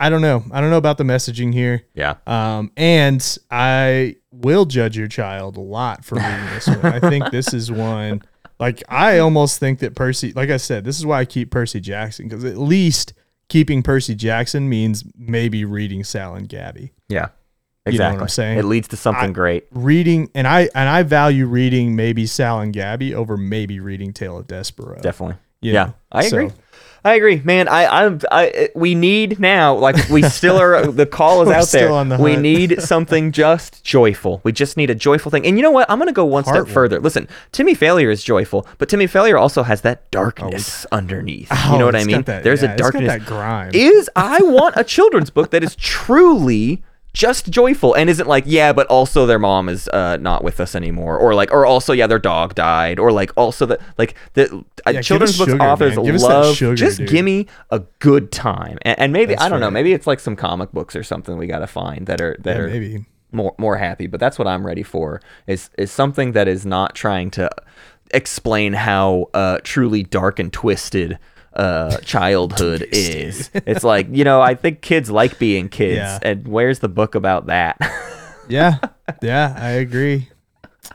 I 0.00 0.10
don't 0.10 0.20
know. 0.22 0.42
I 0.50 0.60
don't 0.60 0.70
know 0.70 0.78
about 0.78 0.98
the 0.98 1.04
messaging 1.04 1.52
here. 1.52 1.82
Yeah. 1.94 2.14
Um, 2.26 2.72
and 2.76 3.24
I 3.52 4.16
will 4.32 4.64
judge 4.64 4.96
your 4.96 5.06
child 5.08 5.56
a 5.56 5.60
lot 5.60 6.04
for 6.04 6.16
reading 6.16 6.46
this 6.54 6.66
one. 6.66 6.84
I 6.86 6.98
think 7.00 7.30
this 7.32 7.54
is 7.54 7.70
one, 7.70 8.22
like, 8.60 8.82
I 8.88 9.18
almost 9.18 9.60
think 9.60 9.78
that 9.80 9.94
Percy, 9.94 10.32
like 10.32 10.50
I 10.50 10.56
said, 10.56 10.84
this 10.84 10.98
is 10.98 11.06
why 11.06 11.20
I 11.20 11.24
keep 11.24 11.50
Percy 11.52 11.78
Jackson, 11.80 12.28
because 12.28 12.44
at 12.44 12.56
least 12.56 13.12
keeping 13.48 13.82
Percy 13.82 14.14
Jackson 14.14 14.68
means 14.68 15.04
maybe 15.16 15.64
reading 15.64 16.04
Sal 16.04 16.34
and 16.34 16.48
Gabby. 16.48 16.92
Yeah. 17.08 17.28
You 17.86 17.98
know 17.98 18.04
what 18.04 18.12
Exactly. 18.12 18.22
I'm 18.22 18.28
saying? 18.28 18.58
It 18.58 18.64
leads 18.66 18.88
to 18.88 18.96
something 18.96 19.30
I- 19.30 19.32
great. 19.32 19.66
Reading 19.70 20.30
and 20.34 20.46
I 20.46 20.68
and 20.74 20.88
I 20.88 21.02
value 21.04 21.46
reading 21.46 21.96
maybe 21.96 22.26
Sal 22.26 22.60
and 22.60 22.72
Gabby 22.72 23.14
over 23.14 23.36
maybe 23.38 23.80
reading 23.80 24.12
Tale 24.12 24.38
of 24.38 24.46
Despereaux. 24.46 25.00
Definitely. 25.00 25.36
you 25.62 25.72
yeah. 25.72 25.84
know? 25.84 25.94
I 26.12 26.24
agree. 26.24 26.48
So, 26.50 26.54
I 27.04 27.14
agree, 27.14 27.40
man. 27.44 27.68
I, 27.68 28.04
I'm, 28.04 28.20
I, 28.30 28.70
we 28.74 28.94
need 28.94 29.38
now, 29.40 29.74
like, 29.74 30.08
we 30.08 30.22
still 30.22 30.56
are. 30.58 30.86
The 30.98 31.06
call 31.06 31.42
is 31.42 31.48
out 31.48 31.68
there. 31.68 32.04
the 32.04 32.18
we 32.22 32.36
need 32.36 32.82
something 32.82 33.30
just 33.44 33.84
joyful. 33.84 34.40
We 34.42 34.52
just 34.52 34.76
need 34.76 34.90
a 34.90 34.94
joyful 34.94 35.30
thing. 35.30 35.46
And 35.46 35.56
you 35.56 35.62
know 35.62 35.70
what? 35.70 35.88
I'm 35.90 35.98
gonna 35.98 36.12
go 36.12 36.24
one 36.24 36.44
step 36.44 36.66
further. 36.66 36.98
Listen, 36.98 37.28
Timmy 37.52 37.74
Failure 37.74 38.10
is 38.10 38.22
joyful, 38.24 38.66
but 38.78 38.88
Timmy 38.88 39.06
Failure 39.06 39.38
also 39.38 39.62
has 39.62 39.82
that 39.82 40.10
darkness 40.10 40.86
underneath. 40.92 41.50
you 41.50 41.78
know 41.78 41.82
Oh, 41.82 41.86
what 41.86 41.96
I 41.96 42.04
mean? 42.04 42.22
that- 42.22 42.42
There's 42.42 42.62
yeah, 42.62 42.74
a 42.74 42.76
darkness. 42.76 43.22
Is 43.74 44.10
I 44.16 44.42
want 44.42 44.74
a 44.76 44.84
children's 44.84 45.30
book 45.30 45.50
that 45.50 45.62
is 45.62 45.76
truly 46.18 46.82
just 47.14 47.50
joyful 47.50 47.94
and 47.94 48.08
isn't 48.10 48.28
like 48.28 48.44
yeah 48.46 48.72
but 48.72 48.86
also 48.88 49.26
their 49.26 49.38
mom 49.38 49.68
is 49.68 49.88
uh, 49.88 50.16
not 50.18 50.44
with 50.44 50.60
us 50.60 50.74
anymore 50.74 51.18
or 51.18 51.34
like 51.34 51.50
or 51.52 51.64
also 51.66 51.92
yeah 51.92 52.06
their 52.06 52.18
dog 52.18 52.54
died 52.54 52.98
or 52.98 53.10
like 53.10 53.32
also 53.36 53.66
that 53.66 53.80
like 53.96 54.14
the 54.34 54.64
uh, 54.86 54.90
Yeah, 54.90 55.00
children's 55.00 55.36
books 55.38 55.50
sugar, 55.50 55.62
authors 55.64 55.96
man. 55.96 56.04
Give 56.04 56.14
us 56.14 56.22
that 56.22 56.28
love 56.28 56.56
sugar, 56.56 56.74
just 56.76 56.98
dude. 56.98 57.08
give 57.08 57.24
me 57.24 57.46
a 57.70 57.80
good 57.98 58.30
time 58.30 58.78
and, 58.82 58.98
and 58.98 59.12
maybe 59.12 59.34
That's 59.34 59.42
i 59.44 59.48
don't 59.48 59.60
know 59.60 59.70
maybe 59.70 59.92
it's 59.92 60.06
like 60.06 60.20
some 60.20 60.36
comic 60.36 60.70
books 60.72 60.94
or 60.94 61.02
something 61.02 61.36
we 61.38 61.46
got 61.46 61.60
to 61.60 61.66
find 61.66 62.06
that 62.06 62.20
are 62.20 62.36
that 62.40 62.56
yeah, 62.56 62.62
are 62.62 62.68
maybe. 62.68 63.04
more 63.32 63.54
more 63.58 63.76
happy 63.76 64.06
but 64.06 64.20
that's 64.20 64.38
what 64.38 64.46
i'm 64.46 64.64
ready 64.64 64.82
for 64.82 65.20
is 65.46 65.70
is 65.78 65.90
something 65.90 66.32
that 66.32 66.46
is 66.46 66.64
not 66.66 66.94
trying 66.94 67.30
to 67.32 67.50
explain 68.12 68.74
how 68.74 69.28
uh 69.34 69.58
truly 69.64 70.02
dark 70.02 70.38
and 70.38 70.52
twisted 70.52 71.18
uh 71.58 71.96
childhood 71.98 72.86
is 72.92 73.50
it's 73.54 73.84
like 73.84 74.06
you 74.10 74.24
know 74.24 74.40
i 74.40 74.54
think 74.54 74.80
kids 74.80 75.10
like 75.10 75.38
being 75.38 75.68
kids 75.68 75.96
Yeah. 75.96 76.18
and 76.22 76.46
where's 76.48 76.78
the 76.78 76.88
book 76.88 77.14
about 77.14 77.46
that 77.46 77.76
Yeah. 78.48 78.78
Yeah, 79.20 79.54
I 79.58 79.70
agree. 79.72 80.30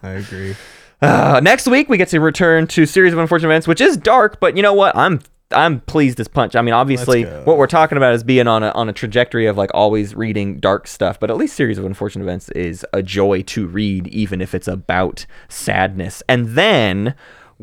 I 0.02 0.10
agree. 0.12 0.56
uh, 1.04 1.40
next 1.44 1.68
week 1.68 1.88
we 1.88 1.98
get 1.98 2.08
to 2.08 2.20
return 2.20 2.66
to 2.68 2.86
series 2.88 3.14
of 3.14 3.20
unfortunate 3.20 3.50
events 3.50 3.68
which 3.68 3.80
is 3.82 3.96
dark 3.98 4.40
but 4.40 4.56
you 4.58 4.64
know 4.64 4.74
what 4.74 4.96
i'm 4.96 5.20
I'm 5.52 5.82
pleased 5.82 6.20
as 6.20 6.28
punch. 6.28 6.56
I 6.56 6.64
mean, 6.64 6.74
obviously, 6.74 7.26
what 7.26 7.58
we're 7.58 7.68
talking 7.68 7.96
about 7.96 8.16
is 8.16 8.24
being 8.24 8.48
on 8.48 8.64
a 8.64 8.70
on 8.72 8.90
a 8.90 8.94
trajectory 8.94 9.46
of 9.46 9.56
like 9.56 9.70
always 9.76 10.16
reading 10.16 10.60
dark 10.60 10.88
stuff, 10.88 11.20
but 11.20 11.30
at 11.30 11.38
least 11.38 11.56
series 11.56 11.78
of 11.78 11.86
unfortunate 11.86 12.24
events 12.24 12.50
is 12.52 12.84
a 12.92 13.04
joy 13.04 13.44
to 13.44 13.68
read, 13.68 14.08
even 14.08 14.42
if 14.42 14.56
it's 14.56 14.68
about 14.68 15.28
sadness. 15.50 16.24
And 16.28 16.48
then 16.56 17.14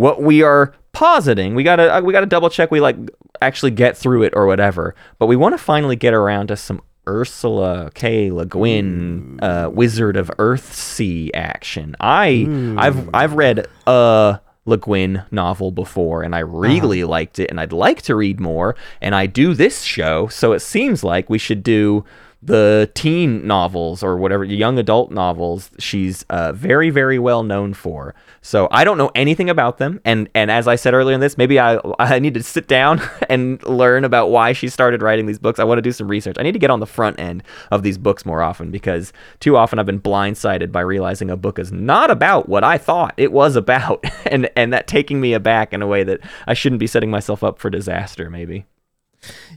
what 0.01 0.23
we 0.23 0.43
are 0.43 0.73
positing, 0.93 1.55
we 1.55 1.63
gotta 1.63 1.97
uh, 1.97 2.01
we 2.01 2.13
gotta 2.15 2.25
double 2.25 2.49
check 2.49 2.71
we 2.71 2.81
like 2.81 2.97
actually 3.43 3.71
get 3.71 3.99
through 3.99 4.23
it 4.23 4.33
or 4.35 4.47
whatever. 4.47 4.95
But 5.19 5.27
we 5.27 5.37
want 5.37 5.53
to 5.53 5.59
finally 5.59 5.95
get 5.95 6.15
around 6.15 6.49
to 6.49 6.57
some 6.57 6.81
Ursula 7.07 7.91
K. 7.93 8.31
Le 8.31 8.47
Guin, 8.47 9.39
uh, 9.43 9.69
Wizard 9.71 10.17
of 10.17 10.31
Earthsea 10.39 11.31
action. 11.35 11.97
I 12.01 12.47
I've 12.79 13.11
I've 13.15 13.35
read 13.35 13.67
uh 13.87 14.39
Le 14.65 14.79
Guin 14.79 15.25
novel 15.31 15.71
before 15.71 16.23
and 16.23 16.35
I 16.35 16.41
really 16.41 17.05
liked 17.05 17.39
it 17.39 17.51
and 17.51 17.61
I'd 17.61 17.73
like 17.73 18.01
to 18.03 18.15
read 18.15 18.41
more 18.41 18.77
and 19.03 19.15
I 19.15 19.27
do 19.27 19.53
this 19.53 19.83
show 19.83 20.29
so 20.29 20.53
it 20.53 20.61
seems 20.61 21.03
like 21.03 21.29
we 21.29 21.39
should 21.39 21.63
do 21.63 22.05
the 22.43 22.91
teen 22.95 23.47
novels 23.47 24.03
or 24.03 24.17
whatever 24.17 24.45
young 24.45 24.79
adult 24.79 25.11
novels 25.11 25.71
she's 25.79 26.23
uh, 26.31 26.53
very 26.53 26.89
very 26.89 27.19
well 27.19 27.43
known 27.43 27.75
for. 27.75 28.15
So 28.41 28.69
i 28.71 28.83
don't 28.85 28.97
know 28.97 29.11
anything 29.15 29.51
about 29.51 29.79
them. 29.79 30.01
And 30.05 30.29
and 30.35 30.51
as 30.51 30.67
i 30.67 30.77
said 30.77 30.95
earlier 30.95 31.15
in 31.15 31.21
this 31.21 31.37
maybe 31.37 31.59
i 31.61 31.79
i 31.99 32.19
need 32.19 32.35
to 32.35 32.43
sit 32.43 32.67
down 32.67 33.03
and 33.29 33.63
learn 33.65 34.05
about 34.05 34.31
why 34.31 34.53
she 34.53 34.69
started 34.69 35.03
writing 35.03 35.27
these 35.27 35.39
books. 35.39 35.59
I 35.59 35.65
want 35.65 35.79
to 35.79 35.83
do 35.83 35.93
some 35.93 36.09
research. 36.09 36.37
I 36.39 36.43
need 36.43 36.53
to 36.53 36.59
get 36.59 36.71
on 36.71 36.81
the 36.81 36.87
front 36.87 37.21
end 37.21 37.43
of 37.71 37.83
these 37.83 37.99
books 37.99 38.25
more 38.25 38.43
often 38.43 38.71
because 38.71 39.13
too 39.41 39.57
often 39.57 39.79
i've 39.79 39.87
been 39.87 40.01
blindsided 40.01 40.73
by 40.73 40.81
realizing 40.81 41.31
a 41.31 41.37
book 41.37 41.59
is 41.59 41.71
not 41.71 42.11
about 42.11 42.49
what 42.49 42.65
i 42.65 42.79
thought 42.79 43.15
it 43.17 43.33
was 43.33 43.57
about. 43.57 44.05
And 44.31 44.49
and 44.55 44.73
that 44.73 44.87
taking 44.87 45.21
me 45.21 45.33
aback 45.33 45.73
in 45.73 45.83
a 45.83 45.87
way 45.89 46.05
that 46.05 46.21
i 46.47 46.55
shouldn't 46.55 46.79
be 46.79 46.87
setting 46.87 47.11
myself 47.11 47.43
up 47.43 47.59
for 47.59 47.69
disaster 47.69 48.31
maybe 48.31 48.65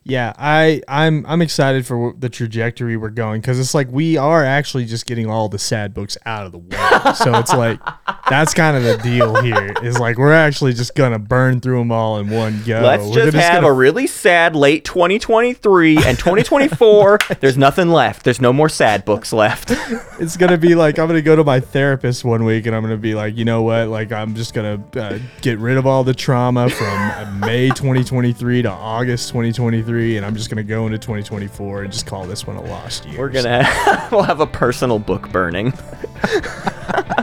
Yeah, 0.04 0.34
I 0.38 0.82
I'm 0.88 1.26
I'm 1.26 1.42
excited 1.42 1.86
for 1.88 2.14
the 2.18 2.28
trajectory 2.30 2.98
we're 2.98 3.10
going 3.10 3.40
because 3.42 3.60
it's 3.60 3.74
like 3.74 3.88
we 3.90 4.18
are 4.18 4.44
actually 4.44 4.84
just 4.86 5.06
getting 5.06 5.30
all 5.30 5.48
the 5.48 5.60
sad 5.60 5.94
books 5.94 6.18
out 6.26 6.46
of 6.46 6.52
the 6.52 6.58
way. 6.58 7.14
so 7.16 7.34
it's 7.40 7.54
like 7.54 7.80
that's 8.30 8.54
kind 8.54 8.76
of 8.76 8.84
the 8.84 8.98
deal 9.02 9.42
here. 9.42 9.74
Is 9.82 9.98
like 10.00 10.18
we're 10.18 10.34
actually 10.34 10.74
just 10.74 10.96
gonna 10.96 11.20
burn 11.20 11.62
through 11.62 11.80
them 11.80 11.92
all 11.92 12.18
in 12.20 12.30
one 12.30 12.62
go. 12.66 12.82
Let's 12.82 13.06
We're 13.08 13.26
just 13.32 13.38
have 13.38 13.62
gonna- 13.62 13.68
a 13.68 13.74
really 13.74 14.08
sad 14.08 14.56
late 14.56 14.84
2023 14.84 15.98
and 16.06 16.20
2024. 16.20 17.20
there's 17.40 17.58
nothing 17.58 17.88
left. 17.90 18.24
There's 18.26 18.42
no 18.42 18.52
more 18.52 18.70
sad 18.70 19.06
books 19.06 19.32
left. 19.32 19.72
It's 20.20 20.38
gonna 20.38 20.58
be 20.58 20.74
like 20.76 21.00
I'm 21.00 21.08
gonna 21.08 21.22
go 21.22 21.36
to 21.36 21.44
my 21.44 21.60
therapist 21.60 22.24
one 22.24 22.46
week 22.46 22.66
and 22.66 22.74
I'm 22.76 22.82
gonna 22.82 22.96
be 22.98 23.14
like, 23.16 23.36
you 23.36 23.44
know 23.46 23.64
what? 23.64 23.90
Like 23.90 24.12
I'm 24.12 24.36
just 24.36 24.54
gonna 24.54 24.82
uh, 24.96 25.18
get 25.42 25.60
rid 25.60 25.76
of 25.78 25.86
all 25.86 26.04
the 26.04 26.14
trauma 26.14 26.70
from 26.70 27.40
May 27.42 27.70
2023 27.70 28.62
to 28.62 28.70
August 28.70 29.34
2023, 29.54 30.18
and 30.18 30.26
I'm 30.26 30.36
just 30.36 30.50
gonna 30.50 30.64
go 30.64 30.86
into 30.86 30.98
2024 30.98 31.84
and 31.84 31.92
just 31.94 32.06
call 32.06 32.26
this 32.26 32.46
one 32.46 32.58
a 32.58 32.62
lost 32.64 33.06
year. 33.06 33.20
We're 33.20 33.30
gonna 33.30 33.64
we'll 34.12 34.24
have 34.24 34.40
a 34.40 34.48
personal 34.48 35.00
book 35.00 35.32
burning. 35.32 35.74